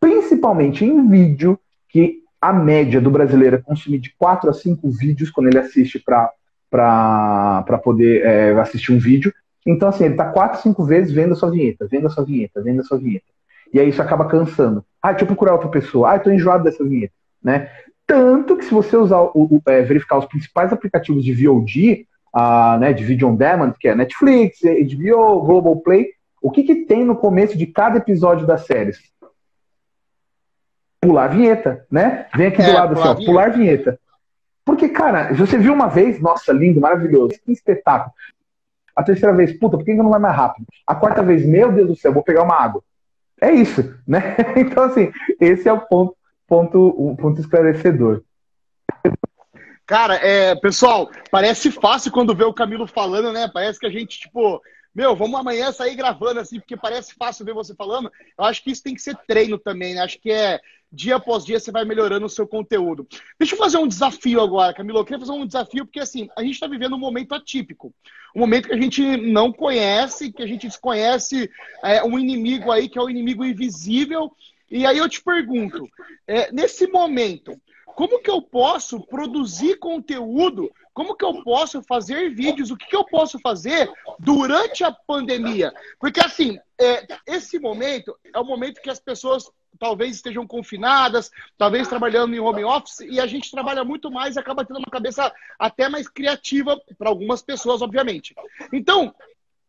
Principalmente 0.00 0.84
em 0.84 1.08
vídeo, 1.08 1.58
que 1.88 2.20
a 2.40 2.52
média 2.52 3.00
do 3.00 3.10
brasileiro 3.10 3.56
é 3.56 3.62
consumir 3.62 3.98
de 3.98 4.14
4 4.18 4.50
a 4.50 4.52
5 4.52 4.90
vídeos 4.90 5.30
quando 5.30 5.48
ele 5.48 5.58
assiste 5.58 5.98
para 5.98 6.30
para 6.70 7.80
poder 7.82 8.24
é, 8.24 8.60
assistir 8.60 8.92
um 8.92 8.98
vídeo. 8.98 9.32
Então, 9.66 9.88
assim, 9.88 10.04
ele 10.04 10.14
está 10.14 10.26
quatro, 10.30 10.60
cinco 10.60 10.84
vezes 10.84 11.12
vendo 11.12 11.32
a 11.32 11.36
sua 11.36 11.50
vinheta, 11.50 11.86
vendo 11.90 12.06
a 12.06 12.10
sua 12.10 12.24
vinheta, 12.24 12.62
vendo 12.62 12.80
a 12.80 12.84
sua 12.84 12.98
vinheta. 12.98 13.24
E 13.72 13.80
aí 13.80 13.88
isso 13.88 14.02
acaba 14.02 14.26
cansando. 14.26 14.84
Ah, 15.02 15.10
deixa 15.10 15.24
eu 15.24 15.28
procurar 15.28 15.52
outra 15.52 15.68
pessoa. 15.68 16.12
Ah, 16.12 16.16
estou 16.16 16.32
enjoado 16.32 16.64
dessa 16.64 16.84
vinheta. 16.84 17.14
Né? 17.42 17.70
Tanto 18.06 18.56
que 18.56 18.64
se 18.64 18.72
você 18.72 18.96
usar 18.96 19.20
o, 19.20 19.30
o 19.34 19.62
é, 19.66 19.82
verificar 19.82 20.18
os 20.18 20.26
principais 20.26 20.72
aplicativos 20.72 21.24
de 21.24 21.32
VOD, 21.32 22.06
uh, 22.34 22.78
né, 22.78 22.92
de 22.92 23.04
Video 23.04 23.28
On 23.28 23.34
Demand, 23.34 23.72
que 23.78 23.88
é 23.88 23.94
Netflix, 23.94 24.58
HBO, 24.60 25.42
Global 25.42 25.76
Play, 25.76 26.08
o 26.42 26.50
que, 26.50 26.62
que 26.62 26.84
tem 26.84 27.04
no 27.04 27.16
começo 27.16 27.56
de 27.56 27.66
cada 27.66 27.98
episódio 27.98 28.46
das 28.46 28.66
séries? 28.66 28.98
Pular 31.00 31.24
a 31.24 31.28
vinheta, 31.28 31.86
né? 31.90 32.26
Vem 32.34 32.48
aqui 32.48 32.60
é, 32.60 32.66
do 32.66 32.72
lado 32.72 32.98
assim, 32.98 33.08
ó, 33.08 33.14
pular 33.14 33.50
vinheta. 33.50 33.98
Porque, 34.64 34.88
cara, 34.88 35.32
você 35.34 35.58
viu 35.58 35.72
uma 35.72 35.88
vez, 35.88 36.20
nossa, 36.20 36.52
lindo, 36.52 36.80
maravilhoso, 36.80 37.38
que 37.44 37.52
espetáculo. 37.52 38.12
A 38.96 39.02
terceira 39.02 39.34
vez, 39.34 39.52
puta, 39.58 39.76
por 39.76 39.84
que 39.84 39.92
não 39.94 40.10
vai 40.10 40.20
mais 40.20 40.36
rápido? 40.36 40.66
A 40.86 40.94
quarta 40.94 41.22
vez, 41.22 41.44
meu 41.44 41.70
Deus 41.72 41.88
do 41.88 41.96
céu, 41.96 42.12
vou 42.12 42.22
pegar 42.22 42.42
uma 42.42 42.60
água. 42.60 42.82
É 43.40 43.50
isso, 43.52 43.94
né? 44.06 44.36
Então, 44.56 44.84
assim, 44.84 45.12
esse 45.40 45.68
é 45.68 45.72
o 45.72 45.80
ponto, 45.80 46.16
ponto, 46.46 46.78
o 46.78 47.16
ponto 47.16 47.40
esclarecedor. 47.40 48.22
Cara, 49.86 50.14
é, 50.14 50.54
pessoal, 50.54 51.10
parece 51.30 51.70
fácil 51.70 52.10
quando 52.10 52.34
vê 52.34 52.44
o 52.44 52.54
Camilo 52.54 52.86
falando, 52.86 53.32
né? 53.32 53.50
Parece 53.52 53.78
que 53.78 53.86
a 53.86 53.90
gente, 53.90 54.18
tipo, 54.18 54.62
meu, 54.94 55.14
vamos 55.14 55.38
amanhã 55.38 55.72
sair 55.72 55.94
gravando 55.94 56.40
assim, 56.40 56.58
porque 56.58 56.76
parece 56.76 57.14
fácil 57.18 57.44
ver 57.44 57.52
você 57.52 57.74
falando. 57.74 58.10
Eu 58.38 58.44
acho 58.44 58.62
que 58.62 58.70
isso 58.70 58.82
tem 58.82 58.94
que 58.94 59.02
ser 59.02 59.16
treino 59.26 59.58
também, 59.58 59.94
né? 59.94 60.00
Acho 60.00 60.18
que 60.20 60.30
é 60.30 60.58
dia 60.94 61.16
após 61.16 61.44
dia 61.44 61.58
você 61.58 61.70
vai 61.70 61.84
melhorando 61.84 62.26
o 62.26 62.30
seu 62.30 62.46
conteúdo. 62.46 63.06
Deixa 63.38 63.54
eu 63.54 63.58
fazer 63.58 63.78
um 63.78 63.88
desafio 63.88 64.40
agora, 64.40 64.72
Camilo. 64.72 64.98
Eu 64.98 65.04
queria 65.04 65.18
fazer 65.18 65.32
um 65.32 65.46
desafio 65.46 65.84
porque, 65.84 66.00
assim, 66.00 66.28
a 66.36 66.42
gente 66.42 66.54
está 66.54 66.66
vivendo 66.66 66.94
um 66.94 66.98
momento 66.98 67.34
atípico. 67.34 67.92
Um 68.34 68.40
momento 68.40 68.68
que 68.68 68.74
a 68.74 68.80
gente 68.80 69.16
não 69.16 69.52
conhece, 69.52 70.32
que 70.32 70.42
a 70.42 70.46
gente 70.46 70.66
desconhece 70.66 71.50
é, 71.82 72.02
um 72.04 72.18
inimigo 72.18 72.70
aí 72.70 72.88
que 72.88 72.98
é 72.98 73.02
o 73.02 73.06
um 73.06 73.10
inimigo 73.10 73.44
invisível. 73.44 74.32
E 74.70 74.86
aí 74.86 74.98
eu 74.98 75.08
te 75.08 75.22
pergunto, 75.22 75.88
é, 76.26 76.50
nesse 76.52 76.86
momento, 76.86 77.60
como 77.94 78.20
que 78.20 78.30
eu 78.30 78.42
posso 78.42 79.00
produzir 79.00 79.78
conteúdo? 79.78 80.70
Como 80.92 81.16
que 81.16 81.24
eu 81.24 81.42
posso 81.42 81.82
fazer 81.82 82.30
vídeos? 82.34 82.70
O 82.70 82.76
que, 82.76 82.86
que 82.86 82.96
eu 82.96 83.04
posso 83.04 83.38
fazer 83.40 83.90
durante 84.18 84.84
a 84.84 84.92
pandemia? 84.92 85.72
Porque, 85.98 86.20
assim, 86.20 86.58
é, 86.80 87.06
esse 87.26 87.58
momento 87.58 88.16
é 88.32 88.38
o 88.38 88.44
momento 88.44 88.80
que 88.80 88.90
as 88.90 89.00
pessoas 89.00 89.50
talvez 89.78 90.16
estejam 90.16 90.46
confinadas, 90.46 91.30
talvez 91.56 91.88
trabalhando 91.88 92.34
em 92.34 92.40
home 92.40 92.64
office, 92.64 93.00
e 93.00 93.20
a 93.20 93.26
gente 93.26 93.50
trabalha 93.50 93.84
muito 93.84 94.10
mais 94.10 94.36
e 94.36 94.38
acaba 94.38 94.64
tendo 94.64 94.78
uma 94.78 94.90
cabeça 94.90 95.32
até 95.58 95.88
mais 95.88 96.08
criativa 96.08 96.80
para 96.98 97.08
algumas 97.08 97.42
pessoas, 97.42 97.82
obviamente. 97.82 98.34
Então, 98.72 99.14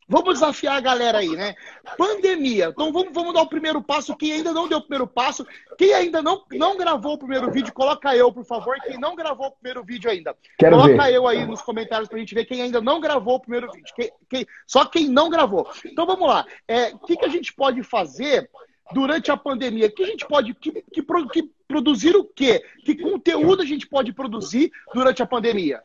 Vamos 0.07 0.35
desafiar 0.35 0.77
a 0.77 0.81
galera 0.81 1.17
aí, 1.17 1.29
né? 1.29 1.55
Pandemia. 1.97 2.67
Então 2.67 2.93
vamos, 2.93 3.11
vamos 3.11 3.33
dar 3.33 3.41
o 3.41 3.49
primeiro 3.49 3.81
passo. 3.81 4.15
Quem 4.15 4.33
ainda 4.33 4.53
não 4.53 4.67
deu 4.67 4.77
o 4.77 4.81
primeiro 4.81 5.07
passo, 5.07 5.45
quem 5.77 5.93
ainda 5.93 6.21
não, 6.21 6.43
não 6.51 6.77
gravou 6.77 7.13
o 7.13 7.17
primeiro 7.17 7.51
vídeo, 7.51 7.73
coloca 7.73 8.15
eu, 8.15 8.31
por 8.31 8.45
favor. 8.45 8.77
Quem 8.81 8.99
não 8.99 9.15
gravou 9.15 9.47
o 9.47 9.51
primeiro 9.51 9.83
vídeo 9.83 10.09
ainda, 10.09 10.35
Quero 10.59 10.77
coloca 10.77 11.03
ver. 11.03 11.13
eu 11.13 11.27
aí 11.27 11.45
nos 11.45 11.61
comentários 11.61 12.07
pra 12.07 12.19
gente 12.19 12.35
ver 12.35 12.45
quem 12.45 12.61
ainda 12.61 12.79
não 12.79 12.99
gravou 12.99 13.35
o 13.35 13.39
primeiro 13.39 13.71
vídeo. 13.71 13.93
Quem, 13.95 14.11
quem, 14.29 14.47
só 14.67 14.85
quem 14.85 15.09
não 15.09 15.27
gravou. 15.27 15.67
Então 15.83 16.05
vamos 16.05 16.27
lá. 16.27 16.45
É, 16.67 16.89
o 16.89 16.99
que, 16.99 17.17
que 17.17 17.25
a 17.25 17.29
gente 17.29 17.51
pode 17.53 17.81
fazer 17.81 18.49
durante 18.93 19.31
a 19.31 19.37
pandemia? 19.37 19.91
Que 19.91 20.03
a 20.03 20.07
gente 20.07 20.25
pode 20.27 20.53
que, 20.53 20.71
que, 20.91 21.01
que 21.01 21.49
produzir 21.67 22.15
o 22.15 22.23
quê? 22.23 22.61
Que 22.83 22.95
conteúdo 22.95 23.61
a 23.61 23.65
gente 23.65 23.87
pode 23.87 24.13
produzir 24.13 24.71
durante 24.93 25.21
a 25.21 25.25
pandemia? 25.25 25.81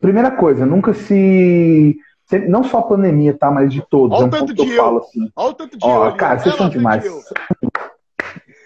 Primeira 0.00 0.30
coisa, 0.30 0.64
nunca 0.64 0.94
se 0.94 1.98
não 2.48 2.62
só 2.62 2.78
a 2.78 2.82
pandemia, 2.82 3.34
tá? 3.34 3.50
Mas 3.50 3.72
de 3.72 3.82
todos. 3.88 4.16
Olha 4.16 4.26
o 4.26 4.30
tanto 4.30 4.54
de 4.54 4.70
eu. 4.70 4.76
Falo, 4.76 4.98
assim. 4.98 5.30
Olha 5.34 5.50
o 5.50 5.54
tanto 5.54 5.78
de 5.78 5.86
Ó, 5.86 6.10
Cara, 6.12 6.38
vocês 6.38 6.54
são 6.54 6.68
demais. 6.68 7.04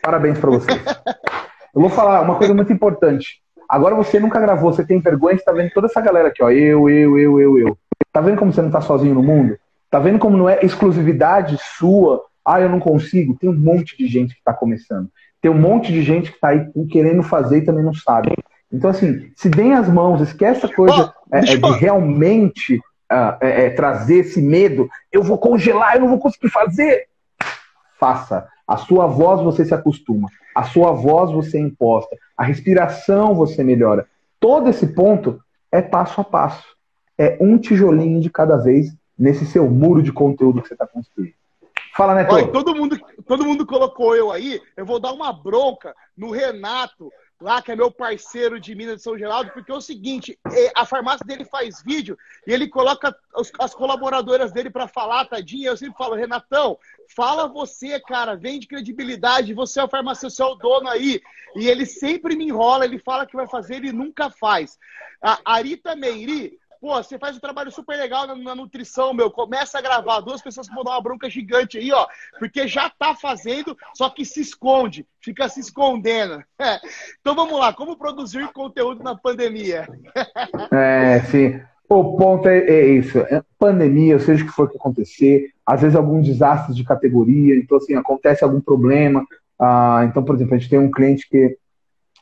Parabéns 0.03 0.39
para 0.39 0.51
vocês. 0.51 0.85
eu 1.75 1.81
vou 1.81 1.89
falar 1.89 2.23
uma 2.23 2.37
coisa 2.37 2.53
muito 2.53 2.73
importante. 2.73 3.41
Agora 3.69 3.95
você 3.95 4.19
nunca 4.19 4.41
gravou, 4.41 4.73
você 4.73 4.85
tem 4.85 4.99
vergonha, 4.99 5.39
você 5.39 5.45
tá 5.45 5.53
vendo 5.53 5.71
toda 5.71 5.87
essa 5.87 6.01
galera 6.01 6.29
aqui, 6.29 6.43
ó. 6.43 6.51
Eu, 6.51 6.91
eu, 6.91 7.19
eu, 7.19 7.41
eu, 7.41 7.59
eu. 7.59 7.79
Tá 8.13 8.21
vendo 8.21 8.37
como 8.37 8.53
você 8.53 8.61
não 8.61 8.71
tá 8.71 8.81
sozinho 8.81 9.15
no 9.15 9.23
mundo? 9.23 9.57
Tá 9.89 9.99
vendo 9.99 10.19
como 10.19 10.37
não 10.37 10.49
é 10.49 10.59
exclusividade 10.63 11.57
sua 11.79 12.23
ah, 12.45 12.61
eu 12.61 12.69
não 12.69 12.81
consigo. 12.81 13.37
Tem 13.39 13.49
um 13.49 13.59
monte 13.59 13.97
de 13.97 14.07
gente 14.07 14.35
que 14.35 14.41
está 14.41 14.53
começando. 14.53 15.09
Tem 15.41 15.51
um 15.51 15.59
monte 15.59 15.93
de 15.93 16.03
gente 16.03 16.31
que 16.31 16.37
está 16.37 16.49
aí 16.49 16.71
querendo 16.91 17.23
fazer 17.23 17.59
e 17.59 17.65
também 17.65 17.85
não 17.85 17.95
sabe. 17.95 18.33
Então, 18.73 18.91
assim, 18.91 19.31
se 19.37 19.49
deem 19.49 19.75
as 19.75 19.89
mãos, 19.89 20.21
esquece 20.21 20.65
a 20.65 20.75
coisa 20.75 21.13
oh, 21.31 21.37
é, 21.37 21.41
é, 21.41 21.57
de 21.57 21.71
realmente 21.79 22.77
uh, 22.77 23.37
é, 23.41 23.71
trazer 23.71 24.21
esse 24.21 24.41
medo. 24.41 24.89
Eu 25.11 25.23
vou 25.23 25.37
congelar, 25.39 25.97
eu 25.97 26.01
não 26.01 26.09
vou 26.09 26.19
conseguir 26.19 26.49
fazer. 26.49 27.07
Faça. 27.99 28.49
A 28.67 28.77
sua 28.77 29.07
voz 29.07 29.43
você 29.43 29.65
se 29.65 29.75
acostuma. 29.75 30.29
A 30.55 30.63
sua 30.63 30.93
voz 30.93 31.31
você 31.31 31.59
imposta. 31.59 32.17
A 32.37 32.45
respiração 32.45 33.35
você 33.35 33.63
melhora. 33.63 34.07
Todo 34.41 34.71
esse 34.71 34.87
ponto 34.87 35.41
é 35.71 35.83
passo 35.83 36.21
a 36.21 36.25
passo. 36.25 36.67
é 37.19 37.37
um 37.41 37.59
tijolinho 37.59 38.21
de 38.21 38.31
cada 38.31 38.57
vez 38.57 38.95
nesse 39.19 39.45
seu 39.47 39.71
muro 39.71 40.03
de 40.03 40.13
conteúdo 40.13 40.63
que 40.63 40.69
você 40.69 40.75
está 40.75 40.87
construindo. 40.87 41.35
Fala, 41.95 42.15
Neto. 42.15 42.35
Olha, 42.35 42.49
todo 42.51 42.75
mundo, 42.75 42.99
todo 43.27 43.45
mundo 43.45 43.67
colocou 43.67 44.17
eu 44.17 44.33
aí. 44.33 44.61
Eu 44.77 44.87
vou 44.87 44.99
dar 44.99 45.13
uma 45.13 45.33
bronca 45.33 45.95
no 46.17 46.31
Renato, 46.31 47.13
lá, 47.43 47.61
que 47.61 47.73
é 47.73 47.77
meu 47.77 47.91
parceiro 47.91 48.59
de 48.59 48.75
Minas 48.75 48.97
de 48.97 49.03
São 49.03 49.19
Geraldo, 49.19 49.51
porque 49.53 49.71
é 49.71 49.75
o 49.75 49.81
seguinte, 49.81 50.39
é, 50.51 50.73
a 50.75 50.87
farmácia 50.87 51.27
dele 51.27 51.45
faz 51.45 51.83
vídeo 51.83 52.17
e 52.47 52.53
ele 52.53 52.69
coloca 52.69 53.15
as 53.59 53.75
colaboradoras 53.75 54.53
dele 54.53 54.71
para 54.71 54.87
falar, 54.87 55.27
tadinha, 55.27 55.69
eu 55.69 55.77
sempre 55.77 55.99
falo, 55.99 56.15
Renatão, 56.15 56.79
fala 57.15 57.49
você, 57.49 57.99
cara, 58.01 58.37
vende 58.37 58.67
credibilidade, 58.67 59.53
você 59.53 59.81
é 59.81 59.85
o 59.85 59.89
farmacêutico, 59.89 60.37
você 60.37 60.43
é 60.43 60.47
o 60.47 60.55
dono 60.55 60.89
aí, 60.89 61.21
e 61.57 61.69
ele 61.69 61.85
sempre 61.85 62.37
me 62.37 62.47
enrola, 62.47 62.85
ele 62.85 62.99
fala 62.99 63.27
que 63.27 63.37
vai 63.37 63.49
fazer, 63.49 63.77
ele 63.77 63.93
nunca 63.93 64.31
faz. 64.31 64.79
A 65.21 65.39
Arita 65.45 65.95
Meiri, 65.95 66.59
Pô, 66.83 66.97
você 66.97 67.17
faz 67.17 67.37
um 67.37 67.41
trabalho 67.41 67.71
super 67.71 67.97
legal 67.97 68.27
na, 68.27 68.35
na, 68.35 68.57
nutrição, 68.57 69.15
meu. 69.15 69.31
Começa 69.31 69.79
a 69.79 69.81
gravar. 69.81 70.19
Duas 70.19 70.43
pessoas 70.43 70.67
vão 70.67 70.83
dar 70.83 70.91
uma 70.91 71.01
bronca 71.01 71.31
gigante 71.31 71.79
aí, 71.79 71.93
ó. 71.93 72.09
Porque 72.41 72.67
já 72.67 72.91
tá 72.91 73.15
fazendo, 73.15 73.79
só 73.95 74.11
que 74.11 74.25
se 74.25 74.41
esconde. 74.41 75.07
Fica 75.21 75.49
se 75.49 75.61
escondendo. 75.61 76.43
Então 77.21 77.37
vamos 77.37 77.57
lá. 77.57 77.73
Como 77.73 77.97
produzir 77.97 78.49
conteúdo 78.53 79.05
na 79.05 79.17
pandemia? 79.17 79.87
É, 80.73 81.21
sim. 81.31 81.61
O 81.89 82.17
ponto 82.17 82.49
é, 82.49 82.59
é 82.59 82.87
isso. 82.87 83.19
É 83.19 83.41
pandemia, 83.57 84.19
seja 84.19 84.43
o 84.43 84.47
que 84.49 84.53
for 84.53 84.69
que 84.69 84.77
acontecer, 84.77 85.51
às 85.65 85.83
vezes 85.83 85.95
algum 85.95 86.21
desastre 86.21 86.75
de 86.75 86.83
categoria, 86.83 87.57
então 87.57 87.77
assim, 87.77 87.95
acontece 87.95 88.43
algum 88.43 88.61
problema. 88.61 89.25
Ah, 89.57 90.05
então, 90.09 90.25
por 90.25 90.35
exemplo, 90.35 90.57
a 90.57 90.59
gente 90.59 90.71
tem 90.71 90.81
um 90.81 90.91
cliente 90.91 91.29
que 91.29 91.57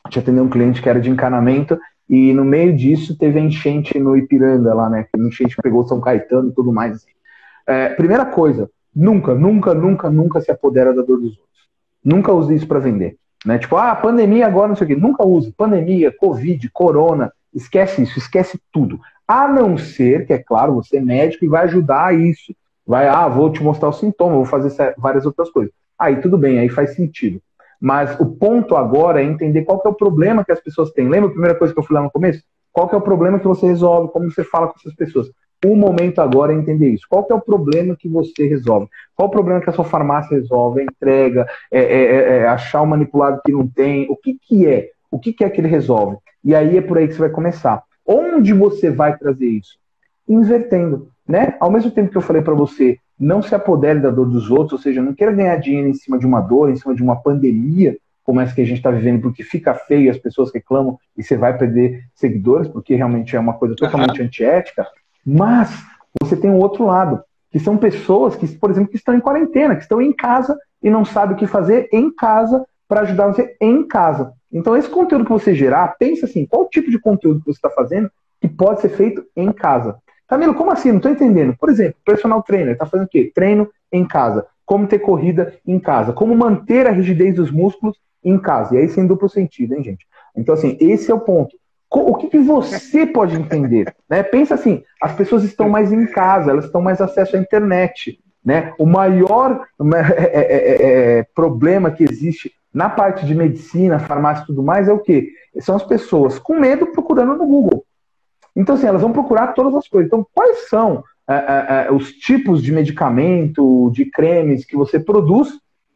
a 0.03 0.09
gente 0.09 0.19
atendeu 0.19 0.43
um 0.43 0.49
cliente 0.49 0.81
que 0.81 0.89
era 0.89 1.01
de 1.01 1.09
encanamento 1.09 1.79
e 2.11 2.33
no 2.33 2.43
meio 2.43 2.75
disso 2.75 3.17
teve 3.17 3.39
a 3.39 3.41
enchente 3.41 3.97
no 3.97 4.17
Ipiranga 4.17 4.73
lá, 4.73 4.89
né? 4.89 5.07
A 5.13 5.17
enchente 5.17 5.55
pegou 5.63 5.87
São 5.87 6.01
Caetano 6.01 6.49
e 6.49 6.51
tudo 6.51 6.73
mais. 6.73 6.97
Assim. 6.97 7.11
É, 7.65 7.87
primeira 7.93 8.25
coisa, 8.25 8.69
nunca, 8.93 9.33
nunca, 9.33 9.73
nunca, 9.73 10.09
nunca 10.09 10.41
se 10.41 10.51
apodera 10.51 10.93
da 10.93 11.03
dor 11.03 11.21
dos 11.21 11.37
outros. 11.37 11.69
Nunca 12.03 12.33
use 12.33 12.53
isso 12.53 12.67
para 12.67 12.79
vender. 12.79 13.15
Né? 13.45 13.57
Tipo, 13.57 13.77
ah, 13.77 13.95
pandemia 13.95 14.45
agora, 14.45 14.67
não 14.67 14.75
sei 14.75 14.83
o 14.83 14.87
quê. 14.89 14.95
Nunca 14.97 15.23
use. 15.25 15.53
Pandemia, 15.53 16.11
Covid, 16.11 16.69
Corona, 16.73 17.31
esquece 17.53 18.03
isso, 18.03 18.19
esquece 18.19 18.59
tudo. 18.73 18.99
A 19.25 19.47
não 19.47 19.77
ser 19.77 20.27
que, 20.27 20.33
é 20.33 20.37
claro, 20.37 20.73
você 20.73 20.97
é 20.97 21.01
médico 21.01 21.45
e 21.45 21.47
vai 21.47 21.63
ajudar 21.63 22.13
isso. 22.13 22.53
Vai, 22.85 23.07
ah, 23.07 23.29
vou 23.29 23.49
te 23.49 23.63
mostrar 23.63 23.87
o 23.87 23.93
sintoma, 23.93 24.35
vou 24.35 24.43
fazer 24.43 24.93
várias 24.97 25.25
outras 25.25 25.49
coisas. 25.49 25.71
Aí 25.97 26.17
tudo 26.17 26.37
bem, 26.37 26.59
aí 26.59 26.67
faz 26.67 26.93
sentido. 26.93 27.41
Mas 27.81 28.17
o 28.19 28.27
ponto 28.27 28.75
agora 28.75 29.21
é 29.21 29.25
entender 29.25 29.63
qual 29.63 29.81
é 29.83 29.89
o 29.89 29.93
problema 29.93 30.45
que 30.45 30.51
as 30.51 30.61
pessoas 30.61 30.91
têm. 30.91 31.09
Lembra 31.09 31.29
a 31.29 31.31
primeira 31.31 31.57
coisa 31.57 31.73
que 31.73 31.79
eu 31.79 31.83
falei 31.83 32.01
lá 32.01 32.05
no 32.05 32.11
começo? 32.11 32.43
Qual 32.71 32.87
é 32.93 32.95
o 32.95 33.01
problema 33.01 33.39
que 33.39 33.47
você 33.47 33.65
resolve? 33.65 34.11
Como 34.11 34.29
você 34.29 34.43
fala 34.43 34.67
com 34.67 34.75
essas 34.77 34.93
pessoas? 34.93 35.31
O 35.65 35.75
momento 35.75 36.19
agora 36.19 36.53
é 36.53 36.55
entender 36.55 36.89
isso. 36.89 37.05
Qual 37.09 37.25
é 37.29 37.33
o 37.33 37.41
problema 37.41 37.95
que 37.95 38.07
você 38.07 38.47
resolve? 38.47 38.87
Qual 39.15 39.27
o 39.27 39.31
problema 39.31 39.61
que 39.61 39.69
a 39.69 39.73
sua 39.73 39.83
farmácia 39.83 40.37
resolve? 40.37 40.83
Entrega, 40.83 41.47
é, 41.71 41.79
é, 41.79 42.03
é, 42.03 42.37
é 42.37 42.47
achar 42.47 42.81
o 42.81 42.87
manipulado 42.87 43.41
que 43.43 43.51
não 43.51 43.67
tem? 43.67 44.07
O 44.09 44.15
que, 44.15 44.37
que 44.39 44.67
é? 44.67 44.89
O 45.09 45.19
que, 45.19 45.33
que 45.33 45.43
é 45.43 45.49
que 45.49 45.59
ele 45.59 45.67
resolve? 45.67 46.17
E 46.43 46.55
aí 46.55 46.77
é 46.77 46.81
por 46.81 46.97
aí 46.97 47.07
que 47.07 47.13
você 47.13 47.19
vai 47.19 47.29
começar. 47.29 47.83
Onde 48.05 48.53
você 48.53 48.89
vai 48.89 49.17
trazer 49.17 49.47
isso? 49.47 49.77
Invertendo. 50.27 51.09
Né? 51.27 51.55
Ao 51.59 51.71
mesmo 51.71 51.91
tempo 51.91 52.11
que 52.11 52.17
eu 52.17 52.21
falei 52.21 52.41
para 52.41 52.53
você, 52.53 52.97
não 53.21 53.39
se 53.39 53.53
apodere 53.53 53.99
da 53.99 54.09
dor 54.09 54.27
dos 54.27 54.49
outros, 54.49 54.73
ou 54.73 54.79
seja, 54.79 54.99
não 54.99 55.13
queira 55.13 55.31
ganhar 55.31 55.55
dinheiro 55.57 55.87
em 55.87 55.93
cima 55.93 56.17
de 56.17 56.25
uma 56.25 56.41
dor, 56.41 56.71
em 56.71 56.75
cima 56.75 56.95
de 56.95 57.03
uma 57.03 57.15
pandemia, 57.15 57.95
como 58.23 58.39
essa 58.39 58.55
que 58.55 58.61
a 58.61 58.65
gente 58.65 58.77
está 58.77 58.89
vivendo, 58.89 59.21
porque 59.21 59.43
fica 59.43 59.75
feio, 59.75 60.09
as 60.09 60.17
pessoas 60.17 60.51
reclamam 60.51 60.97
e 61.15 61.21
você 61.21 61.37
vai 61.37 61.55
perder 61.55 62.03
seguidores, 62.15 62.67
porque 62.67 62.95
realmente 62.95 63.35
é 63.35 63.39
uma 63.39 63.53
coisa 63.53 63.75
totalmente 63.75 64.19
uhum. 64.19 64.25
antiética. 64.25 64.87
Mas 65.23 65.71
você 66.19 66.35
tem 66.35 66.49
um 66.49 66.57
outro 66.57 66.85
lado, 66.85 67.23
que 67.51 67.59
são 67.59 67.77
pessoas 67.77 68.35
que, 68.35 68.47
por 68.47 68.71
exemplo, 68.71 68.89
que 68.89 68.97
estão 68.97 69.13
em 69.13 69.19
quarentena, 69.19 69.75
que 69.75 69.83
estão 69.83 70.01
em 70.01 70.11
casa 70.11 70.57
e 70.81 70.89
não 70.89 71.05
sabem 71.05 71.35
o 71.35 71.39
que 71.39 71.45
fazer 71.45 71.89
em 71.93 72.11
casa 72.11 72.65
para 72.87 73.01
ajudar 73.01 73.27
você 73.27 73.55
em 73.61 73.87
casa. 73.87 74.33
Então, 74.51 74.75
esse 74.75 74.89
conteúdo 74.89 75.25
que 75.25 75.31
você 75.31 75.53
gerar, 75.53 75.95
pensa 75.99 76.25
assim, 76.25 76.45
qual 76.45 76.67
tipo 76.67 76.89
de 76.89 76.99
conteúdo 76.99 77.39
que 77.39 77.45
você 77.45 77.57
está 77.57 77.69
fazendo 77.69 78.09
que 78.41 78.49
pode 78.49 78.81
ser 78.81 78.89
feito 78.89 79.23
em 79.35 79.51
casa. 79.51 79.97
Camilo, 80.31 80.53
como 80.53 80.71
assim? 80.71 80.91
Não 80.91 80.95
estou 80.95 81.11
entendendo. 81.11 81.53
Por 81.59 81.69
exemplo, 81.69 81.95
personal 82.05 82.41
trainer 82.41 82.71
está 82.71 82.85
fazendo 82.85 83.05
o 83.05 83.09
quê? 83.09 83.29
Treino 83.35 83.69
em 83.91 84.07
casa. 84.07 84.47
Como 84.65 84.87
ter 84.87 84.99
corrida 84.99 85.53
em 85.67 85.77
casa. 85.77 86.13
Como 86.13 86.33
manter 86.33 86.87
a 86.87 86.91
rigidez 86.91 87.35
dos 87.35 87.51
músculos 87.51 87.97
em 88.23 88.37
casa. 88.37 88.73
E 88.73 88.77
aí 88.77 88.87
sem 88.87 89.05
duplo 89.05 89.27
sentido, 89.27 89.73
hein, 89.73 89.83
gente? 89.83 90.07
Então, 90.33 90.55
assim, 90.55 90.77
esse 90.79 91.11
é 91.11 91.13
o 91.13 91.19
ponto. 91.19 91.57
O 91.89 92.15
que, 92.15 92.29
que 92.29 92.39
você 92.39 93.05
pode 93.05 93.35
entender? 93.35 93.93
Né? 94.09 94.23
Pensa 94.23 94.55
assim, 94.55 94.85
as 95.01 95.11
pessoas 95.11 95.43
estão 95.43 95.67
mais 95.67 95.91
em 95.91 96.05
casa, 96.05 96.51
elas 96.51 96.63
estão 96.63 96.81
mais 96.81 97.01
acesso 97.01 97.35
à 97.35 97.39
internet. 97.39 98.17
Né? 98.43 98.73
O 98.79 98.85
maior 98.85 99.67
é, 99.93 100.39
é, 100.39 100.39
é, 100.39 101.17
é, 101.19 101.23
problema 101.35 101.91
que 101.91 102.05
existe 102.05 102.53
na 102.73 102.89
parte 102.89 103.25
de 103.25 103.35
medicina, 103.35 103.99
farmácia 103.99 104.43
e 104.43 104.47
tudo 104.47 104.63
mais 104.63 104.87
é 104.87 104.93
o 104.93 104.99
quê? 104.99 105.27
São 105.59 105.75
as 105.75 105.83
pessoas 105.83 106.39
com 106.39 106.57
medo 106.57 106.87
procurando 106.87 107.35
no 107.35 107.45
Google. 107.45 107.83
Então, 108.61 108.75
assim, 108.75 108.85
elas 108.85 109.01
vão 109.01 109.11
procurar 109.11 109.53
todas 109.53 109.73
as 109.73 109.87
coisas. 109.87 110.07
Então, 110.07 110.25
quais 110.33 110.69
são 110.69 111.03
é, 111.27 111.33
é, 111.33 111.85
é, 111.87 111.91
os 111.91 112.11
tipos 112.11 112.61
de 112.61 112.71
medicamento, 112.71 113.89
de 113.91 114.05
cremes 114.05 114.63
que 114.63 114.75
você 114.75 114.99
produz 114.99 115.49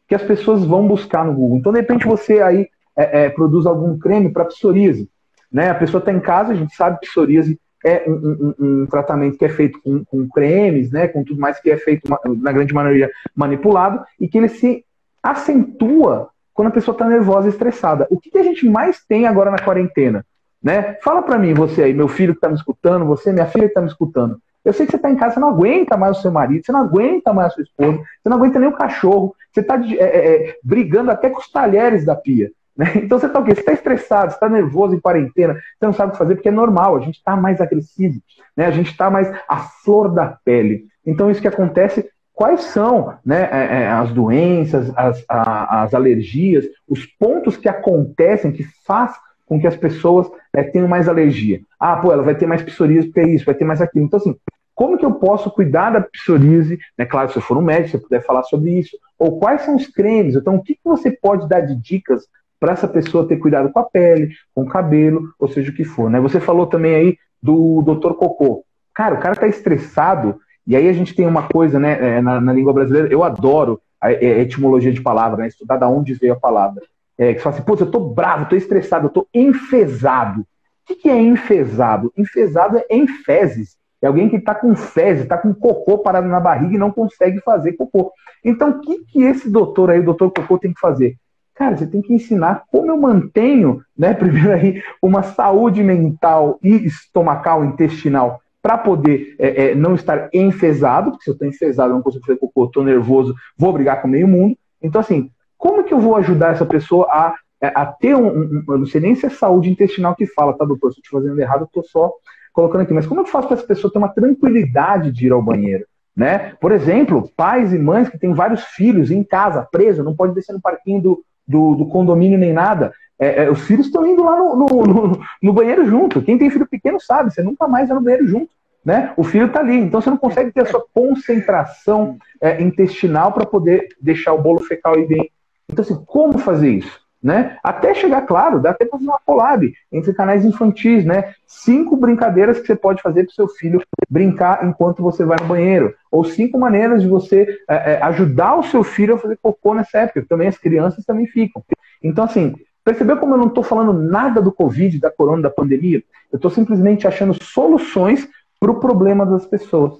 que 0.08 0.14
as 0.14 0.22
pessoas 0.22 0.64
vão 0.64 0.86
buscar 0.86 1.24
no 1.24 1.32
Google? 1.32 1.58
Então, 1.58 1.72
de 1.72 1.80
repente, 1.80 2.06
você 2.06 2.40
aí 2.40 2.68
é, 2.96 3.24
é, 3.24 3.28
produz 3.30 3.66
algum 3.66 3.96
creme 3.96 4.32
para 4.32 4.44
psoríase. 4.44 5.08
Né? 5.50 5.70
A 5.70 5.74
pessoa 5.74 6.00
está 6.00 6.12
em 6.12 6.18
casa, 6.18 6.52
a 6.52 6.56
gente 6.56 6.74
sabe 6.74 6.98
que 6.98 7.06
psoríase 7.06 7.58
é 7.84 8.04
um, 8.08 8.54
um, 8.58 8.82
um, 8.82 8.86
tratamento 8.86 9.38
que 9.38 9.44
é 9.44 9.48
feito 9.48 9.80
com, 9.80 10.04
com, 10.04 10.28
cremes, 10.28 10.90
né, 10.90 11.06
com 11.06 11.22
tudo 11.22 11.40
mais 11.40 11.60
que 11.60 11.70
é 11.70 11.76
feito, 11.76 12.02
na 12.40 12.50
grande 12.50 12.74
maioria, 12.74 13.08
manipulado, 13.32 14.02
e 14.18 14.26
que 14.26 14.38
ele 14.38 14.48
se 14.48 14.84
acentua 15.22 16.30
quando 16.52 16.68
a 16.68 16.72
pessoa 16.72 16.94
está 16.94 17.06
nervosa 17.06 17.46
e 17.46 17.50
estressada. 17.50 18.08
O 18.10 18.18
que, 18.18 18.30
que 18.30 18.38
a 18.38 18.42
gente 18.42 18.68
mais 18.68 19.04
tem 19.06 19.24
agora 19.26 19.52
na 19.52 19.58
quarentena? 19.58 20.24
Né? 20.66 20.96
Fala 21.00 21.22
para 21.22 21.38
mim, 21.38 21.54
você 21.54 21.84
aí, 21.84 21.94
meu 21.94 22.08
filho 22.08 22.32
que 22.32 22.38
está 22.38 22.48
me 22.48 22.56
escutando, 22.56 23.06
você, 23.06 23.32
minha 23.32 23.46
filha 23.46 23.66
que 23.66 23.70
está 23.70 23.80
me 23.80 23.86
escutando. 23.86 24.36
Eu 24.64 24.72
sei 24.72 24.84
que 24.84 24.90
você 24.90 24.96
está 24.96 25.08
em 25.08 25.14
casa, 25.14 25.34
você 25.34 25.40
não 25.40 25.50
aguenta 25.50 25.96
mais 25.96 26.18
o 26.18 26.20
seu 26.20 26.32
marido, 26.32 26.66
você 26.66 26.72
não 26.72 26.80
aguenta 26.80 27.32
mais 27.32 27.52
a 27.52 27.54
sua 27.54 27.62
esposa, 27.62 27.98
você 27.98 28.28
não 28.28 28.36
aguenta 28.36 28.58
nem 28.58 28.68
o 28.68 28.76
cachorro, 28.76 29.32
você 29.52 29.60
está 29.60 29.76
é, 29.76 29.94
é, 29.94 30.48
é, 30.48 30.56
brigando 30.64 31.12
até 31.12 31.30
com 31.30 31.38
os 31.38 31.48
talheres 31.52 32.04
da 32.04 32.16
pia. 32.16 32.50
Né? 32.76 32.94
Então 32.98 33.16
você 33.16 33.26
está 33.26 33.38
o 33.38 33.44
quê? 33.44 33.54
Você 33.54 33.60
está 33.60 33.74
estressado, 33.74 34.32
você 34.32 34.38
está 34.38 34.48
nervoso 34.48 34.96
em 34.96 34.98
quarentena, 34.98 35.54
você 35.54 35.86
não 35.86 35.92
sabe 35.92 36.08
o 36.08 36.12
que 36.14 36.18
fazer, 36.18 36.34
porque 36.34 36.48
é 36.48 36.52
normal, 36.52 36.96
a 36.96 37.00
gente 37.00 37.18
está 37.18 37.36
mais 37.36 37.60
agressivo, 37.60 38.20
né? 38.56 38.66
a 38.66 38.72
gente 38.72 38.90
está 38.90 39.08
mais 39.08 39.32
à 39.48 39.58
flor 39.58 40.12
da 40.12 40.36
pele. 40.44 40.86
Então 41.06 41.30
isso 41.30 41.40
que 41.40 41.46
acontece, 41.46 42.10
quais 42.34 42.62
são 42.62 43.14
né, 43.24 43.48
é, 43.52 43.82
é, 43.82 43.86
as 43.86 44.10
doenças, 44.10 44.92
as, 44.96 45.24
as 45.28 45.94
alergias, 45.94 46.64
os 46.88 47.06
pontos 47.06 47.56
que 47.56 47.68
acontecem, 47.68 48.50
que 48.50 48.64
faz 48.84 49.12
com 49.46 49.60
que 49.60 49.66
as 49.66 49.76
pessoas 49.76 50.28
é, 50.52 50.62
tenham 50.62 50.88
mais 50.88 51.08
alergia. 51.08 51.60
Ah, 51.78 51.96
pô, 51.96 52.12
ela 52.12 52.22
vai 52.22 52.34
ter 52.34 52.46
mais 52.46 52.62
psoríase 52.62 53.06
porque 53.06 53.20
é 53.20 53.28
isso, 53.28 53.46
vai 53.46 53.54
ter 53.54 53.64
mais 53.64 53.80
aquilo. 53.80 54.04
Então, 54.04 54.18
assim, 54.18 54.36
como 54.74 54.98
que 54.98 55.06
eu 55.06 55.14
posso 55.14 55.50
cuidar 55.50 55.90
da 55.90 56.00
psoríase? 56.02 56.78
Né? 56.98 57.06
Claro, 57.06 57.30
se 57.30 57.38
eu 57.38 57.42
for 57.42 57.56
um 57.56 57.62
médico, 57.62 57.90
você 57.90 57.98
puder 57.98 58.26
falar 58.26 58.42
sobre 58.42 58.78
isso. 58.78 58.98
Ou 59.18 59.38
quais 59.38 59.62
são 59.62 59.76
os 59.76 59.86
cremes? 59.86 60.34
Então, 60.34 60.56
o 60.56 60.62
que, 60.62 60.74
que 60.74 60.80
você 60.84 61.10
pode 61.10 61.48
dar 61.48 61.60
de 61.60 61.74
dicas 61.76 62.26
para 62.58 62.72
essa 62.72 62.88
pessoa 62.88 63.26
ter 63.26 63.36
cuidado 63.36 63.70
com 63.70 63.78
a 63.78 63.84
pele, 63.84 64.34
com 64.54 64.62
o 64.62 64.68
cabelo, 64.68 65.30
ou 65.38 65.48
seja, 65.48 65.70
o 65.70 65.74
que 65.74 65.84
for. 65.84 66.10
Né? 66.10 66.20
Você 66.20 66.40
falou 66.40 66.66
também 66.66 66.94
aí 66.94 67.18
do 67.42 67.82
Dr. 67.82 68.14
Cocô. 68.14 68.64
Cara, 68.94 69.14
o 69.14 69.20
cara 69.20 69.34
está 69.34 69.46
estressado, 69.46 70.40
e 70.66 70.74
aí 70.74 70.88
a 70.88 70.92
gente 70.92 71.14
tem 71.14 71.26
uma 71.26 71.48
coisa 71.48 71.78
né, 71.78 72.16
é, 72.16 72.22
na, 72.22 72.40
na 72.40 72.52
língua 72.52 72.72
brasileira, 72.72 73.08
eu 73.12 73.22
adoro 73.22 73.80
a, 74.00 74.08
a 74.08 74.12
etimologia 74.12 74.92
de 74.92 75.02
palavra, 75.02 75.42
né? 75.42 75.48
estudar 75.48 75.76
da 75.76 75.88
onde 75.88 76.14
veio 76.14 76.32
a 76.32 76.40
palavra 76.40 76.82
é, 77.18 77.34
que 77.34 77.40
fala 77.40 77.56
assim, 77.56 77.64
pô, 77.64 77.74
eu 77.74 77.90
tô 77.90 78.00
bravo, 78.00 78.48
tô 78.48 78.56
estressado, 78.56 79.06
eu 79.06 79.10
tô 79.10 79.26
enfesado. 79.32 80.40
O 80.40 80.44
que, 80.86 80.94
que 80.94 81.08
é 81.08 81.20
enfesado? 81.20 82.12
Enfesado 82.16 82.78
é 82.78 82.86
em 82.90 83.06
fezes. 83.06 83.76
É 84.00 84.06
alguém 84.06 84.28
que 84.28 84.36
está 84.36 84.54
com 84.54 84.74
fezes, 84.76 85.22
está 85.22 85.38
com 85.38 85.54
cocô 85.54 85.98
parado 85.98 86.28
na 86.28 86.38
barriga 86.38 86.74
e 86.74 86.78
não 86.78 86.92
consegue 86.92 87.40
fazer 87.40 87.72
cocô. 87.72 88.12
Então, 88.44 88.70
o 88.70 88.80
que, 88.80 88.98
que 89.06 89.22
esse 89.22 89.50
doutor 89.50 89.90
aí, 89.90 90.00
o 90.00 90.04
doutor 90.04 90.30
cocô, 90.30 90.58
tem 90.58 90.72
que 90.72 90.80
fazer? 90.80 91.16
Cara, 91.54 91.76
você 91.76 91.86
tem 91.86 92.02
que 92.02 92.12
ensinar 92.12 92.64
como 92.70 92.90
eu 92.90 92.98
mantenho, 92.98 93.80
né, 93.98 94.12
primeiro 94.14 94.52
aí, 94.52 94.82
uma 95.02 95.22
saúde 95.22 95.82
mental 95.82 96.58
e 96.62 96.86
estomacal, 96.86 97.64
intestinal, 97.64 98.40
para 98.62 98.76
poder 98.76 99.34
é, 99.38 99.70
é, 99.70 99.74
não 99.74 99.94
estar 99.94 100.28
enfesado, 100.34 101.12
porque 101.12 101.24
se 101.24 101.30
eu 101.30 101.34
estou 101.34 101.48
enfesado, 101.48 101.90
eu 101.90 101.96
não 101.96 102.02
consigo 102.02 102.26
fazer 102.26 102.38
cocô, 102.38 102.66
estou 102.66 102.84
nervoso, 102.84 103.34
vou 103.56 103.72
brigar 103.72 104.02
com 104.02 104.08
meio 104.08 104.28
mundo. 104.28 104.56
Então, 104.82 105.00
assim, 105.00 105.30
como 105.56 105.84
que 105.84 105.92
eu 105.92 106.00
vou 106.00 106.16
ajudar 106.16 106.52
essa 106.52 106.66
pessoa 106.66 107.06
a, 107.06 107.34
é, 107.60 107.68
a 107.68 107.86
ter 107.86 108.14
um, 108.14 108.28
um, 108.28 108.64
Eu 108.68 108.78
não 108.78 108.86
sei 108.86 109.00
nem 109.00 109.14
se 109.14 109.26
é 109.26 109.30
saúde 109.30 109.70
intestinal 109.70 110.14
que 110.14 110.26
fala, 110.26 110.56
tá, 110.56 110.64
doutor? 110.64 110.92
Se 110.92 110.98
eu 110.98 111.02
estou 111.02 111.20
fazendo 111.20 111.40
errado, 111.40 111.62
eu 111.62 111.66
estou 111.66 111.84
só 111.84 112.12
colocando 112.52 112.82
aqui. 112.82 112.94
Mas 112.94 113.06
como 113.06 113.20
eu 113.20 113.26
faço 113.26 113.48
para 113.48 113.56
essa 113.56 113.66
pessoa 113.66 113.92
ter 113.92 113.98
uma 113.98 114.08
tranquilidade 114.08 115.10
de 115.12 115.26
ir 115.26 115.32
ao 115.32 115.42
banheiro? 115.42 115.84
Né? 116.16 116.54
Por 116.60 116.72
exemplo, 116.72 117.30
pais 117.36 117.74
e 117.74 117.78
mães 117.78 118.08
que 118.08 118.18
têm 118.18 118.32
vários 118.32 118.62
filhos 118.64 119.10
em 119.10 119.22
casa, 119.22 119.68
preso, 119.70 120.02
não 120.02 120.16
pode 120.16 120.34
descer 120.34 120.54
no 120.54 120.60
parquinho 120.62 121.00
do, 121.02 121.24
do, 121.46 121.74
do 121.74 121.86
condomínio 121.86 122.38
nem 122.38 122.54
nada. 122.54 122.92
É, 123.18 123.44
é, 123.44 123.50
os 123.50 123.60
filhos 123.62 123.86
estão 123.86 124.06
indo 124.06 124.24
lá 124.24 124.36
no, 124.36 124.56
no, 124.56 124.66
no, 124.86 125.20
no, 125.42 125.52
banheiro 125.52 125.86
junto. 125.86 126.22
Quem 126.22 126.38
tem 126.38 126.50
filho 126.50 126.66
pequeno 126.66 126.98
sabe, 126.98 127.32
você 127.32 127.42
nunca 127.42 127.68
mais 127.68 127.88
vai 127.88 127.98
no 127.98 128.02
banheiro 128.02 128.26
junto. 128.26 128.48
né? 128.82 129.12
O 129.16 129.22
filho 129.22 129.46
está 129.46 129.60
ali, 129.60 129.76
então 129.76 130.00
você 130.00 130.08
não 130.08 130.16
consegue 130.16 130.50
ter 130.52 130.62
a 130.62 130.66
sua 130.66 130.84
concentração 130.94 132.16
é, 132.40 132.62
intestinal 132.62 133.32
para 133.32 133.44
poder 133.44 133.88
deixar 134.00 134.32
o 134.32 134.40
bolo 134.40 134.60
fecal 134.60 134.98
ir 134.98 135.06
bem. 135.06 135.30
Então, 135.70 135.84
assim, 135.84 136.02
como 136.06 136.38
fazer 136.38 136.70
isso? 136.70 137.06
Né? 137.22 137.58
Até 137.62 137.92
chegar, 137.92 138.22
claro, 138.22 138.60
dá 138.60 138.70
até 138.70 138.84
para 138.84 138.98
fazer 138.98 139.10
uma 139.10 139.18
collab 139.24 139.72
entre 139.90 140.14
canais 140.14 140.44
infantis, 140.44 141.04
né? 141.04 141.34
Cinco 141.44 141.96
brincadeiras 141.96 142.60
que 142.60 142.66
você 142.66 142.76
pode 142.76 143.02
fazer 143.02 143.24
para 143.24 143.32
o 143.32 143.34
seu 143.34 143.48
filho 143.48 143.82
brincar 144.08 144.64
enquanto 144.64 145.02
você 145.02 145.24
vai 145.24 145.36
no 145.40 145.48
banheiro. 145.48 145.92
Ou 146.12 146.22
cinco 146.24 146.56
maneiras 146.56 147.02
de 147.02 147.08
você 147.08 147.58
é, 147.68 147.94
é, 147.94 148.02
ajudar 148.02 148.54
o 148.56 148.62
seu 148.62 148.84
filho 148.84 149.14
a 149.14 149.18
fazer 149.18 149.38
cocô 149.42 149.74
nessa 149.74 149.98
época, 149.98 150.24
também 150.28 150.46
as 150.46 150.58
crianças 150.58 151.04
também 151.04 151.26
ficam. 151.26 151.64
Então, 152.00 152.24
assim, 152.24 152.54
percebeu 152.84 153.16
como 153.16 153.34
eu 153.34 153.38
não 153.38 153.48
estou 153.48 153.64
falando 153.64 153.92
nada 153.92 154.40
do 154.40 154.52
Covid, 154.52 155.00
da 155.00 155.10
corona, 155.10 155.42
da 155.42 155.50
pandemia? 155.50 156.04
Eu 156.30 156.36
estou 156.36 156.50
simplesmente 156.50 157.08
achando 157.08 157.34
soluções 157.42 158.28
para 158.60 158.70
o 158.70 158.78
problema 158.78 159.26
das 159.26 159.44
pessoas. 159.46 159.94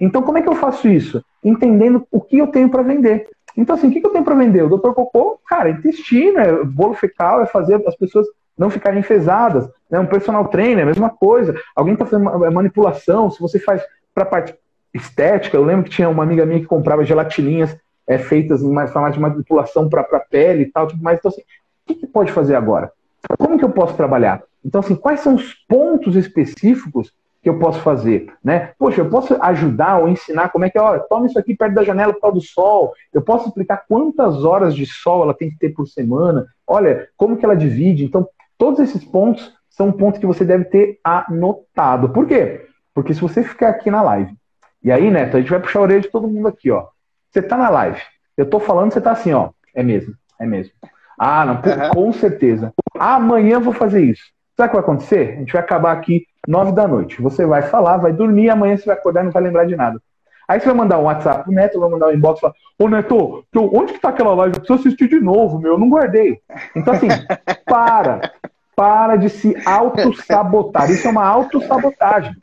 Então, 0.00 0.22
como 0.22 0.38
é 0.38 0.42
que 0.42 0.48
eu 0.48 0.56
faço 0.56 0.88
isso? 0.88 1.24
Entendendo 1.44 2.04
o 2.10 2.20
que 2.20 2.38
eu 2.38 2.48
tenho 2.48 2.68
para 2.68 2.82
vender. 2.82 3.28
Então, 3.56 3.76
assim, 3.76 3.88
o 3.88 3.90
que 3.92 4.04
eu 4.04 4.10
tenho 4.10 4.24
para 4.24 4.34
vender? 4.34 4.62
O 4.62 4.68
doutor 4.68 4.94
Cocô, 4.94 5.38
cara, 5.46 5.70
intestino, 5.70 6.38
é 6.38 6.64
bolo 6.64 6.94
fecal, 6.94 7.42
é 7.42 7.46
fazer 7.46 7.82
as 7.86 7.96
pessoas 7.96 8.26
não 8.56 8.70
ficarem 8.70 9.00
enfesadas. 9.00 9.68
Né? 9.90 9.98
Um 9.98 10.06
personal 10.06 10.46
trainer, 10.48 10.84
a 10.84 10.86
mesma 10.86 11.10
coisa. 11.10 11.54
Alguém 11.74 11.94
está 11.94 12.06
fazendo 12.06 12.30
manipulação, 12.50 13.30
se 13.30 13.40
você 13.40 13.58
faz 13.58 13.82
para 14.14 14.24
a 14.24 14.26
parte 14.26 14.54
estética, 14.94 15.56
eu 15.56 15.64
lembro 15.64 15.84
que 15.84 15.90
tinha 15.90 16.08
uma 16.08 16.22
amiga 16.22 16.44
minha 16.44 16.60
que 16.60 16.66
comprava 16.66 17.04
gelatininhas 17.04 17.76
é, 18.06 18.18
feitas 18.18 18.62
em 18.62 18.86
formato 18.88 19.14
de 19.14 19.20
manipulação 19.20 19.88
para 19.88 20.02
a 20.02 20.20
pele 20.20 20.64
e 20.64 20.66
tal, 20.66 20.86
tudo 20.86 21.02
mais. 21.02 21.18
Então, 21.18 21.30
assim, 21.30 21.40
o 21.40 21.44
que, 21.86 21.94
que 21.94 22.06
pode 22.06 22.32
fazer 22.32 22.54
agora? 22.54 22.92
Como 23.38 23.58
que 23.58 23.64
eu 23.64 23.70
posso 23.70 23.94
trabalhar? 23.94 24.42
Então, 24.64 24.80
assim, 24.80 24.94
quais 24.94 25.20
são 25.20 25.34
os 25.34 25.54
pontos 25.68 26.16
específicos 26.16 27.12
que 27.42 27.48
eu 27.48 27.58
posso 27.58 27.80
fazer, 27.80 28.32
né? 28.42 28.72
Poxa, 28.78 29.00
eu 29.00 29.10
posso 29.10 29.36
ajudar 29.42 29.98
ou 29.98 30.08
ensinar 30.08 30.50
como 30.50 30.64
é 30.64 30.70
que, 30.70 30.78
ó, 30.78 30.98
toma 31.00 31.26
isso 31.26 31.38
aqui 31.38 31.56
perto 31.56 31.74
da 31.74 31.82
janela 31.82 32.12
por 32.12 32.20
causa 32.20 32.36
do 32.36 32.42
sol. 32.42 32.92
Eu 33.12 33.20
posso 33.20 33.48
explicar 33.48 33.84
quantas 33.88 34.44
horas 34.44 34.74
de 34.76 34.86
sol 34.86 35.24
ela 35.24 35.34
tem 35.34 35.50
que 35.50 35.58
ter 35.58 35.70
por 35.70 35.88
semana. 35.88 36.46
Olha, 36.64 37.08
como 37.16 37.36
que 37.36 37.44
ela 37.44 37.56
divide. 37.56 38.04
Então, 38.04 38.28
todos 38.56 38.78
esses 38.78 39.04
pontos 39.04 39.52
são 39.68 39.90
pontos 39.90 40.20
que 40.20 40.26
você 40.26 40.44
deve 40.44 40.66
ter 40.66 41.00
anotado. 41.02 42.10
Por 42.10 42.26
quê? 42.26 42.66
Porque 42.94 43.12
se 43.12 43.20
você 43.20 43.42
ficar 43.42 43.70
aqui 43.70 43.90
na 43.90 44.02
live, 44.02 44.36
e 44.80 44.92
aí, 44.92 45.10
Neto, 45.10 45.36
a 45.36 45.40
gente 45.40 45.50
vai 45.50 45.60
puxar 45.60 45.80
a 45.80 45.82
orelha 45.82 46.00
de 46.00 46.10
todo 46.10 46.28
mundo 46.28 46.46
aqui, 46.46 46.70
ó. 46.70 46.86
Você 47.30 47.42
tá 47.42 47.56
na 47.56 47.70
live, 47.70 48.00
eu 48.36 48.48
tô 48.48 48.60
falando, 48.60 48.92
você 48.92 49.00
tá 49.00 49.10
assim, 49.10 49.32
ó. 49.32 49.50
É 49.74 49.82
mesmo, 49.82 50.14
é 50.38 50.46
mesmo. 50.46 50.72
Ah, 51.18 51.44
não, 51.44 51.60
com 51.92 52.12
certeza. 52.12 52.72
Amanhã 52.96 53.54
eu 53.54 53.60
vou 53.60 53.72
fazer 53.72 54.04
isso. 54.04 54.22
Sabe 54.56 54.68
o 54.68 54.70
que 54.70 54.76
vai 54.76 54.84
acontecer? 54.84 55.34
A 55.34 55.38
gente 55.40 55.52
vai 55.52 55.62
acabar 55.62 55.92
aqui 55.92 56.26
nove 56.46 56.72
da 56.72 56.86
noite. 56.88 57.20
Você 57.22 57.46
vai 57.46 57.62
falar, 57.62 57.96
vai 57.98 58.12
dormir, 58.12 58.50
amanhã 58.50 58.76
você 58.76 58.86
vai 58.86 58.96
acordar 58.96 59.22
e 59.22 59.24
não 59.24 59.32
vai 59.32 59.42
lembrar 59.42 59.64
de 59.64 59.76
nada. 59.76 60.00
Aí 60.48 60.60
você 60.60 60.66
vai 60.66 60.74
mandar 60.74 60.98
um 60.98 61.04
WhatsApp 61.04 61.44
pro 61.44 61.52
Neto, 61.52 61.80
vai 61.80 61.88
mandar 61.88 62.08
um 62.08 62.12
inbox 62.12 62.38
e 62.38 62.40
falar, 62.40 62.54
ô 62.78 62.88
Neto, 62.88 63.44
onde 63.54 63.92
que 63.94 64.00
tá 64.00 64.08
aquela 64.08 64.34
live? 64.34 64.56
Eu 64.56 64.60
preciso 64.60 64.88
assistir 64.88 65.08
de 65.08 65.20
novo, 65.20 65.58
meu, 65.58 65.72
eu 65.72 65.78
não 65.78 65.88
guardei. 65.88 66.40
Então, 66.74 66.94
assim, 66.94 67.08
para. 67.64 68.32
Para 68.74 69.16
de 69.16 69.28
se 69.28 69.54
auto-sabotar. 69.66 70.90
Isso 70.90 71.06
é 71.06 71.10
uma 71.10 71.24
auto-sabotagem. 71.24 72.34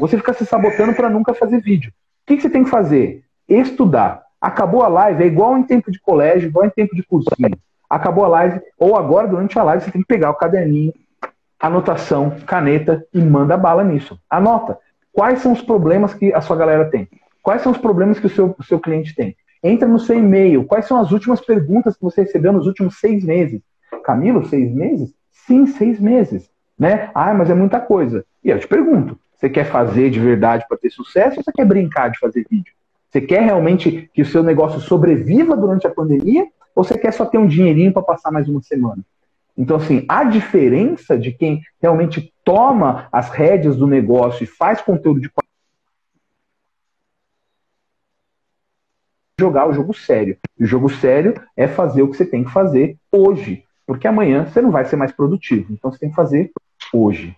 Você 0.00 0.16
fica 0.16 0.34
se 0.34 0.44
sabotando 0.44 0.94
para 0.94 1.08
nunca 1.08 1.34
fazer 1.34 1.60
vídeo. 1.60 1.90
O 1.90 2.26
que, 2.26 2.36
que 2.36 2.42
você 2.42 2.50
tem 2.50 2.62
que 2.62 2.70
fazer? 2.70 3.22
Estudar. 3.48 4.22
Acabou 4.40 4.82
a 4.82 4.88
live, 4.88 5.24
é 5.24 5.26
igual 5.26 5.56
em 5.56 5.62
tempo 5.62 5.90
de 5.90 5.98
colégio, 6.00 6.48
igual 6.48 6.66
em 6.66 6.70
tempo 6.70 6.94
de 6.94 7.02
cursinho. 7.02 7.58
Acabou 7.88 8.24
a 8.24 8.28
live, 8.28 8.60
ou 8.78 8.96
agora, 8.96 9.26
durante 9.26 9.58
a 9.58 9.62
live, 9.62 9.82
você 9.82 9.90
tem 9.90 10.02
que 10.02 10.06
pegar 10.06 10.30
o 10.30 10.34
caderninho, 10.34 10.92
anotação, 11.60 12.36
caneta 12.46 13.04
e 13.12 13.20
manda 13.20 13.56
bala 13.56 13.82
nisso. 13.82 14.18
Anota. 14.30 14.78
Quais 15.12 15.40
são 15.40 15.52
os 15.52 15.62
problemas 15.62 16.14
que 16.14 16.32
a 16.32 16.40
sua 16.40 16.56
galera 16.56 16.90
tem? 16.90 17.08
Quais 17.42 17.62
são 17.62 17.72
os 17.72 17.78
problemas 17.78 18.20
que 18.20 18.26
o 18.26 18.30
seu, 18.30 18.54
o 18.58 18.62
seu 18.62 18.78
cliente 18.78 19.14
tem? 19.14 19.36
Entra 19.62 19.88
no 19.88 19.98
seu 19.98 20.16
e-mail. 20.16 20.64
Quais 20.64 20.86
são 20.86 21.00
as 21.00 21.10
últimas 21.10 21.40
perguntas 21.40 21.96
que 21.96 22.02
você 22.02 22.22
recebeu 22.22 22.52
nos 22.52 22.66
últimos 22.66 22.98
seis 23.00 23.24
meses? 23.24 23.60
Camilo, 24.04 24.46
seis 24.46 24.72
meses? 24.72 25.12
Sim, 25.32 25.66
seis 25.66 25.98
meses. 25.98 26.48
Né? 26.78 27.10
Ah, 27.14 27.34
mas 27.34 27.50
é 27.50 27.54
muita 27.54 27.80
coisa. 27.80 28.24
E 28.44 28.50
eu 28.50 28.58
te 28.58 28.68
pergunto: 28.68 29.18
você 29.34 29.48
quer 29.48 29.64
fazer 29.64 30.10
de 30.10 30.20
verdade 30.20 30.64
para 30.68 30.76
ter 30.76 30.90
sucesso 30.90 31.38
ou 31.38 31.44
você 31.44 31.52
quer 31.52 31.64
brincar 31.64 32.10
de 32.10 32.18
fazer 32.18 32.46
vídeo? 32.48 32.72
Você 33.10 33.20
quer 33.20 33.42
realmente 33.42 34.08
que 34.12 34.22
o 34.22 34.26
seu 34.26 34.42
negócio 34.42 34.80
sobreviva 34.80 35.56
durante 35.56 35.86
a 35.86 35.90
pandemia 35.90 36.46
ou 36.74 36.84
você 36.84 36.96
quer 36.96 37.12
só 37.12 37.24
ter 37.24 37.38
um 37.38 37.46
dinheirinho 37.46 37.92
para 37.92 38.02
passar 38.02 38.30
mais 38.30 38.48
uma 38.48 38.62
semana? 38.62 39.02
Então, 39.58 39.76
assim, 39.76 40.06
a 40.08 40.22
diferença 40.22 41.18
de 41.18 41.32
quem 41.32 41.60
realmente 41.82 42.32
toma 42.44 43.08
as 43.10 43.28
rédeas 43.28 43.76
do 43.76 43.88
negócio 43.88 44.44
e 44.44 44.46
faz 44.46 44.80
conteúdo 44.80 45.20
de 45.20 45.28
jogar 49.40 49.68
o 49.68 49.72
jogo 49.72 49.92
sério. 49.92 50.38
E 50.56 50.62
o 50.62 50.66
jogo 50.66 50.88
sério 50.88 51.34
é 51.56 51.66
fazer 51.66 52.02
o 52.02 52.10
que 52.10 52.16
você 52.16 52.24
tem 52.24 52.44
que 52.44 52.52
fazer 52.52 52.96
hoje, 53.10 53.64
porque 53.84 54.06
amanhã 54.06 54.46
você 54.46 54.62
não 54.62 54.70
vai 54.70 54.84
ser 54.84 54.94
mais 54.94 55.10
produtivo. 55.10 55.72
Então 55.72 55.90
você 55.90 55.98
tem 55.98 56.10
que 56.10 56.16
fazer 56.16 56.52
hoje. 56.92 57.36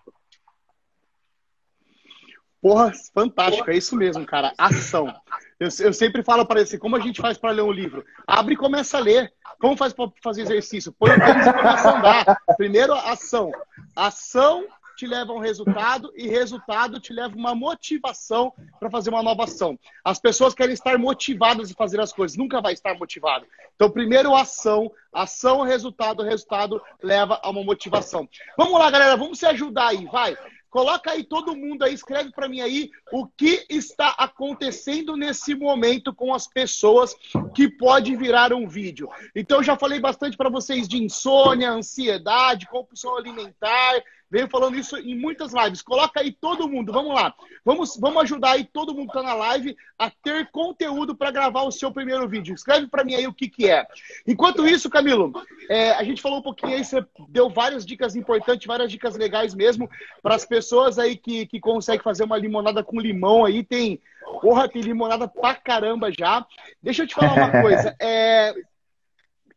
Porra, 2.60 2.92
fantástico, 3.14 3.70
é 3.70 3.76
isso 3.78 3.96
mesmo, 3.96 4.26
cara. 4.26 4.52
Ação. 4.58 5.14
Eu, 5.60 5.68
eu 5.80 5.92
sempre 5.92 6.22
falo 6.22 6.46
para 6.46 6.64
você, 6.64 6.78
como 6.78 6.96
a 6.96 7.00
gente 7.00 7.20
faz 7.20 7.36
para 7.36 7.50
ler 7.50 7.60
um 7.60 7.70
livro? 7.70 8.02
Abre 8.26 8.54
e 8.54 8.56
começa 8.56 8.96
a 8.96 9.00
ler. 9.00 9.30
Como 9.60 9.76
faz 9.76 9.92
para 9.92 10.10
fazer 10.22 10.40
exercício? 10.40 10.90
Põe 10.98 11.10
o 11.10 11.20
tênis 11.20 11.46
e 11.46 11.52
começa 11.52 11.90
a 11.90 11.98
andar. 11.98 12.42
Primeiro, 12.56 12.94
ação. 12.94 13.52
Ação 13.94 14.66
te 14.96 15.06
leva 15.06 15.32
a 15.32 15.34
um 15.34 15.38
resultado 15.38 16.10
e 16.16 16.28
resultado 16.28 16.98
te 16.98 17.12
leva 17.12 17.34
uma 17.36 17.54
motivação 17.54 18.52
para 18.78 18.90
fazer 18.90 19.10
uma 19.10 19.22
nova 19.22 19.44
ação. 19.44 19.78
As 20.02 20.18
pessoas 20.18 20.54
querem 20.54 20.72
estar 20.72 20.98
motivadas 20.98 21.70
a 21.70 21.74
fazer 21.74 22.00
as 22.00 22.12
coisas, 22.12 22.36
nunca 22.36 22.60
vai 22.60 22.72
estar 22.72 22.94
motivado. 22.98 23.46
Então, 23.74 23.90
primeiro 23.90 24.34
ação, 24.34 24.90
ação, 25.12 25.62
resultado, 25.62 26.22
resultado 26.22 26.82
leva 27.02 27.38
a 27.42 27.50
uma 27.50 27.64
motivação. 27.64 28.28
Vamos 28.56 28.78
lá, 28.78 28.90
galera, 28.90 29.16
vamos 29.16 29.38
se 29.38 29.46
ajudar 29.46 29.88
aí, 29.88 30.06
vai. 30.06 30.36
Coloca 30.70 31.10
aí 31.10 31.24
todo 31.24 31.56
mundo 31.56 31.82
aí, 31.82 31.92
escreve 31.92 32.30
para 32.30 32.48
mim 32.48 32.60
aí 32.60 32.90
o 33.12 33.26
que 33.26 33.66
está 33.68 34.10
acontecendo 34.10 35.16
nesse 35.16 35.54
momento 35.54 36.14
com 36.14 36.32
as 36.32 36.46
pessoas 36.46 37.14
que 37.54 37.68
pode 37.68 38.14
virar 38.14 38.52
um 38.52 38.68
vídeo. 38.68 39.08
Então 39.34 39.62
já 39.62 39.76
falei 39.76 39.98
bastante 39.98 40.36
para 40.36 40.48
vocês 40.48 40.86
de 40.86 41.02
insônia, 41.02 41.70
ansiedade, 41.70 42.68
compulsão 42.68 43.16
alimentar, 43.16 44.00
Venho 44.30 44.48
falando 44.48 44.76
isso 44.76 44.96
em 44.96 45.18
muitas 45.18 45.52
lives. 45.52 45.82
Coloca 45.82 46.20
aí 46.20 46.30
todo 46.30 46.68
mundo, 46.68 46.92
vamos 46.92 47.14
lá. 47.14 47.34
Vamos, 47.64 47.96
vamos 47.98 48.22
ajudar 48.22 48.52
aí 48.52 48.64
todo 48.64 48.94
mundo 48.94 49.10
que 49.10 49.18
está 49.18 49.22
na 49.22 49.34
live 49.34 49.76
a 49.98 50.08
ter 50.08 50.48
conteúdo 50.50 51.16
para 51.16 51.32
gravar 51.32 51.62
o 51.62 51.72
seu 51.72 51.90
primeiro 51.90 52.28
vídeo. 52.28 52.54
Escreve 52.54 52.86
para 52.86 53.02
mim 53.02 53.14
aí 53.14 53.26
o 53.26 53.34
que, 53.34 53.48
que 53.48 53.68
é. 53.68 53.84
Enquanto 54.26 54.66
isso, 54.66 54.88
Camilo, 54.88 55.32
é, 55.68 55.92
a 55.92 56.04
gente 56.04 56.22
falou 56.22 56.38
um 56.38 56.42
pouquinho 56.42 56.74
aí, 56.74 56.84
você 56.84 57.04
deu 57.28 57.50
várias 57.50 57.84
dicas 57.84 58.14
importantes, 58.14 58.66
várias 58.66 58.90
dicas 58.90 59.16
legais 59.16 59.52
mesmo 59.52 59.90
para 60.22 60.36
as 60.36 60.44
pessoas 60.44 60.98
aí 60.98 61.16
que, 61.16 61.46
que 61.46 61.58
conseguem 61.58 62.02
fazer 62.02 62.22
uma 62.22 62.38
limonada 62.38 62.84
com 62.84 63.00
limão 63.00 63.44
aí. 63.44 63.64
Tem, 63.64 64.00
porra, 64.40 64.68
tem 64.68 64.80
limonada 64.80 65.26
pra 65.26 65.56
caramba 65.56 66.12
já. 66.16 66.46
Deixa 66.80 67.02
eu 67.02 67.06
te 67.08 67.14
falar 67.16 67.34
uma 67.34 67.50
coisa. 67.62 67.96
É, 68.00 68.54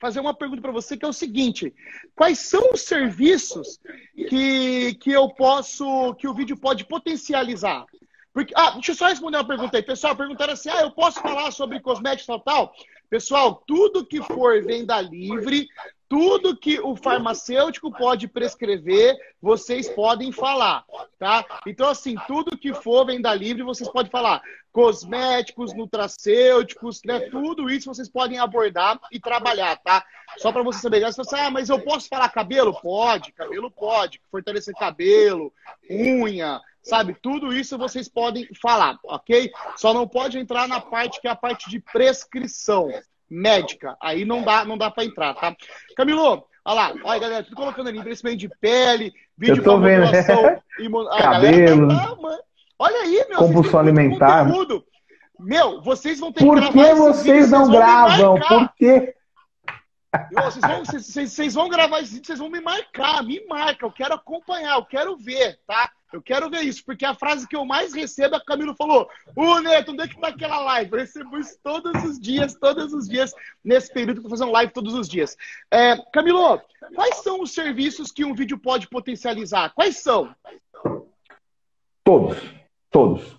fazer 0.04 0.20
uma 0.20 0.34
pergunta 0.34 0.62
para 0.62 0.74
você 0.74 0.98
que 0.98 1.06
é 1.06 1.08
o 1.08 1.14
seguinte: 1.14 1.74
quais 2.14 2.38
são 2.40 2.74
os 2.74 2.82
serviços 2.82 3.80
que, 4.28 4.96
que 4.96 5.10
eu 5.10 5.30
posso, 5.30 6.14
que 6.16 6.28
o 6.28 6.34
vídeo 6.34 6.58
pode 6.58 6.84
potencializar? 6.84 7.86
Porque, 8.34 8.54
ah, 8.54 8.72
deixa 8.72 8.92
eu 8.92 8.96
só 8.96 9.08
responder 9.08 9.38
uma 9.38 9.48
pergunta 9.48 9.78
aí. 9.78 9.82
Pessoal, 9.84 10.14
perguntaram 10.14 10.52
assim: 10.52 10.70
ah, 10.70 10.82
eu 10.82 10.92
posso 10.92 11.22
falar 11.22 11.52
sobre 11.52 11.80
cosméticos 11.80 12.26
tal, 12.26 12.40
tal? 12.42 12.74
Pessoal, 13.10 13.64
tudo 13.66 14.06
que 14.06 14.22
for 14.22 14.62
venda 14.62 15.00
livre, 15.00 15.70
tudo 16.14 16.56
que 16.56 16.80
o 16.80 16.96
farmacêutico 16.96 17.92
pode 17.92 18.28
prescrever, 18.28 19.18
vocês 19.42 19.90
podem 19.90 20.32
falar, 20.32 20.86
tá? 21.18 21.44
Então, 21.66 21.90
assim, 21.90 22.14
tudo 22.28 22.56
que 22.56 22.72
for 22.72 23.08
venda 23.08 23.34
livre, 23.34 23.64
vocês 23.64 23.90
podem 23.90 24.12
falar. 24.12 24.40
Cosméticos, 24.72 25.74
nutracêuticos, 25.74 27.02
né? 27.04 27.20
Tudo 27.32 27.68
isso 27.68 27.92
vocês 27.92 28.08
podem 28.08 28.38
abordar 28.38 29.00
e 29.12 29.20
trabalhar, 29.20 29.76
tá? 29.78 30.06
Só 30.38 30.52
para 30.52 30.62
você 30.62 30.82
saber. 30.82 31.04
Você 31.04 31.24
fala, 31.24 31.48
ah, 31.48 31.50
mas 31.50 31.70
eu 31.70 31.80
posso 31.80 32.08
falar 32.08 32.30
cabelo? 32.30 32.80
Pode, 32.80 33.32
cabelo 33.32 33.72
pode. 33.72 34.22
Fortalecer 34.30 34.76
cabelo, 34.76 35.52
unha, 35.90 36.62
sabe? 36.84 37.18
Tudo 37.24 37.52
isso 37.52 37.76
vocês 37.76 38.08
podem 38.08 38.48
falar, 38.62 39.00
ok? 39.04 39.52
Só 39.78 39.96
não 39.96 40.08
pode 40.08 40.38
entrar 40.38 40.68
na 40.68 40.80
parte 40.80 41.20
que 41.20 41.28
é 41.28 41.32
a 41.32 41.36
parte 41.36 41.72
de 41.72 41.80
prescrição 41.80 42.92
médica. 43.34 43.98
Aí 44.02 44.24
não 44.24 44.44
dá, 44.44 44.64
não 44.64 44.78
dá 44.78 44.92
para 44.92 45.04
entrar, 45.04 45.34
tá? 45.34 45.56
Camilo, 45.96 46.46
olha 46.64 46.76
lá, 46.76 46.94
olha 47.04 47.20
galera, 47.20 47.44
tudo 47.44 47.56
colocando 47.56 47.90
ali, 47.90 47.98
envelhecimento 47.98 48.38
de 48.38 48.50
pele, 48.62 49.12
vídeo 49.38 49.58
Eu 49.58 49.64
tô 49.64 49.80
vendo. 49.80 50.06
Imun... 50.80 51.06
Cabelo. 51.18 51.88
Tá, 51.90 52.18
olha 52.80 52.98
aí, 53.02 53.26
meu. 53.30 53.40
Compulsão 53.40 53.80
alimentar. 53.80 54.46
Conteúdo. 54.46 54.86
Meu, 55.40 55.82
vocês 55.82 56.20
vão 56.20 56.32
ter 56.32 56.46
Por 56.46 56.62
que, 56.62 56.72
que 56.72 56.94
vocês 56.94 57.52
não 57.52 57.70
gravam? 57.70 58.40
Por 58.40 58.74
quê? 58.76 59.16
Vocês 60.32 60.62
vão, 60.62 60.86
vocês, 60.86 61.32
vocês 61.32 61.54
vão 61.56 61.68
gravar 61.68 62.00
esse 62.02 62.14
vídeo, 62.14 62.28
vocês 62.28 62.40
vão 62.40 62.50
me 62.50 62.62
marcar, 62.62 63.24
me 63.24 63.44
marca, 63.48 63.84
eu 63.84 63.92
quero 63.92 64.14
acompanhar, 64.14 64.76
eu 64.76 64.86
quero 64.86 65.18
ver, 65.18 65.60
tá? 65.66 65.92
Eu 66.14 66.22
quero 66.22 66.48
ver 66.48 66.62
isso, 66.62 66.86
porque 66.86 67.04
a 67.04 67.16
frase 67.16 67.48
que 67.48 67.56
eu 67.56 67.66
mais 67.66 67.92
recebo 67.92 68.36
é 68.36 68.38
que 68.38 68.44
o 68.44 68.46
Camilo 68.46 68.76
falou: 68.76 69.10
Ô 69.36 69.60
Neto, 69.60 69.92
onde 69.94 70.04
é 70.04 70.08
que 70.08 70.22
tá 70.22 70.28
aquela 70.28 70.60
live? 70.60 70.92
Eu 70.92 71.00
recebo 71.00 71.40
isso 71.40 71.58
todos 71.64 72.04
os 72.04 72.20
dias, 72.20 72.54
todos 72.54 72.94
os 72.94 73.10
dias, 73.10 73.34
nesse 73.66 73.92
período 73.92 74.22
que 74.22 74.28
eu 74.28 74.30
tô 74.30 74.30
fazendo 74.30 74.52
live 74.52 74.72
todos 74.72 74.94
os 74.94 75.10
dias. 75.10 75.36
É, 75.72 75.98
Camilo, 76.14 76.62
quais 76.94 77.16
são 77.24 77.42
os 77.42 77.52
serviços 77.52 78.12
que 78.12 78.24
um 78.24 78.36
vídeo 78.36 78.60
pode 78.60 78.88
potencializar? 78.90 79.74
Quais 79.74 79.98
são? 80.04 80.30
Todos. 82.04 82.38
Todos. 82.92 83.36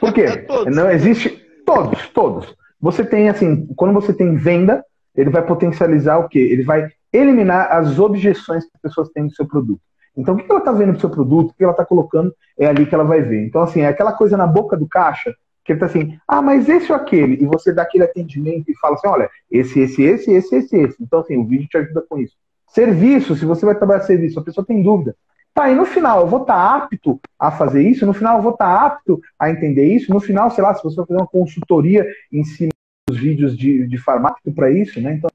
Por 0.00 0.12
quê? 0.12 0.38
todos. 0.48 0.74
Não 0.74 0.90
existe. 0.90 1.30
Todos, 1.64 2.08
todos. 2.08 2.56
Você 2.80 3.04
tem, 3.04 3.28
assim, 3.28 3.68
quando 3.76 3.94
você 3.94 4.12
tem 4.12 4.34
venda, 4.34 4.84
ele 5.14 5.30
vai 5.30 5.46
potencializar 5.46 6.18
o 6.18 6.28
quê? 6.28 6.40
Ele 6.40 6.64
vai 6.64 6.90
eliminar 7.12 7.70
as 7.70 8.00
objeções 8.00 8.64
que 8.64 8.70
as 8.74 8.80
pessoas 8.80 9.10
têm 9.10 9.28
do 9.28 9.34
seu 9.34 9.46
produto. 9.46 9.80
Então, 10.16 10.34
o 10.34 10.38
que 10.38 10.50
ela 10.50 10.60
está 10.60 10.72
vendo 10.72 10.94
do 10.94 11.00
seu 11.00 11.10
produto, 11.10 11.50
o 11.50 11.54
que 11.54 11.62
ela 11.62 11.72
está 11.72 11.84
colocando, 11.84 12.34
é 12.58 12.66
ali 12.66 12.86
que 12.86 12.94
ela 12.94 13.04
vai 13.04 13.20
ver. 13.20 13.44
Então, 13.44 13.62
assim, 13.62 13.80
é 13.80 13.88
aquela 13.88 14.12
coisa 14.12 14.36
na 14.36 14.46
boca 14.46 14.76
do 14.76 14.88
caixa, 14.88 15.34
que 15.64 15.72
ele 15.72 15.76
está 15.76 15.86
assim, 15.86 16.18
ah, 16.26 16.40
mas 16.40 16.68
esse 16.68 16.90
ou 16.90 16.96
aquele, 16.96 17.42
e 17.42 17.46
você 17.46 17.72
dá 17.72 17.82
aquele 17.82 18.04
atendimento 18.04 18.70
e 18.70 18.78
fala 18.78 18.94
assim, 18.94 19.08
olha, 19.08 19.28
esse, 19.50 19.80
esse, 19.80 20.02
esse, 20.02 20.32
esse, 20.32 20.56
esse, 20.56 20.76
esse. 20.76 21.02
Então, 21.02 21.20
assim, 21.20 21.36
o 21.36 21.44
vídeo 21.44 21.68
te 21.68 21.76
ajuda 21.76 22.04
com 22.08 22.18
isso. 22.18 22.34
Serviço, 22.68 23.34
se 23.36 23.44
você 23.44 23.66
vai 23.66 23.74
trabalhar 23.74 24.00
serviço, 24.02 24.38
a 24.38 24.44
pessoa 24.44 24.64
tem 24.64 24.82
dúvida. 24.82 25.14
Tá, 25.52 25.70
e 25.70 25.74
no 25.74 25.86
final 25.86 26.20
eu 26.20 26.26
vou 26.26 26.42
estar 26.42 26.54
tá 26.54 26.76
apto 26.84 27.18
a 27.38 27.50
fazer 27.50 27.82
isso, 27.82 28.04
no 28.04 28.12
final 28.12 28.36
eu 28.36 28.42
vou 28.42 28.52
estar 28.52 28.78
tá 28.78 28.86
apto 28.86 29.20
a 29.38 29.50
entender 29.50 29.86
isso, 29.86 30.12
no 30.12 30.20
final, 30.20 30.50
sei 30.50 30.62
lá, 30.62 30.74
se 30.74 30.82
você 30.82 30.96
vai 30.96 31.06
fazer 31.06 31.18
uma 31.18 31.26
consultoria 31.26 32.06
em 32.30 32.44
cima 32.44 32.70
dos 33.08 33.18
vídeos 33.18 33.56
de, 33.56 33.86
de 33.86 33.98
farmácia 33.98 34.52
para 34.54 34.70
isso, 34.70 35.00
né? 35.00 35.14
Então, 35.14 35.30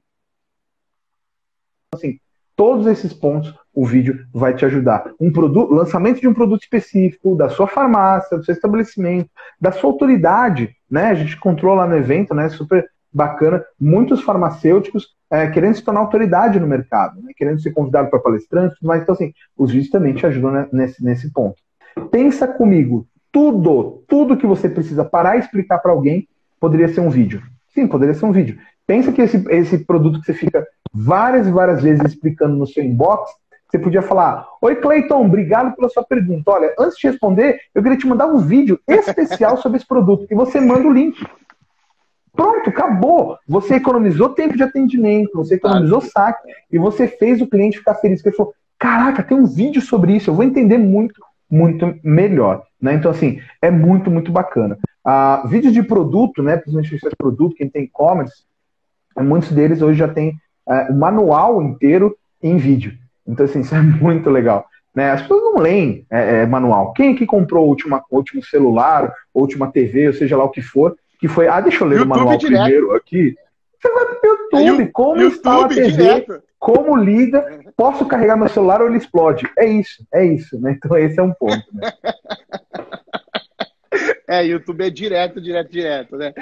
assim, 1.92 2.20
todos 2.62 2.86
esses 2.86 3.12
pontos 3.12 3.52
o 3.74 3.84
vídeo 3.84 4.24
vai 4.32 4.54
te 4.54 4.64
ajudar. 4.64 5.10
Um 5.20 5.32
produto, 5.32 5.74
lançamento 5.74 6.20
de 6.20 6.28
um 6.28 6.32
produto 6.32 6.62
específico, 6.62 7.34
da 7.34 7.48
sua 7.48 7.66
farmácia, 7.66 8.38
do 8.38 8.44
seu 8.44 8.54
estabelecimento, 8.54 9.28
da 9.60 9.72
sua 9.72 9.90
autoridade, 9.90 10.70
né? 10.88 11.06
A 11.06 11.14
gente 11.14 11.36
controla 11.40 11.88
no 11.88 11.96
evento, 11.96 12.32
né? 12.32 12.48
Super 12.50 12.86
bacana. 13.12 13.64
Muitos 13.80 14.22
farmacêuticos 14.22 15.08
é, 15.28 15.48
querendo 15.48 15.74
se 15.74 15.82
tornar 15.82 16.02
autoridade 16.02 16.60
no 16.60 16.66
mercado, 16.68 17.20
né? 17.20 17.32
querendo 17.36 17.60
ser 17.60 17.72
convidado 17.72 18.08
para 18.08 18.20
palestrantes, 18.20 18.78
mas 18.80 19.02
então 19.02 19.16
assim, 19.16 19.32
os 19.58 19.72
vídeos 19.72 19.90
também 19.90 20.14
te 20.14 20.24
ajudam 20.24 20.52
né, 20.52 20.68
nesse, 20.72 21.02
nesse 21.02 21.32
ponto. 21.32 21.56
Pensa 22.12 22.46
comigo, 22.46 23.08
tudo, 23.32 24.04
tudo 24.06 24.36
que 24.36 24.46
você 24.46 24.68
precisa 24.68 25.04
parar 25.04 25.34
e 25.34 25.40
explicar 25.40 25.80
para 25.80 25.90
alguém 25.90 26.28
poderia 26.60 26.86
ser 26.86 27.00
um 27.00 27.10
vídeo. 27.10 27.42
Sim, 27.74 27.88
poderia 27.88 28.14
ser 28.14 28.24
um 28.24 28.32
vídeo. 28.32 28.58
Pensa 28.86 29.12
que 29.12 29.22
esse, 29.22 29.42
esse 29.50 29.78
produto 29.78 30.20
que 30.20 30.26
você 30.26 30.34
fica 30.34 30.66
várias 30.92 31.46
e 31.46 31.52
várias 31.52 31.82
vezes 31.82 32.04
explicando 32.04 32.56
no 32.56 32.66
seu 32.66 32.84
inbox, 32.84 33.30
você 33.72 33.78
podia 33.78 34.02
falar: 34.02 34.46
Oi, 34.60 34.76
Cleiton, 34.76 35.24
obrigado 35.24 35.74
pela 35.74 35.88
sua 35.88 36.04
pergunta. 36.04 36.50
Olha, 36.50 36.74
antes 36.78 36.98
de 36.98 37.08
responder, 37.08 37.58
eu 37.74 37.82
queria 37.82 37.96
te 37.96 38.06
mandar 38.06 38.26
um 38.26 38.38
vídeo 38.38 38.78
especial 38.86 39.56
sobre 39.56 39.78
esse 39.78 39.86
produto. 39.86 40.26
E 40.30 40.34
você 40.34 40.60
manda 40.60 40.86
o 40.86 40.92
link. 40.92 41.24
Pronto, 42.34 42.68
acabou. 42.68 43.38
Você 43.48 43.76
economizou 43.76 44.30
tempo 44.30 44.56
de 44.56 44.62
atendimento, 44.62 45.36
você 45.36 45.54
economizou 45.54 46.00
saque 46.00 46.50
e 46.70 46.78
você 46.78 47.06
fez 47.06 47.40
o 47.40 47.46
cliente 47.46 47.78
ficar 47.78 47.94
feliz. 47.94 48.18
Porque 48.18 48.30
ele 48.30 48.36
falou: 48.36 48.54
Caraca, 48.78 49.22
tem 49.22 49.38
um 49.38 49.46
vídeo 49.46 49.80
sobre 49.80 50.16
isso, 50.16 50.28
eu 50.28 50.34
vou 50.34 50.44
entender 50.44 50.76
muito, 50.76 51.22
muito 51.50 51.94
melhor. 52.02 52.64
Né? 52.80 52.94
Então, 52.94 53.10
assim, 53.10 53.40
é 53.62 53.70
muito, 53.70 54.10
muito 54.10 54.30
bacana. 54.30 54.78
Ah, 55.04 55.44
vídeos 55.46 55.72
de 55.72 55.82
produto, 55.82 56.42
né? 56.42 56.56
Principalmente 56.56 57.08
de 57.08 57.16
produto, 57.16 57.54
quem 57.56 57.68
tem 57.68 57.84
e-commerce, 57.84 58.44
muitos 59.20 59.50
deles 59.50 59.82
hoje 59.82 59.98
já 59.98 60.08
tem 60.08 60.34
é, 60.68 60.90
o 60.90 60.94
manual 60.94 61.62
inteiro 61.62 62.16
em 62.42 62.56
vídeo. 62.56 62.92
Então, 63.26 63.44
assim, 63.44 63.60
isso 63.60 63.74
é 63.74 63.80
muito 63.80 64.30
legal. 64.30 64.66
Né? 64.94 65.10
As 65.10 65.22
pessoas 65.22 65.42
não 65.42 65.58
leem 65.58 66.06
é, 66.10 66.42
é, 66.42 66.46
manual. 66.46 66.92
Quem 66.92 67.14
que 67.14 67.26
comprou 67.26 67.66
o 67.66 67.68
último, 67.68 68.00
último 68.10 68.44
celular, 68.44 69.12
última 69.34 69.70
TV, 69.70 70.08
ou 70.08 70.12
seja 70.12 70.36
lá 70.36 70.44
o 70.44 70.50
que 70.50 70.62
for, 70.62 70.96
que 71.18 71.28
foi, 71.28 71.48
ah, 71.48 71.60
deixa 71.60 71.82
eu 71.82 71.88
ler 71.88 71.98
YouTube 71.98 72.12
o 72.12 72.16
manual 72.16 72.36
direto. 72.36 72.62
primeiro 72.62 72.94
aqui. 72.94 73.34
Você 73.80 73.92
vai 73.92 74.04
pro 74.06 74.30
YouTube, 74.30 74.90
como 74.92 75.20
YouTube, 75.20 75.34
instala 75.34 75.64
a 75.64 75.68
TV, 75.68 75.90
direto. 75.90 76.42
como 76.58 76.96
liga, 76.96 77.60
posso 77.76 78.06
carregar 78.06 78.36
meu 78.36 78.48
celular 78.48 78.80
ou 78.80 78.88
ele 78.88 78.98
explode. 78.98 79.48
É 79.58 79.66
isso, 79.66 80.06
é 80.12 80.24
isso, 80.24 80.60
né? 80.60 80.76
Então 80.76 80.96
esse 80.96 81.18
é 81.18 81.22
um 81.22 81.32
ponto, 81.32 81.64
né? 81.72 81.90
É, 84.32 84.46
YouTube 84.46 84.82
é 84.82 84.88
direto, 84.88 85.42
direto, 85.42 85.70
direto, 85.70 86.16
né? 86.16 86.32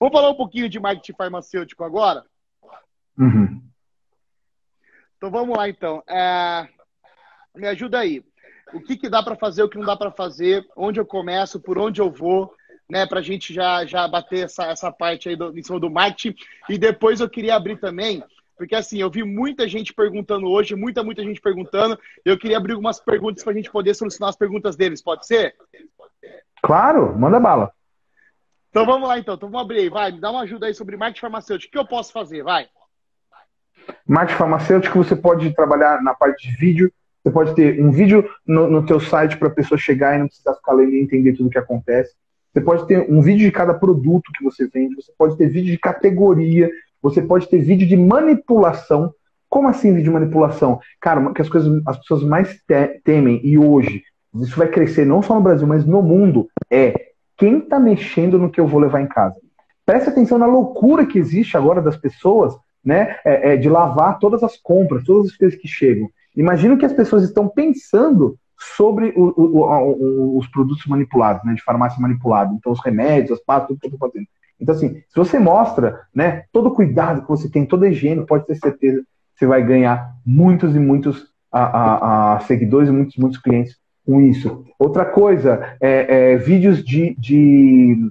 Vamos 0.00 0.12
falar 0.12 0.30
um 0.30 0.34
pouquinho 0.34 0.68
de 0.68 0.80
marketing 0.80 1.12
farmacêutico 1.16 1.84
agora? 1.84 2.24
Uhum. 3.16 3.62
Então 5.16 5.30
vamos 5.30 5.56
lá, 5.56 5.68
então. 5.68 6.02
É... 6.08 6.66
Me 7.54 7.68
ajuda 7.68 8.00
aí. 8.00 8.20
O 8.74 8.80
que, 8.80 8.96
que 8.96 9.08
dá 9.08 9.22
para 9.22 9.36
fazer, 9.36 9.62
o 9.62 9.68
que 9.68 9.78
não 9.78 9.86
dá 9.86 9.96
para 9.96 10.10
fazer, 10.10 10.66
onde 10.76 10.98
eu 10.98 11.06
começo, 11.06 11.60
por 11.60 11.78
onde 11.78 12.00
eu 12.00 12.10
vou, 12.10 12.52
né? 12.90 13.06
Para 13.06 13.20
a 13.20 13.22
gente 13.22 13.54
já, 13.54 13.86
já 13.86 14.08
bater 14.08 14.46
essa, 14.46 14.64
essa 14.64 14.90
parte 14.90 15.28
aí 15.28 15.36
do, 15.36 15.56
em 15.56 15.62
cima 15.62 15.78
do 15.78 15.88
marketing. 15.88 16.34
E 16.68 16.76
depois 16.76 17.20
eu 17.20 17.30
queria 17.30 17.54
abrir 17.54 17.78
também, 17.78 18.24
porque 18.56 18.74
assim, 18.74 18.98
eu 18.98 19.08
vi 19.08 19.22
muita 19.22 19.68
gente 19.68 19.94
perguntando 19.94 20.48
hoje, 20.48 20.74
muita, 20.74 21.04
muita 21.04 21.22
gente 21.22 21.40
perguntando. 21.40 21.96
Eu 22.24 22.36
queria 22.36 22.56
abrir 22.56 22.72
algumas 22.72 22.98
perguntas 22.98 23.44
para 23.44 23.52
a 23.52 23.56
gente 23.56 23.70
poder 23.70 23.94
solucionar 23.94 24.30
as 24.30 24.36
perguntas 24.36 24.74
deles, 24.74 25.00
pode 25.00 25.28
ser? 25.28 25.54
Claro, 26.62 27.16
manda 27.18 27.38
bala. 27.38 27.70
Então 28.70 28.84
vamos 28.84 29.08
lá, 29.08 29.18
então. 29.18 29.34
Então 29.34 29.48
vamos 29.48 29.64
abrir 29.64 29.80
aí, 29.80 29.88
vai. 29.88 30.12
Me 30.12 30.20
dá 30.20 30.30
uma 30.30 30.42
ajuda 30.42 30.66
aí 30.66 30.74
sobre 30.74 30.96
marketing 30.96 31.20
farmacêutico. 31.20 31.68
O 31.68 31.72
que 31.72 31.78
eu 31.78 31.86
posso 31.86 32.12
fazer? 32.12 32.42
Vai. 32.42 32.66
Marketing 34.06 34.38
farmacêutico, 34.38 34.98
você 34.98 35.16
pode 35.16 35.54
trabalhar 35.54 36.02
na 36.02 36.14
parte 36.14 36.48
de 36.48 36.56
vídeo, 36.56 36.92
você 37.22 37.30
pode 37.30 37.54
ter 37.54 37.80
um 37.82 37.90
vídeo 37.90 38.28
no, 38.46 38.68
no 38.68 38.84
teu 38.84 39.00
site 39.00 39.36
para 39.36 39.48
a 39.48 39.52
pessoa 39.52 39.78
chegar 39.78 40.14
e 40.14 40.18
não 40.18 40.26
precisar 40.26 40.54
ficar 40.54 40.72
lendo 40.72 40.92
e 40.92 41.00
entender 41.00 41.32
tudo 41.32 41.46
o 41.46 41.50
que 41.50 41.58
acontece. 41.58 42.14
Você 42.52 42.60
pode 42.60 42.86
ter 42.86 43.10
um 43.10 43.20
vídeo 43.20 43.46
de 43.46 43.52
cada 43.52 43.74
produto 43.74 44.30
que 44.34 44.44
você 44.44 44.66
vende, 44.66 44.94
você 44.94 45.12
pode 45.16 45.36
ter 45.36 45.48
vídeo 45.48 45.70
de 45.70 45.78
categoria, 45.78 46.70
você 47.02 47.20
pode 47.20 47.48
ter 47.48 47.58
vídeo 47.58 47.86
de 47.86 47.96
manipulação. 47.96 49.12
Como 49.48 49.68
assim 49.68 49.90
vídeo 49.90 50.04
de 50.04 50.10
manipulação? 50.10 50.80
Cara, 51.00 51.32
que 51.32 51.42
as 51.42 51.48
coisas 51.48 51.82
as 51.86 51.98
pessoas 51.98 52.22
mais 52.22 52.60
te 52.66 53.00
temem 53.04 53.40
e 53.44 53.58
hoje 53.58 54.02
isso 54.34 54.56
vai 54.56 54.68
crescer 54.68 55.06
não 55.06 55.22
só 55.22 55.34
no 55.34 55.40
Brasil, 55.40 55.66
mas 55.66 55.84
no 55.84 56.02
mundo 56.02 56.48
é 56.70 57.12
quem 57.36 57.58
está 57.58 57.78
mexendo 57.78 58.38
no 58.38 58.50
que 58.50 58.60
eu 58.60 58.66
vou 58.66 58.80
levar 58.80 59.00
em 59.00 59.06
casa. 59.06 59.36
Preste 59.84 60.08
atenção 60.08 60.38
na 60.38 60.46
loucura 60.46 61.06
que 61.06 61.18
existe 61.18 61.56
agora 61.56 61.80
das 61.80 61.96
pessoas 61.96 62.54
né, 62.84 63.16
é, 63.24 63.52
é, 63.52 63.56
de 63.56 63.68
lavar 63.68 64.18
todas 64.18 64.42
as 64.42 64.56
compras, 64.56 65.04
todas 65.04 65.30
as 65.30 65.36
coisas 65.36 65.58
que 65.58 65.68
chegam. 65.68 66.08
Imagina 66.36 66.76
que 66.76 66.84
as 66.84 66.92
pessoas 66.92 67.22
estão 67.22 67.48
pensando 67.48 68.38
sobre 68.58 69.12
o, 69.16 69.32
o, 69.36 69.60
o, 69.64 70.38
os 70.38 70.46
produtos 70.48 70.86
manipulados, 70.86 71.44
né, 71.44 71.54
de 71.54 71.62
farmácia 71.62 72.00
manipulada, 72.00 72.54
então 72.54 72.72
os 72.72 72.82
remédios, 72.84 73.38
as 73.38 73.44
pastas, 73.44 73.68
tudo 73.68 73.80
que 73.80 73.86
eu 73.86 73.90
estou 73.94 74.08
fazendo. 74.08 74.26
Então, 74.58 74.74
assim, 74.74 74.94
se 75.08 75.16
você 75.16 75.38
mostra 75.38 76.00
né, 76.14 76.44
todo 76.52 76.68
o 76.68 76.74
cuidado 76.74 77.22
que 77.22 77.28
você 77.28 77.48
tem, 77.50 77.66
toda 77.66 77.86
a 77.86 77.90
higiene, 77.90 78.24
pode 78.24 78.46
ter 78.46 78.54
certeza 78.54 79.00
que 79.00 79.38
você 79.38 79.46
vai 79.46 79.62
ganhar 79.62 80.14
muitos 80.24 80.74
e 80.74 80.78
muitos 80.78 81.28
a, 81.52 81.62
a, 81.62 82.36
a 82.36 82.40
seguidores 82.40 82.88
e 82.88 82.92
muitos, 82.92 83.16
muitos 83.16 83.38
clientes 83.38 83.76
com 84.06 84.20
isso. 84.20 84.64
Outra 84.78 85.04
coisa, 85.04 85.76
é, 85.80 86.32
é 86.32 86.36
vídeos 86.36 86.82
de, 86.82 87.16
de 87.18 88.08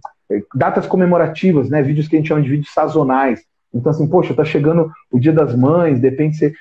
datas 0.54 0.86
comemorativas, 0.86 1.70
né, 1.70 1.82
vídeos 1.82 2.08
que 2.08 2.16
a 2.16 2.20
gente 2.20 2.28
chama 2.28 2.42
de 2.42 2.50
vídeos 2.50 2.74
sazonais. 2.74 3.44
Então, 3.74 3.92
assim, 3.92 4.08
poxa, 4.08 4.34
tá 4.34 4.44
chegando 4.46 4.92
o 5.12 5.20
Dia 5.20 5.34
das 5.34 5.56
Mães, 5.56 6.00
depende 6.00 6.38
você, 6.38 6.54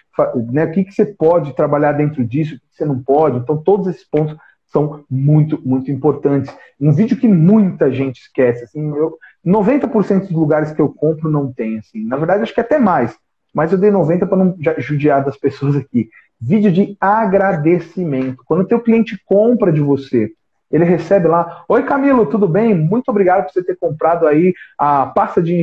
né, 0.50 0.64
o 0.64 0.72
que, 0.72 0.84
que 0.84 0.92
você 0.92 1.04
pode 1.04 1.54
trabalhar 1.54 1.92
dentro 1.92 2.24
disso, 2.24 2.54
o 2.54 2.58
que 2.58 2.64
você 2.70 2.84
não 2.84 2.98
pode. 2.98 3.38
Então, 3.38 3.56
todos 3.56 3.86
esses 3.88 4.04
pontos 4.04 4.36
são 4.66 5.04
muito, 5.08 5.60
muito 5.64 5.90
importantes. 5.90 6.52
Um 6.80 6.92
vídeo 6.92 7.16
que 7.16 7.28
muita 7.28 7.92
gente 7.92 8.20
esquece, 8.20 8.64
assim, 8.64 8.88
eu, 8.96 9.16
90% 9.46 10.22
dos 10.22 10.30
lugares 10.32 10.72
que 10.72 10.82
eu 10.82 10.88
compro 10.88 11.30
não 11.30 11.52
tem, 11.52 11.78
assim. 11.78 12.04
Na 12.04 12.16
verdade, 12.16 12.42
acho 12.42 12.54
que 12.54 12.60
até 12.60 12.78
mais. 12.78 13.16
Mas 13.54 13.70
eu 13.70 13.78
dei 13.78 13.90
90 13.90 14.26
para 14.26 14.36
não 14.36 14.56
judiar 14.78 15.24
das 15.24 15.36
pessoas 15.36 15.76
aqui. 15.76 16.08
Vídeo 16.40 16.70
de 16.70 16.96
agradecimento. 17.00 18.42
Quando 18.44 18.60
o 18.60 18.66
teu 18.66 18.80
cliente 18.80 19.18
compra 19.24 19.72
de 19.72 19.80
você, 19.80 20.32
ele 20.70 20.84
recebe 20.84 21.28
lá, 21.28 21.64
Oi 21.68 21.84
Camilo, 21.84 22.26
tudo 22.26 22.48
bem? 22.48 22.74
Muito 22.74 23.08
obrigado 23.08 23.44
por 23.44 23.52
você 23.52 23.62
ter 23.62 23.76
comprado 23.76 24.26
aí 24.26 24.52
a 24.76 25.06
pasta 25.06 25.40
de 25.42 25.54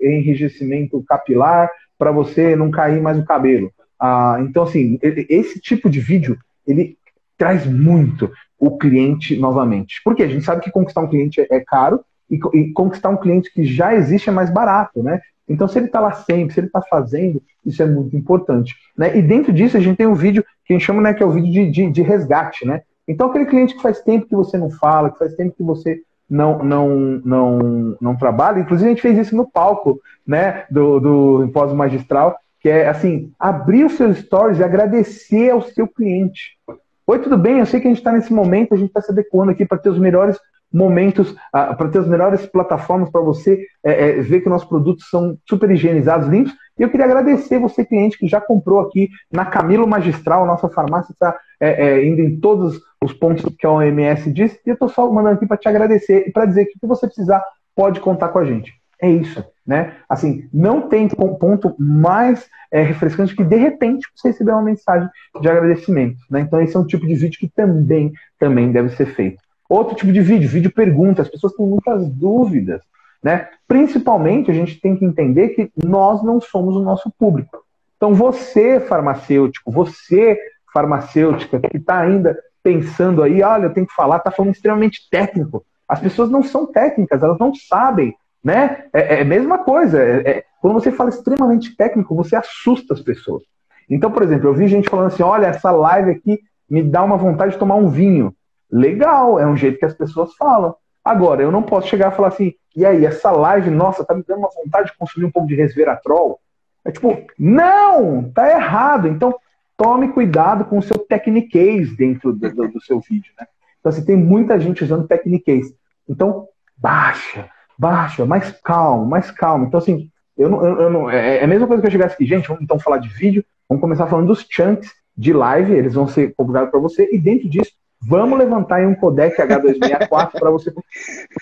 enrijecimento 0.00 1.04
capilar 1.06 1.68
para 1.98 2.10
você 2.10 2.56
não 2.56 2.70
cair 2.70 3.00
mais 3.00 3.18
o 3.18 3.24
cabelo. 3.24 3.70
Ah, 4.00 4.38
então, 4.40 4.62
assim, 4.62 4.98
esse 5.02 5.60
tipo 5.60 5.88
de 5.88 6.00
vídeo, 6.00 6.38
ele 6.66 6.96
traz 7.36 7.66
muito 7.66 8.30
o 8.58 8.76
cliente 8.78 9.36
novamente. 9.36 10.00
Porque 10.04 10.22
a 10.22 10.28
gente 10.28 10.44
sabe 10.44 10.62
que 10.62 10.70
conquistar 10.70 11.02
um 11.02 11.08
cliente 11.08 11.46
é 11.50 11.60
caro 11.60 12.00
e, 12.30 12.38
e 12.54 12.72
conquistar 12.72 13.10
um 13.10 13.16
cliente 13.16 13.52
que 13.52 13.64
já 13.64 13.94
existe 13.94 14.28
é 14.28 14.32
mais 14.32 14.50
barato, 14.50 15.02
né? 15.02 15.20
Então, 15.48 15.68
se 15.68 15.78
ele 15.78 15.86
está 15.86 16.00
lá 16.00 16.12
sempre, 16.12 16.52
se 16.52 16.60
ele 16.60 16.66
está 16.66 16.82
fazendo, 16.82 17.42
isso 17.64 17.82
é 17.82 17.86
muito 17.86 18.16
importante. 18.16 18.74
Né? 18.96 19.16
E 19.16 19.22
dentro 19.22 19.52
disso, 19.52 19.76
a 19.76 19.80
gente 19.80 19.96
tem 19.96 20.06
um 20.06 20.14
vídeo 20.14 20.44
que 20.64 20.72
a 20.72 20.76
gente 20.76 20.84
chama, 20.84 21.00
né, 21.00 21.14
que 21.14 21.22
é 21.22 21.26
o 21.26 21.30
vídeo 21.30 21.52
de, 21.52 21.70
de, 21.70 21.90
de 21.90 22.02
resgate, 22.02 22.66
né? 22.66 22.82
Então, 23.06 23.28
aquele 23.28 23.46
cliente 23.46 23.76
que 23.76 23.82
faz 23.82 24.00
tempo 24.00 24.26
que 24.26 24.34
você 24.34 24.58
não 24.58 24.68
fala, 24.68 25.10
que 25.10 25.18
faz 25.18 25.34
tempo 25.34 25.54
que 25.56 25.62
você 25.62 26.00
não, 26.28 26.58
não, 26.58 26.88
não, 27.24 27.96
não 28.00 28.16
trabalha, 28.16 28.58
inclusive 28.58 28.90
a 28.90 28.92
gente 28.92 29.02
fez 29.02 29.16
isso 29.16 29.36
no 29.36 29.48
palco, 29.48 30.00
né, 30.26 30.64
do, 30.68 30.98
do 30.98 31.48
pós 31.52 31.72
magistral, 31.72 32.36
que 32.60 32.68
é 32.68 32.88
assim, 32.88 33.30
abrir 33.38 33.84
os 33.84 33.92
seus 33.92 34.18
stories 34.18 34.58
e 34.58 34.64
agradecer 34.64 35.50
ao 35.50 35.62
seu 35.62 35.86
cliente. 35.86 36.58
Oi, 37.06 37.20
tudo 37.20 37.38
bem? 37.38 37.60
Eu 37.60 37.66
sei 37.66 37.78
que 37.78 37.86
a 37.86 37.90
gente 37.90 37.98
está 37.98 38.10
nesse 38.10 38.32
momento, 38.32 38.74
a 38.74 38.76
gente 38.76 38.88
está 38.88 39.00
se 39.00 39.12
adequando 39.12 39.52
aqui 39.52 39.64
para 39.64 39.78
ter 39.78 39.90
os 39.90 39.98
melhores 40.00 40.36
momentos, 40.72 41.30
uh, 41.30 41.76
para 41.76 41.88
ter 41.88 41.98
as 41.98 42.08
melhores 42.08 42.44
plataformas 42.46 43.10
para 43.10 43.20
você 43.20 43.64
é, 43.84 44.10
é, 44.10 44.12
ver 44.20 44.40
que 44.40 44.48
nossos 44.48 44.68
produtos 44.68 45.08
são 45.08 45.38
super 45.48 45.70
higienizados, 45.70 46.28
limpos. 46.28 46.52
E 46.78 46.82
eu 46.82 46.90
queria 46.90 47.06
agradecer 47.06 47.58
você, 47.58 47.84
cliente, 47.84 48.18
que 48.18 48.28
já 48.28 48.40
comprou 48.40 48.80
aqui 48.80 49.08
na 49.32 49.46
Camilo 49.46 49.86
Magistral, 49.86 50.46
nossa 50.46 50.68
farmácia 50.68 51.12
está 51.12 51.38
é, 51.58 51.86
é, 51.86 52.06
indo 52.06 52.20
em 52.20 52.38
todos 52.38 52.78
os 53.02 53.12
pontos 53.12 53.44
que 53.58 53.66
a 53.66 53.70
OMS 53.70 54.30
diz. 54.30 54.54
E 54.66 54.70
eu 54.70 54.74
estou 54.74 54.88
só 54.88 55.10
mandando 55.10 55.36
aqui 55.36 55.46
para 55.46 55.56
te 55.56 55.68
agradecer 55.68 56.28
e 56.28 56.32
para 56.32 56.44
dizer 56.44 56.66
que 56.66 56.76
o 56.76 56.80
que 56.80 56.86
você 56.86 57.06
precisar 57.06 57.42
pode 57.74 58.00
contar 58.00 58.28
com 58.28 58.38
a 58.38 58.44
gente. 58.44 58.72
É 59.00 59.10
isso, 59.10 59.44
né? 59.66 59.96
Assim, 60.08 60.48
não 60.52 60.88
tem 60.88 61.06
ponto 61.08 61.74
mais 61.78 62.48
é, 62.70 62.82
refrescante 62.82 63.36
que 63.36 63.44
de 63.44 63.56
repente 63.56 64.06
você 64.14 64.28
receber 64.28 64.52
uma 64.52 64.62
mensagem 64.62 65.08
de 65.40 65.48
agradecimento, 65.48 66.18
né? 66.30 66.40
Então 66.40 66.60
esse 66.62 66.74
é 66.74 66.80
um 66.80 66.86
tipo 66.86 67.06
de 67.06 67.14
vídeo 67.14 67.38
que 67.38 67.48
também 67.48 68.10
também 68.38 68.72
deve 68.72 68.88
ser 68.90 69.06
feito. 69.06 69.45
Outro 69.68 69.94
tipo 69.94 70.12
de 70.12 70.20
vídeo, 70.20 70.48
vídeo 70.48 70.72
pergunta, 70.72 71.22
as 71.22 71.28
pessoas 71.28 71.52
têm 71.54 71.66
muitas 71.66 72.08
dúvidas, 72.08 72.82
né? 73.22 73.48
Principalmente 73.66 74.50
a 74.50 74.54
gente 74.54 74.80
tem 74.80 74.96
que 74.96 75.04
entender 75.04 75.50
que 75.50 75.70
nós 75.84 76.22
não 76.22 76.40
somos 76.40 76.76
o 76.76 76.80
nosso 76.80 77.10
público. 77.18 77.64
Então 77.96 78.14
você 78.14 78.78
farmacêutico, 78.80 79.72
você 79.72 80.38
farmacêutica 80.72 81.60
que 81.60 81.78
está 81.78 82.00
ainda 82.00 82.38
pensando 82.62 83.22
aí, 83.22 83.42
olha, 83.42 83.64
eu 83.64 83.72
tenho 83.72 83.86
que 83.86 83.94
falar, 83.94 84.18
está 84.18 84.30
falando 84.30 84.52
extremamente 84.52 85.08
técnico. 85.10 85.64
As 85.88 86.00
pessoas 86.00 86.30
não 86.30 86.42
são 86.42 86.66
técnicas, 86.66 87.22
elas 87.22 87.38
não 87.38 87.54
sabem 87.54 88.14
né? 88.46 88.84
É, 88.92 89.16
é 89.16 89.22
a 89.22 89.24
mesma 89.24 89.58
coisa. 89.58 90.00
É, 90.00 90.30
é, 90.30 90.44
quando 90.60 90.74
você 90.74 90.92
fala 90.92 91.10
extremamente 91.10 91.74
técnico, 91.74 92.14
você 92.14 92.36
assusta 92.36 92.94
as 92.94 93.00
pessoas. 93.00 93.42
Então, 93.90 94.08
por 94.08 94.22
exemplo, 94.22 94.48
eu 94.48 94.54
vi 94.54 94.68
gente 94.68 94.88
falando 94.88 95.08
assim: 95.08 95.24
olha, 95.24 95.46
essa 95.46 95.72
live 95.72 96.12
aqui 96.12 96.38
me 96.70 96.80
dá 96.80 97.02
uma 97.02 97.16
vontade 97.16 97.54
de 97.54 97.58
tomar 97.58 97.74
um 97.74 97.88
vinho. 97.88 98.32
Legal, 98.70 99.38
é 99.38 99.46
um 99.46 99.56
jeito 99.56 99.78
que 99.78 99.84
as 99.84 99.94
pessoas 99.94 100.34
falam. 100.34 100.74
Agora, 101.04 101.42
eu 101.42 101.52
não 101.52 101.62
posso 101.62 101.88
chegar 101.88 102.12
e 102.12 102.16
falar 102.16 102.28
assim: 102.28 102.54
e 102.74 102.84
aí, 102.84 103.04
essa 103.04 103.30
live, 103.30 103.70
nossa, 103.70 104.04
tá 104.04 104.14
me 104.14 104.24
dando 104.26 104.40
uma 104.40 104.50
vontade 104.50 104.90
de 104.90 104.98
consumir 104.98 105.26
um 105.26 105.30
pouco 105.30 105.48
de 105.48 105.54
resveratrol? 105.54 106.40
É 106.84 106.90
tipo, 106.90 107.16
não, 107.38 108.30
tá 108.32 108.50
errado. 108.50 109.08
Então, 109.08 109.34
tome 109.76 110.08
cuidado 110.08 110.64
com 110.64 110.78
o 110.78 110.82
seu 110.82 110.98
techniquez 110.98 111.96
dentro 111.96 112.32
do, 112.32 112.54
do, 112.54 112.68
do 112.68 112.80
seu 112.80 113.00
vídeo, 113.00 113.32
né? 113.38 113.46
Então, 113.78 113.90
assim, 113.90 114.04
tem 114.04 114.16
muita 114.16 114.58
gente 114.58 114.82
usando 114.82 115.06
techniquez. 115.06 115.72
Então, 116.08 116.48
baixa, 116.76 117.48
baixa, 117.78 118.24
mais 118.24 118.50
calmo, 118.62 119.06
mais 119.06 119.30
calmo. 119.30 119.66
Então, 119.66 119.78
assim, 119.78 120.10
eu 120.36 120.48
não, 120.48 120.64
eu, 120.64 120.80
eu 120.82 120.90
não, 120.90 121.10
é, 121.10 121.38
é 121.38 121.44
a 121.44 121.46
mesma 121.46 121.66
coisa 121.66 121.80
que 121.80 121.86
eu 121.86 121.92
chegasse 121.92 122.14
aqui, 122.14 122.26
gente, 122.26 122.48
vamos 122.48 122.62
então 122.62 122.78
falar 122.78 122.98
de 122.98 123.08
vídeo, 123.08 123.44
vamos 123.68 123.80
começar 123.80 124.06
falando 124.06 124.26
dos 124.26 124.46
chunks 124.48 124.92
de 125.16 125.32
live, 125.32 125.72
eles 125.72 125.94
vão 125.94 126.06
ser 126.06 126.34
publicados 126.36 126.70
para 126.70 126.80
você, 126.80 127.08
e 127.10 127.18
dentro 127.18 127.48
disso, 127.48 127.72
vamos 128.00 128.38
levantar 128.38 128.76
aí 128.76 128.86
um 128.86 128.94
codec 128.94 129.36
H264 129.36 130.32
para 130.38 130.50
você. 130.50 130.72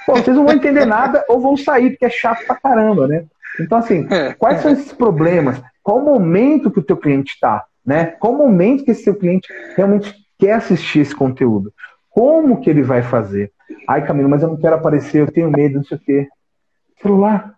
Pô, 0.07 0.13
vocês 0.15 0.37
não 0.37 0.45
vão 0.45 0.55
entender 0.55 0.85
nada 0.85 1.25
ou 1.29 1.41
vão 1.41 1.57
sair, 1.57 1.91
porque 1.91 2.05
é 2.05 2.11
chato 2.11 2.45
pra 2.47 2.57
caramba, 2.57 3.07
né? 3.07 3.25
Então, 3.61 3.79
assim, 3.79 4.07
quais 4.39 4.61
são 4.61 4.71
esses 4.73 4.93
problemas? 4.93 5.63
Qual 5.83 5.99
o 5.99 6.05
momento 6.05 6.71
que 6.71 6.79
o 6.79 6.85
teu 6.85 6.97
cliente 6.97 7.35
está? 7.35 7.65
Né? 7.85 8.07
Qual 8.07 8.33
o 8.33 8.39
momento 8.39 8.85
que 8.85 8.91
esse 8.91 9.05
seu 9.05 9.15
cliente 9.15 9.49
realmente 9.77 10.15
quer 10.39 10.53
assistir 10.55 11.01
esse 11.01 11.15
conteúdo? 11.15 11.73
Como 12.11 12.61
que 12.61 12.71
ele 12.71 12.83
vai 12.83 13.03
fazer? 13.03 13.53
Ai, 13.89 14.07
Camilo, 14.07 14.29
mas 14.29 14.43
eu 14.43 14.49
não 14.49 14.57
quero 14.57 14.77
aparecer, 14.77 15.21
eu 15.21 15.31
tenho 15.31 15.51
medo, 15.51 15.77
não 15.77 15.85
sei 15.85 15.97
o 15.97 16.01
quê. 16.01 16.29
Celular, 17.03 17.55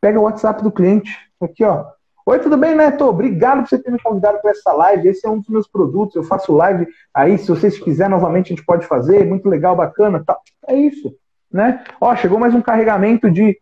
pega 0.00 0.20
o 0.20 0.24
WhatsApp 0.24 0.62
do 0.62 0.70
cliente. 0.70 1.16
Aqui, 1.40 1.64
ó. 1.64 1.86
Oi, 2.30 2.38
tudo 2.38 2.56
bem, 2.56 2.76
Neto? 2.76 3.06
Obrigado 3.06 3.62
por 3.62 3.68
você 3.68 3.82
ter 3.82 3.90
me 3.90 3.98
convidado 3.98 4.38
para 4.40 4.52
essa 4.52 4.72
live. 4.72 5.08
Esse 5.08 5.26
é 5.26 5.28
um 5.28 5.40
dos 5.40 5.48
meus 5.48 5.66
produtos. 5.66 6.14
Eu 6.14 6.22
faço 6.22 6.52
live 6.52 6.86
aí. 7.12 7.36
Se 7.36 7.48
vocês 7.48 7.76
quiserem, 7.76 8.12
novamente, 8.12 8.52
a 8.52 8.54
gente 8.54 8.64
pode 8.64 8.86
fazer. 8.86 9.26
Muito 9.26 9.48
legal, 9.48 9.74
bacana. 9.74 10.22
Tá. 10.24 10.38
É 10.68 10.76
isso. 10.76 11.12
Né? 11.52 11.82
Ó, 12.00 12.14
chegou 12.14 12.38
mais 12.38 12.54
um 12.54 12.62
carregamento 12.62 13.28
de 13.28 13.58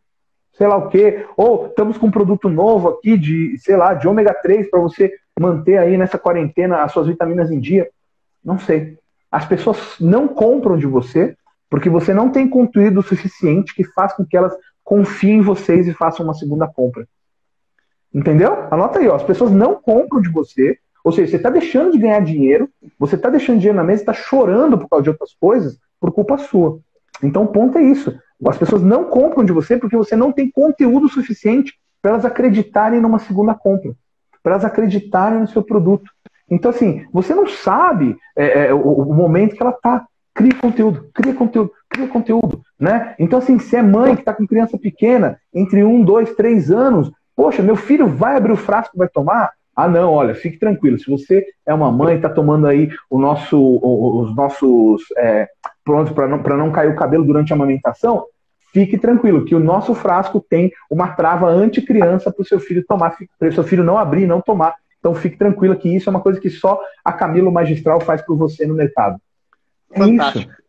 sei 0.53 0.67
lá 0.67 0.77
o 0.77 0.91
quê. 0.91 1.25
Ou 1.35 1.69
estamos 1.69 1.97
com 1.97 2.09
um 2.09 2.11
produto 2.11 2.51
novo 2.51 2.91
aqui 2.91 3.17
de, 3.17 3.57
sei 3.57 3.75
lá, 3.75 3.95
de 3.95 4.07
ômega 4.07 4.35
3 4.35 4.69
para 4.69 4.81
você 4.81 5.15
manter 5.41 5.79
aí 5.79 5.97
nessa 5.97 6.19
quarentena 6.19 6.83
as 6.83 6.93
suas 6.93 7.07
vitaminas 7.07 7.51
em 7.51 7.59
dia. 7.59 7.89
Não 8.45 8.59
sei. 8.59 8.99
As 9.33 9.47
pessoas 9.47 9.97
não 9.99 10.29
compram 10.29 10.77
de 10.77 10.87
você 10.87 11.35
porque 11.71 11.89
você 11.89 12.13
não 12.13 12.29
tem 12.29 12.47
conteúdo 12.47 13.01
suficiente 13.01 13.75
que 13.75 13.83
faz 13.83 14.13
com 14.13 14.27
que 14.27 14.37
elas 14.37 14.55
confiem 14.85 15.39
em 15.39 15.43
vocês 15.43 15.89
e 15.89 15.95
façam 15.95 16.23
uma 16.23 16.35
segunda 16.35 16.69
compra. 16.69 17.09
Entendeu? 18.15 18.67
Anota 18.71 18.99
aí, 18.99 19.09
ó. 19.09 19.17
As 19.17 19.23
pessoas 19.23 19.51
não 19.51 19.75
compram 19.75 20.21
de 20.21 20.31
você, 20.31 20.79
ou 21.05 21.13
seja, 21.13 21.31
você 21.31 21.37
está 21.37 21.51
deixando 21.51 21.93
de 21.93 21.99
ganhar 21.99 22.21
dinheiro, 22.21 22.69
você 22.99 23.17
está 23.17 23.31
deixando 23.31 23.59
dinheiro 23.59 23.77
na 23.77 23.85
mesa, 23.85 24.03
está 24.03 24.13
chorando 24.13 24.79
por 24.79 24.89
causa 24.89 25.03
de 25.03 25.11
outras 25.11 25.35
coisas, 25.35 25.79
por 26.01 26.13
culpa 26.13 26.39
sua. 26.39 26.81
Então 27.23 27.45
o 27.45 27.49
ponto 27.49 27.79
é 27.79 27.83
isso. 27.83 28.19
As 28.47 28.57
pessoas 28.57 28.83
não 28.83 29.05
compram 29.05 29.45
de 29.45 29.53
você 29.53 29.77
porque 29.77 29.97
você 29.97 30.15
não 30.15 30.33
tem 30.33 30.51
conteúdo 30.51 31.09
suficiente 31.09 31.75
para 32.01 32.13
elas 32.13 32.25
acreditarem 32.25 33.01
numa 33.01 33.19
segunda 33.19 33.55
compra, 33.55 33.93
para 34.43 34.53
elas 34.53 34.65
acreditarem 34.65 35.41
no 35.41 35.49
seu 35.49 35.63
produto. 35.63 36.11
Então, 36.51 36.71
assim, 36.71 37.05
você 37.13 37.35
não 37.35 37.47
sabe 37.47 38.17
é, 38.37 38.67
é, 38.67 38.75
o, 38.75 38.81
o, 38.81 39.15
momento 39.15 39.55
que 39.55 39.63
ela 39.63 39.73
está. 39.73 40.07
Cria 40.33 40.55
conteúdo, 40.55 41.11
cria 41.13 41.35
conteúdo, 41.35 41.73
cria 41.91 42.07
conteúdo, 42.07 42.63
né? 42.79 43.17
Então, 43.19 43.41
assim, 43.41 43.59
se 43.59 43.75
é 43.75 43.83
mãe 43.83 44.15
que 44.15 44.21
está 44.21 44.33
com 44.33 44.47
criança 44.47 44.79
pequena, 44.79 45.37
entre 45.53 45.83
um, 45.83 46.05
dois, 46.05 46.33
três 46.37 46.71
anos, 46.71 47.11
poxa, 47.39 47.63
meu 47.63 47.77
filho 47.77 48.09
vai 48.09 48.37
abrir 48.37 48.51
o 48.51 48.57
frasco 48.57 48.99
vai 48.99 49.09
tomar? 49.09 49.53
Ah, 49.77 49.87
não, 49.87 50.13
olha, 50.13 50.35
fique 50.35 50.59
tranquilo. 50.59 50.99
Se 50.99 51.09
você 51.09 51.47
é 51.65 51.73
uma 51.73 51.93
mãe, 51.93 52.17
está 52.17 52.29
tomando 52.29 52.67
aí 52.67 52.91
o 53.09 53.17
nosso, 53.17 53.57
os 53.81 54.35
nossos 54.35 55.05
é, 55.17 55.49
prontos 55.85 56.13
para 56.13 56.27
não, 56.27 56.39
não 56.39 56.73
cair 56.73 56.91
o 56.91 56.97
cabelo 56.97 57.25
durante 57.25 57.53
a 57.53 57.57
amamentação, 57.57 58.25
fique 58.73 58.99
tranquilo, 58.99 59.45
que 59.45 59.55
o 59.55 59.61
nosso 59.61 59.95
frasco 59.95 60.45
tem 60.51 60.73
uma 60.91 61.13
trava 61.13 61.47
anti-criança 61.47 62.33
para 62.33 62.43
o 62.43 62.45
seu 62.45 62.59
filho 62.59 62.85
tomar, 62.85 63.17
para 63.39 63.49
o 63.49 63.53
seu 63.53 63.63
filho 63.63 63.85
não 63.85 63.97
abrir 63.97 64.25
e 64.25 64.27
não 64.27 64.41
tomar. 64.41 64.75
Então 64.99 65.15
fique 65.15 65.37
tranquilo 65.37 65.77
que 65.77 65.95
isso 65.95 66.09
é 66.09 66.11
uma 66.11 66.21
coisa 66.21 66.41
que 66.41 66.51
só 66.51 66.81
a 67.05 67.13
Camilo 67.13 67.53
Magistral 67.53 68.01
faz 68.01 68.21
por 68.21 68.37
você 68.37 68.67
no 68.67 68.75
mercado. 68.75 69.17
É 69.93 70.01
Fantástico. 70.01 70.51
isso. 70.51 70.63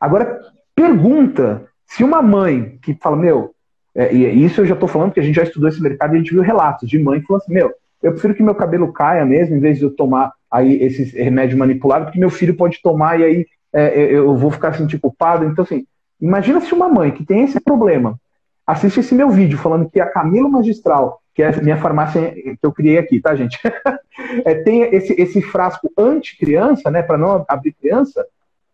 Agora, 0.00 0.40
pergunta 0.74 1.68
se 1.86 2.02
uma 2.02 2.20
mãe 2.20 2.80
que 2.82 2.98
fala, 3.00 3.14
meu, 3.16 3.54
é, 3.96 4.14
e 4.14 4.44
isso 4.44 4.60
eu 4.60 4.66
já 4.66 4.74
estou 4.74 4.88
falando 4.88 5.08
porque 5.08 5.20
a 5.20 5.22
gente 5.22 5.36
já 5.36 5.42
estudou 5.42 5.68
esse 5.68 5.82
mercado 5.82 6.12
e 6.12 6.16
a 6.16 6.18
gente 6.18 6.32
viu 6.32 6.42
relatos 6.42 6.88
de 6.88 6.98
mãe 6.98 7.18
que 7.18 7.26
falam 7.26 7.42
assim, 7.42 7.54
meu, 7.54 7.72
eu 8.02 8.12
prefiro 8.12 8.34
que 8.34 8.42
meu 8.42 8.54
cabelo 8.54 8.92
caia 8.92 9.24
mesmo, 9.24 9.56
em 9.56 9.60
vez 9.60 9.78
de 9.78 9.84
eu 9.84 9.90
tomar 9.90 10.32
aí 10.50 10.82
esse 10.82 11.04
remédio 11.16 11.56
manipulado, 11.56 12.04
porque 12.04 12.20
meu 12.20 12.28
filho 12.28 12.54
pode 12.54 12.80
tomar 12.82 13.18
e 13.18 13.24
aí 13.24 13.46
é, 13.72 13.84
é 13.84 14.12
eu 14.12 14.36
vou 14.36 14.50
ficar 14.50 14.74
sentindo 14.74 15.00
culpado. 15.00 15.46
Então, 15.46 15.64
assim, 15.64 15.86
imagina 16.20 16.60
se 16.60 16.74
uma 16.74 16.90
mãe 16.90 17.10
que 17.10 17.24
tem 17.24 17.44
esse 17.44 17.58
problema 17.58 18.20
assiste 18.66 19.00
esse 19.00 19.14
meu 19.14 19.30
vídeo 19.30 19.56
falando 19.56 19.88
que 19.88 19.98
a 19.98 20.06
Camila 20.06 20.48
Magistral, 20.48 21.22
que 21.34 21.42
é 21.42 21.48
a 21.48 21.62
minha 21.62 21.76
farmácia 21.76 22.32
que 22.32 22.58
eu 22.62 22.72
criei 22.72 22.98
aqui, 22.98 23.18
tá, 23.18 23.34
gente? 23.34 23.58
é, 24.44 24.54
tem 24.56 24.82
esse, 24.94 25.14
esse 25.18 25.40
frasco 25.40 25.90
anti-criança, 25.96 26.90
né, 26.90 27.00
para 27.00 27.16
não 27.16 27.44
abrir 27.48 27.72
criança, 27.72 28.26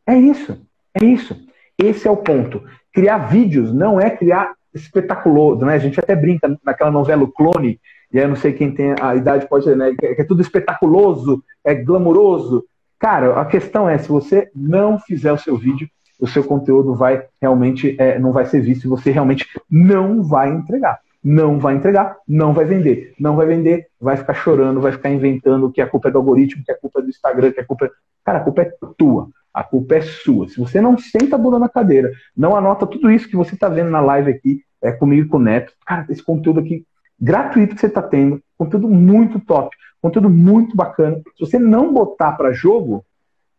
é 0.07 0.17
isso. 0.17 0.61
É 0.95 1.05
isso. 1.05 1.37
Esse 1.79 2.09
é 2.09 2.11
o 2.11 2.17
ponto. 2.17 2.63
Criar 2.93 3.19
vídeos 3.19 3.73
não 3.73 4.01
é 4.01 4.11
criar 4.11 4.55
espetaculoso, 4.75 5.65
né? 5.65 5.75
A 5.75 5.79
gente 5.79 5.99
até 5.99 6.15
brinca 6.15 6.59
naquela 6.65 6.91
novela 6.91 7.27
Clone, 7.35 7.81
e 8.13 8.19
aí 8.19 8.25
eu 8.25 8.29
não 8.29 8.37
sei 8.37 8.53
quem 8.53 8.73
tem 8.73 8.95
a 9.01 9.15
idade 9.15 9.49
pode 9.49 9.65
ser, 9.65 9.77
né? 9.77 9.95
Que 9.99 10.23
é 10.23 10.25
tudo 10.25 10.43
espetaculoso, 10.43 11.43
é 11.65 11.75
glamuroso. 11.75 12.65
Cara, 12.99 13.41
a 13.41 13.45
questão 13.45 13.89
é, 13.89 13.99
se 13.99 14.09
você 14.09 14.51
não 14.55 14.99
fizer 14.99 15.33
o 15.33 15.39
seu 15.39 15.57
vídeo, 15.57 15.89
o 16.21 16.27
seu 16.27 16.45
conteúdo 16.45 16.95
vai 16.95 17.25
realmente 17.41 17.97
é, 17.99 18.19
não 18.19 18.33
vai 18.33 18.47
ser 18.47 18.61
visto, 18.61 18.89
você 18.89 19.11
realmente 19.11 19.47
não 19.69 20.23
vai 20.23 20.51
entregar. 20.51 21.01
Não 21.25 21.59
vai 21.59 21.77
entregar, 21.77 22.17
não 22.27 22.53
vai 22.53 22.65
vender. 22.65 23.15
Não 23.19 23.37
vai 23.37 23.47
vender, 23.47 23.87
vai 24.01 24.17
ficar 24.17 24.35
chorando, 24.35 24.81
vai 24.81 24.91
ficar 24.91 25.09
inventando 25.09 25.71
que 25.71 25.81
a 25.81 25.87
culpa 25.87 26.09
é 26.09 26.11
do 26.11 26.19
algoritmo, 26.19 26.65
que 26.65 26.73
a 26.73 26.79
culpa 26.79 26.99
é 26.99 27.03
do 27.03 27.11
Instagram, 27.11 27.53
que 27.53 27.61
a 27.61 27.65
culpa 27.65 27.87
é. 27.87 27.91
Cara, 28.25 28.39
a 28.39 28.43
culpa 28.43 28.63
é 28.63 28.73
tua. 28.97 29.29
A 29.53 29.63
culpa 29.63 29.97
é 29.97 30.01
sua. 30.01 30.49
Se 30.49 30.59
você 30.59 30.81
não 30.81 30.97
senta 30.97 31.37
a 31.37 31.39
bunda 31.39 31.59
na 31.59 31.69
cadeira, 31.69 32.11
não 32.37 32.57
anota 32.57 32.87
tudo 32.87 33.11
isso 33.11 33.29
que 33.29 33.37
você 33.37 33.55
está 33.55 33.69
vendo 33.69 33.91
na 33.91 34.01
live 34.01 34.31
aqui, 34.31 34.63
é 34.81 34.91
comigo 34.91 35.27
e 35.27 35.29
com 35.29 35.37
o 35.37 35.41
Neto, 35.41 35.73
cara, 35.87 36.07
esse 36.09 36.23
conteúdo 36.23 36.61
aqui 36.61 36.85
gratuito 37.21 37.75
que 37.75 37.81
você 37.81 37.87
está 37.87 38.03
tendo, 38.03 38.43
conteúdo 38.59 38.89
muito 38.89 39.39
top, 39.39 39.77
conteúdo 40.01 40.29
muito 40.29 40.75
bacana. 40.75 41.21
Se 41.37 41.47
você 41.47 41.59
não 41.59 41.93
botar 41.93 42.33
para 42.33 42.53
jogo, 42.53 43.05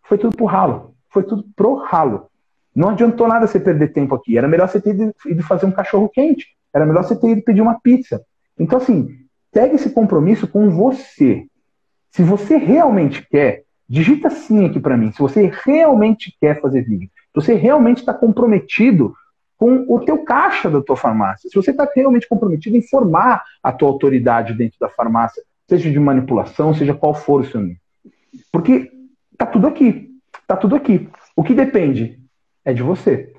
foi 0.04 0.18
tudo 0.18 0.36
pro 0.36 0.46
ralo. 0.46 0.94
Foi 1.10 1.24
tudo 1.24 1.46
pro 1.56 1.76
ralo. 1.76 2.28
Não 2.76 2.90
adiantou 2.90 3.28
nada 3.28 3.48
você 3.48 3.60
perder 3.60 3.94
tempo 3.94 4.14
aqui. 4.16 4.38
Era 4.38 4.48
melhor 4.48 4.68
você 4.68 4.82
ter 4.82 4.96
ido 5.28 5.44
fazer 5.44 5.66
um 5.66 5.72
cachorro 5.72 6.10
quente. 6.10 6.48
Era 6.74 6.86
melhor 6.86 7.04
você 7.04 7.16
ter 7.16 7.30
ido 7.30 7.44
pedir 7.44 7.62
uma 7.62 7.80
pizza. 7.80 8.22
Então, 8.60 8.80
assim, 8.80 9.08
pegue 9.52 9.76
esse 9.76 9.92
compromisso 9.92 10.48
com 10.48 10.70
você. 10.70 11.46
Se 12.12 12.24
você 12.24 12.58
realmente 12.58 13.26
quer, 13.30 13.64
digita 13.94 14.28
sim 14.32 14.66
aqui 14.66 14.80
para 14.80 14.98
mim. 14.98 15.12
Se 15.12 15.20
você 15.20 15.52
realmente 15.64 16.36
quer 16.42 16.60
fazer 16.60 16.82
vídeo, 16.82 17.12
se 17.16 17.36
você 17.36 17.54
realmente 17.54 18.00
está 18.00 18.12
comprometido 18.12 19.16
com 19.56 19.86
o 19.88 20.00
teu 20.00 20.24
caixa 20.24 20.68
da 20.68 20.82
tua 20.82 20.98
farmácia, 20.98 21.48
se 21.48 21.56
você 21.56 21.70
está 21.70 21.88
realmente 21.96 22.28
comprometido 22.28 22.76
em 22.76 22.82
formar 22.82 23.44
a 23.62 23.72
tua 23.72 23.90
autoridade 23.90 24.56
dentro 24.56 24.80
da 24.80 24.90
farmácia, 24.90 25.44
seja 25.70 25.92
de 25.92 26.00
manipulação, 26.00 26.74
seja 26.74 26.96
qual 26.96 27.14
for 27.14 27.42
o 27.42 27.46
seu 27.46 27.62
nível. 27.62 27.78
Porque 28.52 28.92
tá 29.38 29.46
tudo 29.46 29.68
aqui. 29.68 30.10
tá 30.48 30.58
tudo 30.58 30.76
aqui. 30.76 31.08
O 31.36 31.44
que 31.44 31.54
depende 31.54 32.20
é 32.66 32.74
de 32.74 32.82
você. 32.82 33.32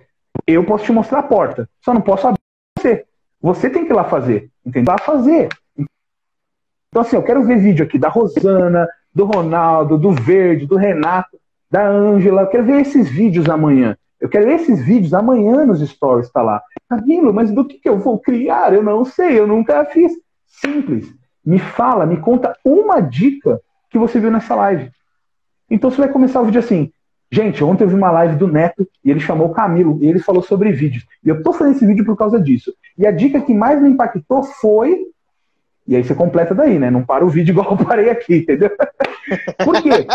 Eu 0.46 0.64
posso 0.64 0.84
te 0.84 0.92
mostrar 0.92 1.18
a 1.18 1.24
porta, 1.24 1.68
só 1.80 1.92
não 1.92 2.00
posso 2.00 2.28
abrir 2.28 2.40
você. 2.78 3.04
Você 3.42 3.68
tem 3.68 3.84
que 3.84 3.92
ir 3.92 3.96
lá 3.96 4.04
fazer, 4.04 4.52
entendeu? 4.64 4.92
Lá 4.92 4.98
fazer. 4.98 5.48
Então, 5.76 7.02
assim, 7.02 7.16
eu 7.16 7.24
quero 7.24 7.42
ver 7.42 7.58
vídeo 7.58 7.84
aqui 7.84 7.98
da 7.98 8.08
Rosana, 8.08 8.88
do 9.14 9.24
Ronaldo, 9.24 9.96
do 9.96 10.10
Verde, 10.10 10.66
do 10.66 10.76
Renato, 10.76 11.38
da 11.70 11.86
Ângela. 11.86 12.42
Eu 12.42 12.46
quero 12.48 12.64
ver 12.64 12.80
esses 12.80 13.08
vídeos 13.08 13.48
amanhã. 13.48 13.96
Eu 14.20 14.28
quero 14.28 14.46
ver 14.46 14.54
esses 14.54 14.84
vídeos 14.84 15.12
amanhã 15.12 15.64
nos 15.66 15.80
stories, 15.80 16.30
tá 16.30 16.42
lá. 16.42 16.62
Camilo, 16.88 17.32
mas 17.32 17.50
do 17.52 17.64
que, 17.64 17.78
que 17.78 17.88
eu 17.88 17.98
vou 17.98 18.18
criar? 18.18 18.72
Eu 18.72 18.82
não 18.82 19.04
sei, 19.04 19.38
eu 19.38 19.46
nunca 19.46 19.84
fiz. 19.84 20.12
Simples. 20.46 21.12
Me 21.44 21.58
fala, 21.58 22.06
me 22.06 22.16
conta 22.16 22.56
uma 22.64 23.00
dica 23.00 23.60
que 23.90 23.98
você 23.98 24.18
viu 24.18 24.30
nessa 24.30 24.54
live. 24.54 24.90
Então 25.70 25.90
você 25.90 25.98
vai 25.98 26.08
começar 26.08 26.40
o 26.40 26.44
vídeo 26.44 26.58
assim. 26.58 26.90
Gente, 27.30 27.64
ontem 27.64 27.84
eu 27.84 27.88
vi 27.88 27.94
uma 27.94 28.10
live 28.10 28.36
do 28.36 28.46
Neto 28.46 28.88
e 29.04 29.10
ele 29.10 29.20
chamou 29.20 29.48
o 29.48 29.52
Camilo 29.52 29.98
e 30.00 30.06
ele 30.06 30.20
falou 30.20 30.42
sobre 30.42 30.72
vídeos. 30.72 31.04
E 31.24 31.28
eu 31.28 31.42
tô 31.42 31.52
fazendo 31.52 31.76
esse 31.76 31.86
vídeo 31.86 32.04
por 32.04 32.16
causa 32.16 32.40
disso. 32.40 32.72
E 32.96 33.06
a 33.06 33.10
dica 33.10 33.40
que 33.40 33.52
mais 33.52 33.82
me 33.82 33.88
impactou 33.88 34.42
foi. 34.42 35.06
E 35.86 35.94
aí 35.94 36.02
você 36.02 36.14
completa 36.14 36.54
daí, 36.54 36.78
né? 36.78 36.90
Não 36.90 37.04
para 37.04 37.24
o 37.24 37.28
vídeo 37.28 37.52
igual 37.52 37.72
eu 37.72 37.84
parei 37.84 38.08
aqui, 38.10 38.36
entendeu? 38.36 38.70
por 39.64 39.82
quê? 39.82 40.06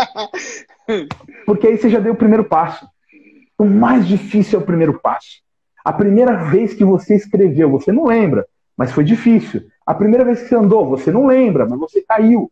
Porque 1.46 1.66
aí 1.66 1.78
você 1.78 1.88
já 1.88 2.00
deu 2.00 2.12
o 2.12 2.16
primeiro 2.16 2.44
passo. 2.44 2.88
O 3.56 3.64
mais 3.64 4.06
difícil 4.06 4.58
é 4.58 4.62
o 4.62 4.66
primeiro 4.66 4.98
passo. 4.98 5.42
A 5.84 5.92
primeira 5.92 6.36
vez 6.50 6.74
que 6.74 6.84
você 6.84 7.14
escreveu, 7.14 7.70
você 7.70 7.92
não 7.92 8.06
lembra, 8.06 8.46
mas 8.76 8.92
foi 8.92 9.04
difícil. 9.04 9.62
A 9.86 9.94
primeira 9.94 10.24
vez 10.24 10.42
que 10.42 10.48
você 10.48 10.56
andou, 10.56 10.88
você 10.88 11.10
não 11.10 11.26
lembra, 11.26 11.66
mas 11.66 11.78
você 11.78 12.02
caiu. 12.02 12.50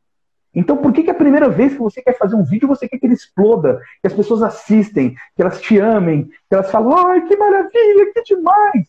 Então, 0.55 0.77
por 0.77 0.93
que, 0.93 1.03
que 1.03 1.11
a 1.11 1.15
primeira 1.15 1.49
vez 1.49 1.73
que 1.73 1.79
você 1.79 2.03
quer 2.03 2.17
fazer 2.17 2.35
um 2.35 2.45
vídeo, 2.45 2.67
você 2.67 2.89
quer 2.89 2.99
que 2.99 3.07
ele 3.07 3.15
exploda, 3.15 3.81
que 4.01 4.07
as 4.07 4.13
pessoas 4.13 4.43
assistem, 4.43 5.15
que 5.37 5.43
elas 5.43 5.61
te 5.61 5.79
amem, 5.79 6.25
que 6.25 6.55
elas 6.55 6.71
falam, 6.71 7.07
ai, 7.07 7.27
que 7.27 7.37
maravilha, 7.37 8.13
que 8.13 8.23
demais. 8.23 8.87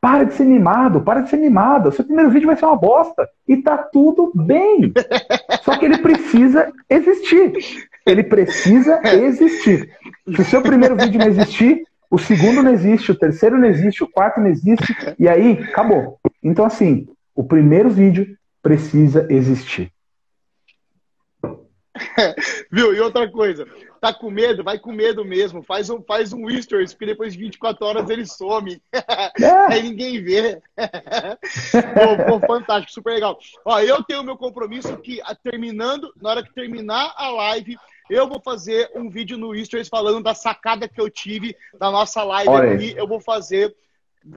Para 0.00 0.24
de 0.24 0.34
ser 0.34 0.44
mimado, 0.44 1.00
para 1.00 1.20
de 1.20 1.30
ser 1.30 1.38
mimada. 1.38 1.88
O 1.88 1.92
seu 1.92 2.04
primeiro 2.04 2.30
vídeo 2.30 2.46
vai 2.46 2.56
ser 2.56 2.66
uma 2.66 2.76
bosta. 2.76 3.28
E 3.46 3.56
tá 3.56 3.76
tudo 3.76 4.32
bem. 4.34 4.92
Só 5.62 5.76
que 5.76 5.84
ele 5.84 5.98
precisa 5.98 6.72
existir. 6.88 7.52
Ele 8.06 8.22
precisa 8.22 9.00
existir. 9.04 9.90
Se 10.34 10.40
o 10.40 10.44
seu 10.44 10.62
primeiro 10.62 10.96
vídeo 10.96 11.18
não 11.18 11.26
existir, 11.26 11.82
o 12.10 12.18
segundo 12.18 12.62
não 12.62 12.72
existe, 12.72 13.12
o 13.12 13.18
terceiro 13.18 13.58
não 13.58 13.68
existe, 13.68 14.02
o 14.02 14.08
quarto 14.08 14.40
não 14.40 14.48
existe, 14.48 14.96
e 15.18 15.28
aí 15.28 15.52
acabou. 15.64 16.18
Então, 16.42 16.64
assim, 16.64 17.06
o 17.34 17.44
primeiro 17.44 17.90
vídeo 17.90 18.36
precisa 18.62 19.26
existir. 19.28 19.92
Viu? 22.72 22.94
E 22.94 23.00
outra 23.00 23.30
coisa, 23.30 23.66
tá 24.00 24.12
com 24.12 24.30
medo? 24.30 24.64
Vai 24.64 24.78
com 24.78 24.92
medo 24.92 25.24
mesmo. 25.24 25.62
Faz 25.62 25.90
um, 25.90 26.02
faz 26.02 26.32
um 26.32 26.48
stories, 26.60 26.92
porque 26.92 27.06
depois 27.06 27.32
de 27.32 27.38
24 27.38 27.84
horas 27.84 28.10
ele 28.10 28.26
some. 28.26 28.80
É. 29.40 29.72
Aí 29.72 29.82
ninguém 29.82 30.22
vê. 30.22 30.60
pô, 30.76 32.38
pô, 32.38 32.46
fantástico, 32.46 32.92
super 32.92 33.14
legal. 33.14 33.38
Ó, 33.64 33.78
eu 33.80 34.02
tenho 34.02 34.24
meu 34.24 34.36
compromisso 34.36 34.96
que, 34.98 35.20
terminando, 35.42 36.12
na 36.20 36.30
hora 36.30 36.42
que 36.42 36.52
terminar 36.52 37.14
a 37.16 37.30
live, 37.30 37.76
eu 38.10 38.28
vou 38.28 38.40
fazer 38.40 38.90
um 38.94 39.08
vídeo 39.08 39.38
no 39.38 39.54
stories 39.64 39.88
falando 39.88 40.22
da 40.22 40.34
sacada 40.34 40.88
que 40.88 41.00
eu 41.00 41.08
tive 41.08 41.56
na 41.80 41.90
nossa 41.90 42.24
live 42.24 42.50
aqui. 42.50 42.94
Eu 42.96 43.06
vou 43.06 43.20
fazer 43.20 43.74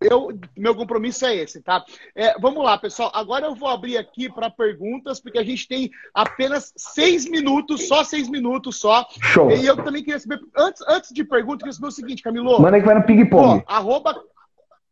eu, 0.02 0.30
meu 0.58 0.76
compromisso 0.76 1.26
é 1.26 1.36
esse, 1.36 1.62
tá? 1.62 1.84
É, 2.16 2.38
vamos 2.40 2.64
lá, 2.64 2.78
pessoal. 2.78 3.12
Agora 3.14 3.46
eu 3.46 3.56
vou 3.56 3.70
abrir 3.70 3.98
aqui 3.98 4.32
para 4.32 4.50
perguntas, 4.50 5.20
porque 5.20 5.40
a 5.40 5.44
gente 5.44 5.68
tem 5.68 5.90
apenas 6.14 6.74
seis 6.78 7.30
minutos, 7.30 7.88
só 7.88 8.04
seis 8.04 8.30
minutos 8.30 8.78
só. 8.78 9.06
Show. 9.22 9.52
E 9.52 9.66
eu 9.66 9.76
também 9.84 10.04
queria 10.04 10.20
saber, 10.20 10.40
antes, 10.58 10.82
antes 10.88 11.12
de 11.12 11.24
pergunta, 11.24 11.56
eu 11.56 11.60
queria 11.60 11.74
saber 11.74 11.88
o 11.88 11.92
seguinte, 11.92 12.24
Camilo. 12.24 12.62
Manda 12.62 12.80
que 12.80 12.86
vai 12.86 12.96
no 12.96 13.06
ping-pong. 13.06 13.64
Arroba, 13.68 14.22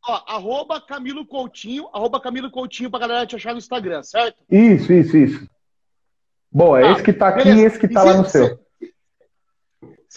ó, 0.08 0.24
arroba 0.28 0.82
Camilo 0.82 1.26
Coutinho, 1.26 1.88
arroba 1.94 2.20
Camilo 2.20 2.52
Coutinho 2.52 2.90
pra 2.90 3.00
galera 3.00 3.26
te 3.26 3.36
achar 3.36 3.54
no 3.54 3.60
Instagram, 3.60 4.04
certo? 4.04 4.38
Isso, 4.50 4.92
isso, 4.92 5.18
isso. 5.18 5.50
Boa, 6.52 6.82
tá, 6.82 6.92
esse 6.92 7.04
que 7.04 7.14
tá 7.14 7.28
aqui 7.28 7.50
e 7.50 7.62
esse 7.62 7.80
que 7.80 7.88
tá 7.88 8.04
lá 8.04 8.18
no 8.18 8.26
seu. 8.26 8.60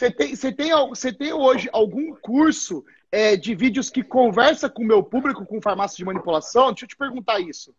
Você 0.03 0.11
tem, 0.11 0.34
você, 0.34 0.50
tem, 0.50 0.72
você 0.88 1.12
tem 1.12 1.32
hoje 1.32 1.68
algum 1.72 2.12
curso 2.16 2.84
é, 3.12 3.36
de 3.36 3.55
vídeos 3.55 3.88
que 3.88 4.03
conversa 4.03 4.68
com 4.68 4.82
o 4.82 4.86
meu 4.86 5.00
público 5.00 5.46
com 5.46 5.62
farmácia 5.62 5.96
de 5.96 6.05
manipulação? 6.05 6.72
Deixa 6.72 6.86
eu 6.86 6.88
te 6.88 6.96
perguntar 6.96 7.38
isso. 7.38 7.72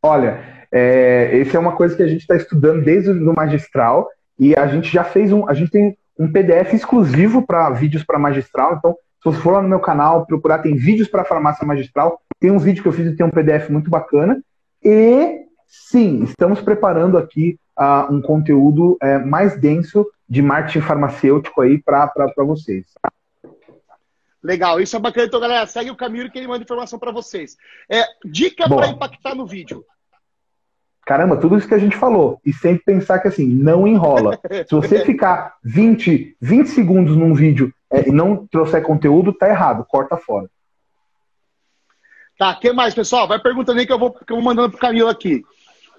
Olha, 0.00 0.40
é, 0.70 1.36
esse 1.36 1.56
é 1.56 1.58
uma 1.58 1.74
coisa 1.74 1.96
que 1.96 2.02
a 2.04 2.06
gente 2.06 2.20
está 2.20 2.36
estudando 2.36 2.84
desde 2.84 3.10
o 3.10 3.34
magistral 3.34 4.08
e 4.38 4.56
a 4.56 4.68
gente 4.68 4.88
já 4.88 5.02
fez 5.02 5.32
um, 5.32 5.48
a 5.48 5.52
gente 5.52 5.72
tem 5.72 5.98
um 6.16 6.30
PDF 6.30 6.74
exclusivo 6.74 7.44
para 7.44 7.70
vídeos 7.70 8.04
para 8.04 8.20
magistral. 8.20 8.76
Então, 8.76 8.92
se 8.92 9.24
você 9.24 9.40
for 9.40 9.54
lá 9.54 9.62
no 9.62 9.68
meu 9.68 9.80
canal 9.80 10.24
procurar, 10.24 10.58
tem 10.58 10.76
vídeos 10.76 11.08
para 11.08 11.24
farmácia 11.24 11.66
magistral. 11.66 12.20
Tem 12.38 12.52
um 12.52 12.58
vídeo 12.58 12.82
que 12.84 12.88
eu 12.88 12.92
fiz 12.92 13.08
e 13.08 13.16
tem 13.16 13.26
um 13.26 13.30
PDF 13.30 13.68
muito 13.68 13.90
bacana. 13.90 14.40
E 14.80 15.40
sim, 15.66 16.22
estamos 16.22 16.60
preparando 16.60 17.18
aqui 17.18 17.58
uh, 17.76 18.14
um 18.14 18.22
conteúdo 18.22 18.96
uh, 19.02 19.26
mais 19.26 19.58
denso 19.58 20.06
de 20.32 20.40
marketing 20.40 20.80
farmacêutico 20.80 21.60
aí 21.60 21.76
para 21.76 22.10
vocês. 22.38 22.86
Legal, 24.42 24.80
isso 24.80 24.96
é 24.96 24.98
bacana. 24.98 25.26
Então, 25.26 25.38
galera, 25.38 25.66
segue 25.66 25.90
o 25.90 25.96
Camilo 25.96 26.30
que 26.30 26.38
ele 26.38 26.48
manda 26.48 26.64
informação 26.64 26.98
para 26.98 27.12
vocês. 27.12 27.54
É, 27.86 28.02
dica 28.24 28.66
para 28.66 28.88
impactar 28.88 29.34
no 29.34 29.46
vídeo. 29.46 29.84
Caramba, 31.04 31.36
tudo 31.36 31.58
isso 31.58 31.68
que 31.68 31.74
a 31.74 31.78
gente 31.78 31.98
falou. 31.98 32.40
E 32.46 32.50
sempre 32.50 32.82
pensar 32.82 33.18
que 33.18 33.28
assim, 33.28 33.46
não 33.46 33.86
enrola. 33.86 34.40
Se 34.66 34.74
você 34.74 35.04
ficar 35.04 35.56
20, 35.62 36.38
20 36.40 36.66
segundos 36.68 37.14
num 37.14 37.34
vídeo 37.34 37.70
é, 37.92 38.08
e 38.08 38.10
não 38.10 38.46
trouxer 38.46 38.82
conteúdo, 38.82 39.34
tá 39.34 39.50
errado. 39.50 39.84
Corta 39.84 40.16
fora. 40.16 40.48
Tá, 42.38 42.52
o 42.52 42.58
que 42.58 42.72
mais, 42.72 42.94
pessoal? 42.94 43.28
Vai 43.28 43.38
perguntando 43.38 43.80
aí 43.80 43.86
que 43.86 43.92
eu 43.92 43.98
vou, 43.98 44.12
que 44.12 44.32
eu 44.32 44.36
vou 44.36 44.44
mandando 44.44 44.70
pro 44.70 44.80
Camilo 44.80 45.10
aqui. 45.10 45.44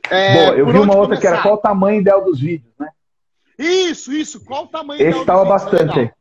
É, 0.09 0.33
Boa, 0.33 0.57
eu 0.57 0.65
vi 0.65 0.79
uma 0.79 0.95
outra 0.95 1.17
começar? 1.17 1.21
que 1.21 1.27
era 1.27 1.41
qual 1.43 1.53
o 1.53 1.59
tamanho 1.61 2.01
ideal 2.01 2.25
dos 2.25 2.39
vídeos, 2.39 2.73
né? 2.79 2.89
Isso, 3.57 4.11
isso. 4.11 4.43
Qual 4.43 4.65
o 4.65 4.67
tamanho 4.67 5.01
Esse 5.01 5.09
ideal 5.09 5.21
estava 5.21 5.45
bastante. 5.45 6.11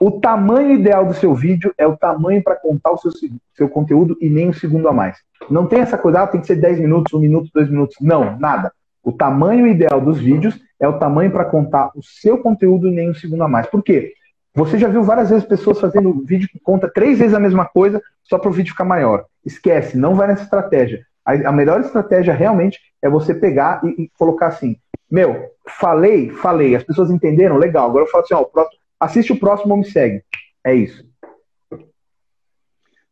O 0.00 0.10
tamanho 0.10 0.72
ideal 0.72 1.06
do 1.06 1.14
seu 1.14 1.34
vídeo 1.34 1.72
é 1.78 1.86
o 1.86 1.96
tamanho 1.96 2.42
para 2.42 2.56
contar 2.56 2.90
o 2.90 2.98
seu, 2.98 3.12
seu 3.54 3.68
conteúdo 3.68 4.16
e 4.20 4.28
nem 4.28 4.48
um 4.48 4.52
segundo 4.52 4.88
a 4.88 4.92
mais. 4.92 5.18
Não 5.48 5.66
tem 5.66 5.80
essa 5.80 5.96
coisa, 5.96 6.22
ah, 6.22 6.26
tem 6.26 6.40
que 6.40 6.46
ser 6.46 6.56
10 6.56 6.80
minutos, 6.80 7.12
1 7.12 7.20
minuto, 7.20 7.50
2 7.54 7.70
minutos. 7.70 7.96
Não, 8.00 8.36
nada. 8.38 8.72
O 9.02 9.12
tamanho 9.12 9.66
ideal 9.66 10.00
dos 10.00 10.18
vídeos 10.18 10.58
é 10.80 10.88
o 10.88 10.98
tamanho 10.98 11.30
para 11.30 11.44
contar 11.44 11.90
o 11.94 12.02
seu 12.02 12.38
conteúdo 12.38 12.88
e 12.88 12.90
nem 12.90 13.10
um 13.10 13.14
segundo 13.14 13.44
a 13.44 13.48
mais. 13.48 13.66
Por 13.66 13.82
quê? 13.82 14.12
Você 14.54 14.76
já 14.76 14.88
viu 14.88 15.02
várias 15.02 15.30
vezes 15.30 15.44
pessoas 15.44 15.80
fazendo 15.80 16.24
vídeo 16.24 16.48
que 16.48 16.58
conta 16.58 16.90
três 16.92 17.18
vezes 17.18 17.34
a 17.34 17.40
mesma 17.40 17.64
coisa 17.64 18.02
só 18.24 18.38
para 18.38 18.50
o 18.50 18.52
vídeo 18.52 18.72
ficar 18.72 18.84
maior. 18.84 19.24
Esquece, 19.44 19.96
não 19.96 20.14
vai 20.14 20.28
nessa 20.28 20.42
estratégia. 20.42 21.06
A, 21.24 21.32
a 21.48 21.52
melhor 21.52 21.80
estratégia 21.80 22.34
realmente 22.34 22.80
é 23.00 23.08
você 23.08 23.34
pegar 23.34 23.82
e, 23.84 24.04
e, 24.04 24.10
colocar 24.18 24.48
assim: 24.48 24.76
meu, 25.10 25.50
falei, 25.66 26.30
falei, 26.30 26.74
as 26.74 26.84
pessoas 26.84 27.10
entenderam, 27.10 27.56
legal. 27.56 27.88
Agora 27.88 28.04
eu 28.04 28.10
falo 28.10 28.24
assim: 28.24 28.34
ó, 28.34 28.40
o 28.40 28.46
próximo, 28.46 28.82
Assiste 29.02 29.32
o 29.32 29.38
próximo 29.38 29.72
ou 29.72 29.78
me 29.78 29.84
segue. 29.84 30.22
É 30.64 30.72
isso. 30.72 31.04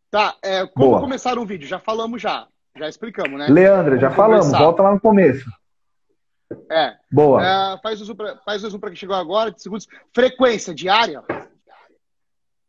Tá, 0.08 0.36
é, 0.40 0.64
como 0.68 0.90
Boa. 0.90 1.00
começar 1.00 1.36
um 1.36 1.44
vídeo? 1.44 1.66
Já 1.66 1.80
falamos 1.80 2.22
já. 2.22 2.46
Já 2.76 2.88
explicamos, 2.88 3.36
né? 3.36 3.48
Leandra, 3.48 3.98
já 3.98 4.08
falamos. 4.08 4.52
Volta 4.52 4.84
lá 4.84 4.92
no 4.92 5.00
começo. 5.00 5.50
É. 6.70 6.94
Boa. 7.11 7.44
É, 7.44 7.78
faz 7.82 8.00
o 8.00 8.04
zoom 8.04 8.78
para 8.78 8.90
que 8.90 8.96
chegou 8.96 9.16
agora, 9.16 9.50
de 9.50 9.61
segundos. 9.61 9.88
Frequência 10.14 10.72
diária? 10.72 11.24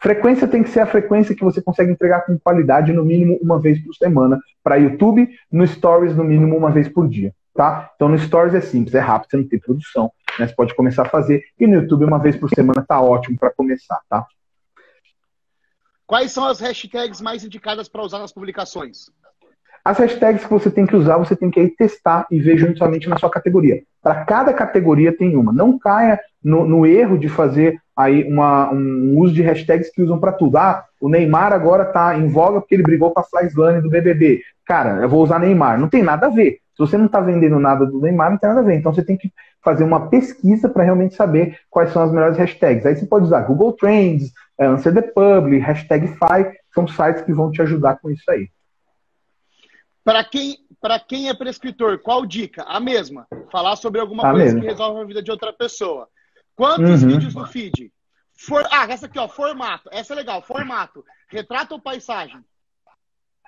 Frequência 0.01 0.47
tem 0.47 0.63
que 0.63 0.69
ser 0.69 0.79
a 0.79 0.87
frequência 0.87 1.35
que 1.35 1.43
você 1.43 1.61
consegue 1.61 1.91
entregar 1.91 2.25
com 2.25 2.37
qualidade, 2.39 2.91
no 2.91 3.05
mínimo 3.05 3.37
uma 3.41 3.59
vez 3.59 3.79
por 3.83 3.93
semana, 3.93 4.39
para 4.63 4.77
YouTube, 4.77 5.29
no 5.51 5.65
Stories, 5.67 6.15
no 6.15 6.23
mínimo 6.23 6.57
uma 6.57 6.71
vez 6.71 6.89
por 6.89 7.07
dia. 7.07 7.33
Tá? 7.53 7.91
Então 7.95 8.09
no 8.09 8.17
Stories 8.17 8.55
é 8.55 8.61
simples, 8.61 8.95
é 8.95 8.99
rápido, 8.99 9.29
você 9.29 9.37
não 9.37 9.47
tem 9.47 9.59
produção 9.59 10.11
né? 10.39 10.47
Você 10.47 10.55
pode 10.55 10.75
começar 10.75 11.03
a 11.03 11.09
fazer. 11.09 11.43
E 11.59 11.67
no 11.67 11.75
YouTube, 11.75 12.05
uma 12.05 12.19
vez 12.19 12.35
por 12.35 12.49
semana, 12.49 12.85
tá 12.85 13.01
ótimo 13.01 13.37
para 13.37 13.51
começar, 13.51 13.99
tá? 14.09 14.25
Quais 16.05 16.31
são 16.31 16.45
as 16.45 16.59
hashtags 16.59 17.21
mais 17.21 17.43
indicadas 17.43 17.87
para 17.87 18.03
usar 18.03 18.19
nas 18.19 18.33
publicações? 18.33 19.09
As 19.83 19.97
hashtags 19.97 20.43
que 20.43 20.49
você 20.51 20.69
tem 20.69 20.85
que 20.85 20.95
usar, 20.95 21.17
você 21.17 21.35
tem 21.35 21.49
que 21.49 21.59
ir 21.59 21.75
testar 21.75 22.27
e 22.29 22.39
ver 22.39 22.57
juntamente 22.57 23.09
na 23.09 23.17
sua 23.17 23.29
categoria. 23.29 23.81
Para 24.01 24.25
cada 24.25 24.53
categoria 24.53 25.15
tem 25.15 25.35
uma. 25.35 25.51
Não 25.51 25.77
caia 25.77 26.19
no, 26.43 26.65
no 26.65 26.85
erro 26.85 27.17
de 27.17 27.27
fazer 27.27 27.79
aí 27.95 28.23
uma, 28.23 28.71
um 28.71 29.17
uso 29.17 29.33
de 29.33 29.41
hashtags 29.41 29.91
que 29.91 30.01
usam 30.01 30.19
para 30.19 30.31
tudo. 30.31 30.57
Ah, 30.57 30.83
o 30.99 31.09
Neymar 31.09 31.53
agora 31.53 31.83
está 31.83 32.17
em 32.17 32.27
voga 32.27 32.59
porque 32.59 32.75
ele 32.75 32.83
brigou 32.83 33.11
com 33.11 33.19
a 33.19 33.23
Flyslane 33.23 33.81
do 33.81 33.89
BBB. 33.89 34.41
Cara, 34.65 35.01
eu 35.01 35.09
vou 35.09 35.23
usar 35.23 35.39
Neymar. 35.39 35.79
Não 35.79 35.89
tem 35.89 36.03
nada 36.03 36.27
a 36.27 36.29
ver. 36.29 36.59
Se 36.75 36.77
você 36.77 36.97
não 36.97 37.07
está 37.07 37.19
vendendo 37.19 37.59
nada 37.59 37.85
do 37.85 37.99
Neymar, 37.99 38.31
não 38.31 38.37
tem 38.37 38.49
nada 38.49 38.61
a 38.61 38.63
ver. 38.63 38.75
Então 38.75 38.93
você 38.93 39.03
tem 39.03 39.17
que 39.17 39.31
fazer 39.63 39.83
uma 39.83 40.07
pesquisa 40.09 40.69
para 40.69 40.83
realmente 40.83 41.15
saber 41.15 41.57
quais 41.69 41.91
são 41.91 42.01
as 42.01 42.11
melhores 42.11 42.37
hashtags. 42.37 42.85
Aí 42.85 42.95
você 42.95 43.05
pode 43.05 43.25
usar 43.25 43.41
Google 43.41 43.73
Trends, 43.73 44.31
é, 44.59 44.65
Answer 44.65 44.93
the 44.93 45.01
Public, 45.01 45.59
hashtag 45.59 46.07
Fi, 46.07 46.57
são 46.73 46.87
sites 46.87 47.21
que 47.23 47.33
vão 47.33 47.51
te 47.51 47.61
ajudar 47.61 47.97
com 47.97 48.09
isso 48.09 48.29
aí. 48.29 48.47
Para 50.03 50.23
quem, 50.23 50.57
quem 51.07 51.29
é 51.29 51.33
prescritor, 51.33 51.99
qual 51.99 52.25
dica? 52.25 52.63
A 52.63 52.79
mesma. 52.79 53.27
Falar 53.51 53.75
sobre 53.75 54.01
alguma 54.01 54.27
a 54.27 54.31
coisa 54.31 54.45
mesma. 54.45 54.61
que 54.61 54.67
resolve 54.67 55.01
a 55.01 55.05
vida 55.05 55.21
de 55.21 55.31
outra 55.31 55.53
pessoa. 55.53 56.07
Quantos 56.55 57.03
uhum. 57.03 57.09
vídeos 57.09 57.35
no 57.35 57.45
feed? 57.45 57.91
For... 58.35 58.67
Ah, 58.71 58.87
essa 58.89 59.05
aqui, 59.05 59.19
ó, 59.19 59.27
formato. 59.27 59.89
Essa 59.91 60.13
é 60.13 60.15
legal, 60.15 60.41
formato. 60.41 61.03
Retrato 61.29 61.73
ou 61.73 61.81
paisagem? 61.81 62.39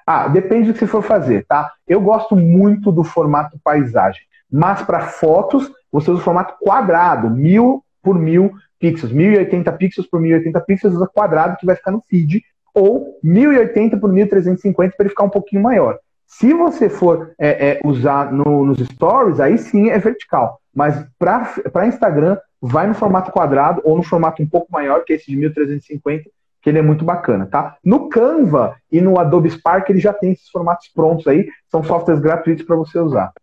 Ah, 0.05 0.27
depende 0.27 0.67
do 0.67 0.73
que 0.73 0.79
você 0.79 0.87
for 0.87 1.01
fazer, 1.01 1.45
tá? 1.45 1.73
Eu 1.87 2.01
gosto 2.01 2.35
muito 2.35 2.91
do 2.91 3.03
formato 3.03 3.57
paisagem, 3.63 4.21
mas 4.51 4.81
para 4.83 5.07
fotos 5.07 5.71
você 5.91 6.11
usa 6.11 6.21
o 6.21 6.23
formato 6.23 6.55
quadrado, 6.59 7.29
mil 7.29 7.83
por 8.01 8.19
mil 8.19 8.51
pixels, 8.77 9.13
1080 9.13 9.71
pixels 9.73 10.07
por 10.07 10.19
1080 10.19 10.59
pixels, 10.61 10.93
usa 10.95 11.07
quadrado 11.07 11.55
que 11.57 11.65
vai 11.65 11.75
ficar 11.75 11.91
no 11.91 12.03
feed, 12.09 12.43
ou 12.73 13.17
1080 13.23 13.97
por 13.97 14.11
1350 14.11 14.95
para 14.97 15.05
ele 15.05 15.09
ficar 15.09 15.23
um 15.23 15.29
pouquinho 15.29 15.61
maior. 15.61 15.97
Se 16.25 16.53
você 16.53 16.89
for 16.89 17.33
é, 17.39 17.71
é, 17.71 17.79
usar 17.85 18.31
no, 18.31 18.65
nos 18.65 18.79
stories, 18.79 19.39
aí 19.39 19.57
sim 19.57 19.89
é 19.89 19.99
vertical. 19.99 20.59
Mas 20.73 21.05
para 21.19 21.87
Instagram, 21.87 22.37
vai 22.59 22.87
no 22.87 22.93
formato 22.93 23.31
quadrado 23.31 23.81
ou 23.83 23.95
no 23.95 24.03
formato 24.03 24.41
um 24.41 24.47
pouco 24.47 24.71
maior, 24.71 25.03
que 25.03 25.13
é 25.13 25.15
esse 25.15 25.29
de 25.29 25.37
1350, 25.37 26.29
que 26.61 26.69
ele 26.69 26.79
é 26.79 26.81
muito 26.81 27.03
bacana, 27.03 27.45
tá? 27.45 27.77
No 27.83 28.07
Canva 28.07 28.77
e 28.91 29.01
no 29.01 29.19
Adobe 29.19 29.51
Spark, 29.51 29.89
ele 29.89 29.99
já 29.99 30.13
tem 30.13 30.31
esses 30.31 30.49
formatos 30.49 30.87
prontos 30.87 31.27
aí, 31.27 31.47
são 31.69 31.83
softwares 31.83 32.21
gratuitos 32.21 32.65
para 32.65 32.77
você 32.77 32.97
usar. 32.97 33.33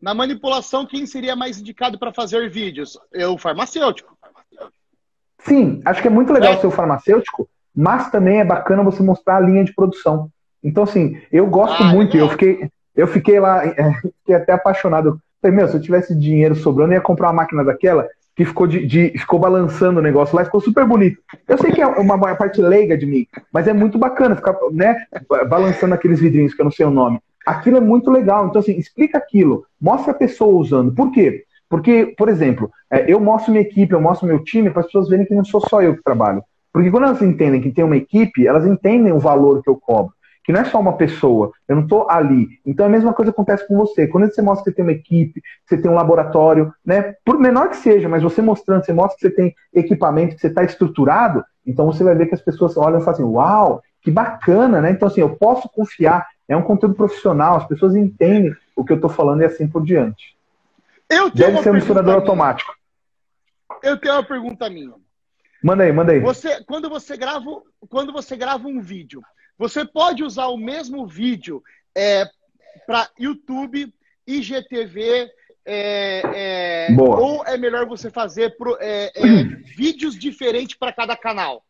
Na 0.00 0.14
manipulação, 0.14 0.86
quem 0.86 1.06
seria 1.06 1.36
mais 1.36 1.60
indicado 1.60 1.98
para 1.98 2.12
fazer 2.12 2.48
vídeos? 2.48 2.98
Eu, 3.12 3.36
farmacêutico. 3.36 4.16
Sim, 5.40 5.80
acho 5.84 6.00
que 6.00 6.08
é 6.08 6.10
muito 6.10 6.32
legal 6.32 6.54
é. 6.54 6.56
ser 6.58 6.68
o 6.68 6.72
farmacêutico, 6.72 7.48
mas 7.74 8.10
também 8.10 8.40
é 8.40 8.44
bacana 8.44 8.84
você 8.84 9.02
mostrar 9.02 9.36
a 9.36 9.40
linha 9.40 9.64
de 9.64 9.74
produção. 9.74 10.30
Então, 10.62 10.84
assim, 10.84 11.18
eu 11.30 11.46
gosto 11.46 11.82
ah, 11.82 11.86
muito, 11.86 12.16
eu 12.16 12.28
fiquei, 12.28 12.68
eu 12.94 13.06
fiquei 13.06 13.40
lá, 13.40 13.64
é, 13.66 13.92
fiquei 14.20 14.34
até 14.34 14.52
apaixonado. 14.52 15.18
Falei, 15.40 15.56
meu, 15.56 15.68
se 15.68 15.76
eu 15.76 15.80
tivesse 15.80 16.14
dinheiro 16.14 16.54
sobrando, 16.54 16.92
eu 16.92 16.96
ia 16.96 17.00
comprar 17.00 17.28
uma 17.28 17.42
máquina 17.42 17.64
daquela 17.64 18.06
que 18.34 18.44
ficou, 18.44 18.66
de, 18.66 18.86
de, 18.86 19.10
ficou 19.18 19.38
balançando 19.38 20.00
o 20.00 20.02
negócio 20.02 20.34
lá, 20.34 20.44
ficou 20.44 20.60
super 20.60 20.86
bonito. 20.86 21.18
Eu 21.46 21.58
sei 21.58 21.70
que 21.70 21.82
é 21.82 21.86
uma 21.86 22.18
parte 22.34 22.62
leiga 22.62 22.96
de 22.96 23.04
mim, 23.04 23.26
mas 23.52 23.68
é 23.68 23.72
muito 23.72 23.98
bacana 23.98 24.36
ficar, 24.36 24.56
né, 24.70 25.04
balançando 25.48 25.94
aqueles 25.94 26.18
vidrinhos 26.18 26.54
que 26.54 26.60
eu 26.62 26.64
não 26.64 26.72
sei 26.72 26.86
o 26.86 26.90
nome. 26.90 27.20
Aquilo 27.44 27.76
é 27.76 27.80
muito 27.80 28.10
legal. 28.10 28.46
Então, 28.46 28.60
assim, 28.60 28.78
explica 28.78 29.18
aquilo, 29.18 29.66
mostra 29.80 30.12
a 30.12 30.16
pessoa 30.16 30.54
usando. 30.54 30.94
Por 30.94 31.10
quê? 31.10 31.44
Porque, 31.68 32.14
por 32.16 32.28
exemplo, 32.28 32.70
é, 32.90 33.10
eu 33.12 33.20
mostro 33.20 33.52
minha 33.52 33.64
equipe, 33.64 33.92
eu 33.92 34.00
mostro 34.00 34.26
meu 34.26 34.42
time 34.42 34.70
para 34.70 34.80
as 34.80 34.86
pessoas 34.86 35.08
verem 35.08 35.26
que 35.26 35.34
não 35.34 35.44
sou 35.44 35.60
só 35.68 35.82
eu 35.82 35.96
que 35.96 36.02
trabalho. 36.02 36.42
Porque 36.72 36.90
quando 36.90 37.04
elas 37.04 37.20
entendem 37.20 37.60
que 37.60 37.70
tem 37.70 37.84
uma 37.84 37.96
equipe, 37.96 38.46
elas 38.46 38.66
entendem 38.66 39.12
o 39.12 39.18
valor 39.18 39.62
que 39.62 39.68
eu 39.68 39.76
cobro 39.76 40.14
que 40.44 40.52
não 40.52 40.60
é 40.60 40.64
só 40.64 40.80
uma 40.80 40.96
pessoa, 40.96 41.52
eu 41.68 41.76
não 41.76 41.82
estou 41.84 42.08
ali. 42.10 42.60
Então 42.66 42.86
a 42.86 42.88
mesma 42.88 43.12
coisa 43.12 43.30
acontece 43.30 43.66
com 43.66 43.76
você. 43.76 44.06
Quando 44.06 44.32
você 44.32 44.42
mostra 44.42 44.64
que 44.64 44.70
você 44.70 44.76
tem 44.76 44.84
uma 44.84 44.92
equipe, 44.92 45.40
que 45.40 45.48
você 45.66 45.80
tem 45.80 45.90
um 45.90 45.94
laboratório, 45.94 46.72
né? 46.84 47.14
Por 47.24 47.38
menor 47.38 47.68
que 47.68 47.76
seja, 47.76 48.08
mas 48.08 48.22
você 48.22 48.42
mostrando, 48.42 48.84
você 48.84 48.92
mostra 48.92 49.16
que 49.16 49.22
você 49.22 49.30
tem 49.30 49.54
equipamento, 49.72 50.34
que 50.34 50.40
você 50.40 50.48
está 50.48 50.64
estruturado, 50.64 51.44
então 51.66 51.86
você 51.86 52.02
vai 52.02 52.14
ver 52.14 52.26
que 52.26 52.34
as 52.34 52.42
pessoas 52.42 52.76
olham 52.76 52.98
e 52.98 53.04
falam 53.04 53.12
assim, 53.12 53.22
uau, 53.22 53.82
que 54.02 54.10
bacana, 54.10 54.80
né? 54.80 54.90
Então, 54.90 55.06
assim, 55.06 55.20
eu 55.20 55.36
posso 55.36 55.68
confiar, 55.68 56.26
é 56.48 56.56
um 56.56 56.62
conteúdo 56.62 56.94
profissional, 56.94 57.56
as 57.56 57.66
pessoas 57.66 57.94
entendem 57.94 58.54
o 58.74 58.84
que 58.84 58.92
eu 58.92 58.96
estou 58.96 59.10
falando 59.10 59.42
e 59.42 59.44
assim 59.44 59.68
por 59.68 59.84
diante. 59.84 60.36
Eu 61.08 61.30
tenho 61.30 61.50
Deve 61.50 61.62
ser 61.62 61.70
um 61.70 61.74
misturador 61.74 62.14
automático. 62.14 62.74
Eu 63.82 63.96
tenho 63.96 64.14
uma 64.14 64.24
pergunta 64.24 64.68
minha. 64.68 64.92
Manda 65.62 65.84
aí, 65.84 65.92
manda 65.92 66.12
aí. 66.12 66.20
Você, 66.20 66.62
quando 66.64 66.88
você 66.88 67.16
grava, 67.16 67.62
quando 67.88 68.12
você 68.12 68.36
grava 68.36 68.66
um 68.66 68.80
vídeo, 68.80 69.22
você 69.58 69.84
pode 69.84 70.24
usar 70.24 70.46
o 70.46 70.56
mesmo 70.56 71.06
vídeo 71.06 71.62
é, 71.96 72.24
para 72.86 73.08
YouTube, 73.18 73.92
IGTV, 74.26 75.30
é, 75.64 76.88
é, 76.88 76.96
ou 76.98 77.44
é 77.44 77.56
melhor 77.56 77.86
você 77.86 78.10
fazer 78.10 78.56
pro, 78.56 78.76
é, 78.80 79.12
é, 79.14 79.42
vídeos 79.76 80.18
diferentes 80.18 80.76
para 80.76 80.92
cada 80.92 81.16
canal? 81.16 81.62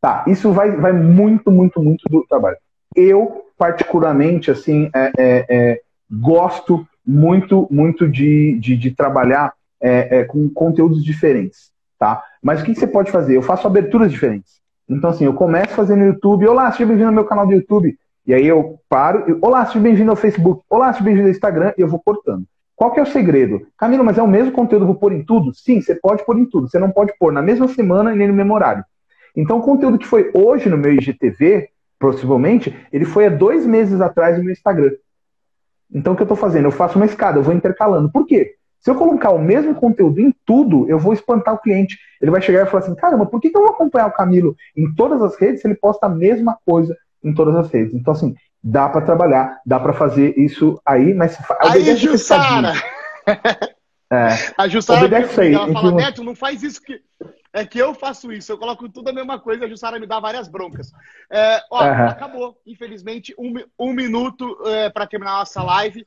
Tá, 0.00 0.24
isso 0.26 0.52
vai, 0.52 0.70
vai 0.72 0.92
muito, 0.92 1.50
muito, 1.50 1.82
muito 1.82 2.08
do 2.08 2.26
trabalho. 2.26 2.56
Eu, 2.94 3.46
particularmente, 3.56 4.50
assim, 4.50 4.90
é, 5.16 5.80
gosto 6.10 6.86
muito, 7.06 7.68
muito 7.70 8.08
de, 8.08 8.58
de, 8.58 8.76
de 8.76 8.90
trabalhar 8.90 9.54
com 10.28 10.48
conteúdos 10.50 11.04
diferentes, 11.04 11.72
tá? 11.98 12.22
Mas 12.42 12.60
o 12.60 12.64
que 12.64 12.74
você 12.74 12.86
pode 12.86 13.10
fazer? 13.12 13.36
Eu 13.36 13.42
faço 13.42 13.66
aberturas 13.66 14.10
diferentes. 14.10 14.61
Então, 14.88 15.10
assim, 15.10 15.24
eu 15.24 15.34
começo 15.34 15.74
fazendo 15.74 16.04
YouTube, 16.04 16.46
olá, 16.46 16.70
seja 16.72 16.86
bem-vindo 16.86 17.08
ao 17.08 17.14
meu 17.14 17.24
canal 17.24 17.46
do 17.46 17.52
YouTube. 17.52 17.96
E 18.26 18.34
aí 18.34 18.46
eu 18.46 18.78
paro, 18.88 19.30
e, 19.30 19.38
olá, 19.40 19.64
seja 19.66 19.80
bem-vindo 19.80 20.10
ao 20.10 20.16
Facebook, 20.16 20.62
olá, 20.68 20.92
seja 20.92 21.04
bem-vindo 21.04 21.28
ao 21.28 21.32
Instagram, 21.32 21.72
e 21.78 21.80
eu 21.80 21.88
vou 21.88 22.00
cortando. 22.00 22.44
Qual 22.74 22.90
que 22.90 22.98
é 22.98 23.02
o 23.02 23.06
segredo? 23.06 23.66
Camilo, 23.76 24.04
mas 24.04 24.18
é 24.18 24.22
o 24.22 24.26
mesmo 24.26 24.52
conteúdo, 24.52 24.86
vou 24.86 24.96
pôr 24.96 25.12
em 25.12 25.24
tudo? 25.24 25.54
Sim, 25.54 25.80
você 25.80 25.94
pode 25.94 26.24
pôr 26.24 26.36
em 26.38 26.44
tudo. 26.44 26.68
Você 26.68 26.78
não 26.78 26.90
pode 26.90 27.12
pôr 27.18 27.32
na 27.32 27.40
mesma 27.40 27.68
semana 27.68 28.12
e 28.12 28.16
nem 28.16 28.26
no 28.26 28.34
mesmo 28.34 28.52
horário. 28.54 28.84
Então, 29.36 29.58
o 29.58 29.62
conteúdo 29.62 29.98
que 29.98 30.06
foi 30.06 30.30
hoje 30.34 30.68
no 30.68 30.76
meu 30.76 30.92
IGTV, 30.92 31.68
possivelmente, 31.98 32.76
ele 32.92 33.04
foi 33.04 33.26
há 33.26 33.30
dois 33.30 33.64
meses 33.64 34.00
atrás 34.00 34.36
no 34.36 34.44
meu 34.44 34.52
Instagram. 34.52 34.90
Então, 35.94 36.12
o 36.12 36.16
que 36.16 36.22
eu 36.22 36.24
estou 36.24 36.36
fazendo? 36.36 36.64
Eu 36.64 36.72
faço 36.72 36.98
uma 36.98 37.06
escada, 37.06 37.38
eu 37.38 37.42
vou 37.42 37.54
intercalando. 37.54 38.10
Por 38.10 38.26
quê? 38.26 38.56
Se 38.82 38.90
eu 38.90 38.96
colocar 38.96 39.30
o 39.30 39.38
mesmo 39.38 39.76
conteúdo 39.76 40.20
em 40.20 40.34
tudo, 40.44 40.88
eu 40.88 40.98
vou 40.98 41.12
espantar 41.12 41.54
o 41.54 41.58
cliente. 41.58 41.96
Ele 42.20 42.32
vai 42.32 42.42
chegar 42.42 42.66
e 42.66 42.70
falar 42.70 42.82
assim: 42.82 42.96
caramba, 42.96 43.24
por 43.24 43.40
que, 43.40 43.48
eu 43.48 43.62
vou 43.62 43.70
acompanhar 43.70 44.08
o 44.08 44.12
Camilo 44.12 44.56
em 44.76 44.92
todas 44.92 45.22
as 45.22 45.36
redes 45.36 45.60
se 45.60 45.68
ele 45.68 45.76
posta 45.76 46.06
a 46.06 46.08
mesma 46.08 46.58
coisa 46.66 46.96
em 47.22 47.32
todas 47.32 47.54
as 47.54 47.70
redes? 47.70 47.94
Então, 47.94 48.12
assim, 48.12 48.34
dá 48.62 48.88
para 48.88 49.00
trabalhar, 49.00 49.60
dá 49.64 49.78
para 49.78 49.92
fazer 49.92 50.36
isso 50.36 50.80
aí, 50.84 51.14
mas. 51.14 51.38
Aí, 51.60 51.96
Jussara! 51.96 52.72
É. 54.12 54.52
A 54.58 54.68
Jussara 54.68 55.06
obedece 55.06 55.40
aí. 55.40 55.54
Ela 55.54 55.72
fala, 55.72 55.92
Neto, 55.92 56.22
não 56.22 56.34
faz 56.34 56.62
isso 56.62 56.82
que. 56.82 57.00
É 57.50 57.64
que 57.64 57.78
eu 57.78 57.94
faço 57.94 58.30
isso, 58.30 58.52
eu 58.52 58.58
coloco 58.58 58.88
tudo 58.88 59.08
a 59.08 59.12
mesma 59.12 59.38
coisa, 59.38 59.64
a 59.64 59.68
Jussara 59.68 59.98
me 59.98 60.06
dá 60.06 60.20
várias 60.20 60.48
broncas. 60.48 60.90
É, 61.30 61.60
ó, 61.70 61.82
uhum. 61.82 62.08
acabou, 62.08 62.56
infelizmente, 62.66 63.34
um, 63.38 63.54
um 63.78 63.92
minuto 63.92 64.58
é, 64.66 64.90
para 64.90 65.06
terminar 65.06 65.32
a 65.32 65.38
nossa 65.40 65.62
live. 65.62 66.04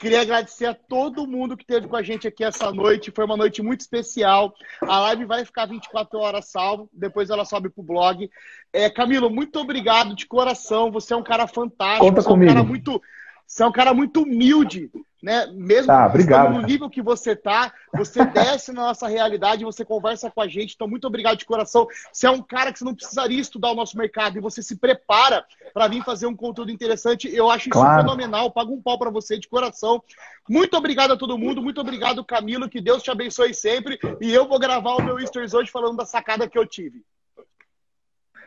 Queria 0.00 0.22
agradecer 0.22 0.64
a 0.64 0.72
todo 0.72 1.26
mundo 1.26 1.54
que 1.54 1.62
esteve 1.62 1.86
com 1.86 1.94
a 1.94 2.02
gente 2.02 2.26
aqui 2.26 2.42
essa 2.42 2.72
noite. 2.72 3.12
Foi 3.14 3.22
uma 3.22 3.36
noite 3.36 3.60
muito 3.60 3.82
especial. 3.82 4.54
A 4.80 4.98
live 5.00 5.26
vai 5.26 5.44
ficar 5.44 5.66
24 5.66 6.18
horas 6.18 6.48
salvo, 6.48 6.88
depois 6.90 7.28
ela 7.28 7.44
sobe 7.44 7.68
pro 7.68 7.82
blog. 7.82 8.30
É, 8.72 8.88
Camilo, 8.88 9.28
muito 9.28 9.60
obrigado 9.60 10.16
de 10.16 10.26
coração. 10.26 10.90
Você 10.90 11.12
é 11.12 11.16
um 11.18 11.22
cara 11.22 11.46
fantástico. 11.46 12.06
Conta 12.06 12.22
você 12.22 12.28
comigo. 12.28 12.50
é 12.50 12.52
um 12.52 12.56
cara 12.56 12.66
muito, 12.66 13.02
você 13.46 13.62
é 13.62 13.66
um 13.66 13.72
cara 13.72 13.92
muito 13.92 14.22
humilde 14.22 14.90
né? 15.22 15.46
Mesmo 15.52 15.92
ah, 15.92 16.06
obrigado, 16.06 16.54
no 16.54 16.62
nível 16.62 16.88
que 16.88 17.02
você 17.02 17.36
tá, 17.36 17.72
você 17.94 18.24
desce 18.26 18.72
na 18.72 18.82
nossa 18.82 19.06
realidade, 19.06 19.64
você 19.64 19.84
conversa 19.84 20.30
com 20.30 20.40
a 20.40 20.48
gente. 20.48 20.74
Então, 20.74 20.88
muito 20.88 21.06
obrigado 21.06 21.38
de 21.38 21.44
coração. 21.44 21.86
Você 22.12 22.26
é 22.26 22.30
um 22.30 22.42
cara 22.42 22.72
que 22.72 22.78
você 22.78 22.84
não 22.84 22.94
precisaria 22.94 23.40
estudar 23.40 23.70
o 23.70 23.74
nosso 23.74 23.96
mercado 23.96 24.38
e 24.38 24.40
você 24.40 24.62
se 24.62 24.76
prepara 24.76 25.44
para 25.74 25.88
vir 25.88 26.02
fazer 26.04 26.26
um 26.26 26.36
conteúdo 26.36 26.70
interessante. 26.70 27.28
Eu 27.34 27.50
acho 27.50 27.68
isso 27.68 27.78
claro. 27.78 28.02
fenomenal. 28.02 28.50
Pago 28.50 28.72
um 28.72 28.82
pau 28.82 28.98
para 28.98 29.10
você 29.10 29.38
de 29.38 29.48
coração. 29.48 30.02
Muito 30.48 30.76
obrigado 30.76 31.12
a 31.12 31.16
todo 31.16 31.38
mundo. 31.38 31.62
Muito 31.62 31.80
obrigado, 31.80 32.24
Camilo. 32.24 32.68
Que 32.68 32.80
Deus 32.80 33.02
te 33.02 33.10
abençoe 33.10 33.54
sempre. 33.54 33.98
E 34.20 34.32
eu 34.32 34.48
vou 34.48 34.58
gravar 34.58 34.96
o 34.96 35.02
meu 35.02 35.24
Stories 35.26 35.54
hoje 35.54 35.70
falando 35.70 35.96
da 35.96 36.06
sacada 36.06 36.48
que 36.48 36.58
eu 36.58 36.66
tive. 36.66 37.04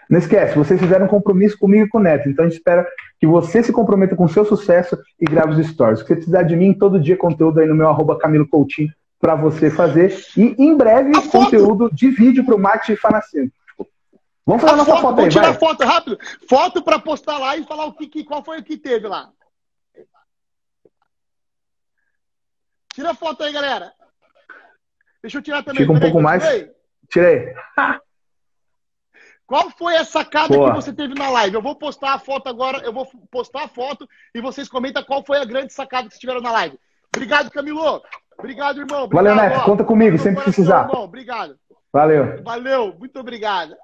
Não 0.10 0.20
esquece, 0.20 0.58
vocês 0.58 0.80
fizeram 0.80 1.06
um 1.06 1.10
compromisso 1.10 1.58
comigo 1.58 1.86
e 1.86 1.90
com 1.90 1.98
o 1.98 2.02
Neto, 2.02 2.30
então 2.30 2.46
a 2.46 2.48
gente 2.48 2.58
espera 2.58 2.86
que 3.20 3.28
você 3.28 3.64
se 3.64 3.72
comprometa 3.72 4.16
com 4.16 4.26
o 4.26 4.30
seu 4.30 4.46
sucesso 4.46 4.98
e 5.20 5.26
grave 5.26 5.54
os 5.54 5.68
stories. 5.68 6.00
Se 6.00 6.06
você 6.06 6.16
precisar 6.16 6.44
de 6.44 6.56
mim, 6.56 6.74
todo 6.74 7.00
dia 7.00 7.18
conteúdo 7.18 7.60
aí 7.60 7.68
no 7.68 7.76
meu 7.76 7.88
arroba 7.88 8.18
Camilo 8.18 8.48
Coutinho 8.48 8.92
para 9.24 9.36
você 9.36 9.72
fazer. 9.72 10.14
E 10.36 10.54
em 10.62 10.76
breve, 10.76 11.14
conteúdo 11.30 11.90
de 11.94 12.10
vídeo 12.10 12.44
para 12.44 12.56
o 12.56 12.60
marketing 12.60 12.98
farmacêutico. 12.98 13.56
Vamos 14.46 14.62
fazer 14.62 14.74
a 14.74 14.78
nossa 14.78 14.92
foto, 14.92 15.02
foto 15.02 15.22
aí, 15.22 15.30
tirar 15.30 15.52
vai. 15.52 15.60
foto 15.60 15.84
rápido. 15.86 16.20
Foto 16.50 16.84
para 16.84 17.00
postar 17.00 17.38
lá 17.38 17.56
e 17.56 17.64
falar 17.64 17.86
o 17.86 17.94
que, 17.94 18.26
qual 18.26 18.44
foi 18.44 18.60
o 18.60 18.64
que 18.64 18.76
teve 18.76 19.08
lá. 19.08 19.32
Tira 22.94 23.12
a 23.12 23.16
foto 23.16 23.44
aí, 23.44 23.54
galera. 23.54 23.94
Deixa 25.22 25.38
eu 25.38 25.42
tirar 25.42 25.64
também. 25.64 25.84
Fica 25.84 25.94
um 25.94 26.00
pouco 26.00 26.22
mais. 26.22 26.44
Tirei. 27.10 27.54
Qual 29.46 29.70
foi 29.72 29.96
a 29.98 30.06
sacada 30.06 30.56
Boa. 30.56 30.70
que 30.70 30.76
você 30.76 30.94
teve 30.94 31.14
na 31.14 31.30
live? 31.30 31.56
Eu 31.56 31.62
vou 31.62 31.76
postar 31.76 32.14
a 32.14 32.20
foto 32.20 32.48
agora, 32.48 32.80
eu 32.80 32.94
vou 32.94 33.06
postar 33.30 33.66
a 33.66 33.68
foto 33.68 34.08
e 34.34 34.42
vocês 34.42 34.70
comentam 34.70 35.04
qual 35.04 35.24
foi 35.26 35.38
a 35.38 35.46
grande 35.46 35.74
sacada 35.74 36.04
que 36.04 36.14
vocês 36.14 36.20
tiveram 36.20 36.42
na 36.42 36.52
live. 36.52 36.80
Obrigado, 37.16 37.52
Camilo. 37.52 38.02
Obrigado, 38.38 38.80
irmão. 38.80 39.04
Obrigado, 39.04 39.36
Valeu, 39.36 39.36
Neto. 39.36 39.66
Conta 39.66 39.84
comigo, 39.84 40.18
sempre 40.18 40.44
precisar. 40.44 40.88
Irmão. 40.88 41.04
Obrigado. 41.04 41.56
Valeu. 41.92 42.42
Valeu, 42.44 42.96
muito 42.98 43.20
obrigado. 43.20 43.76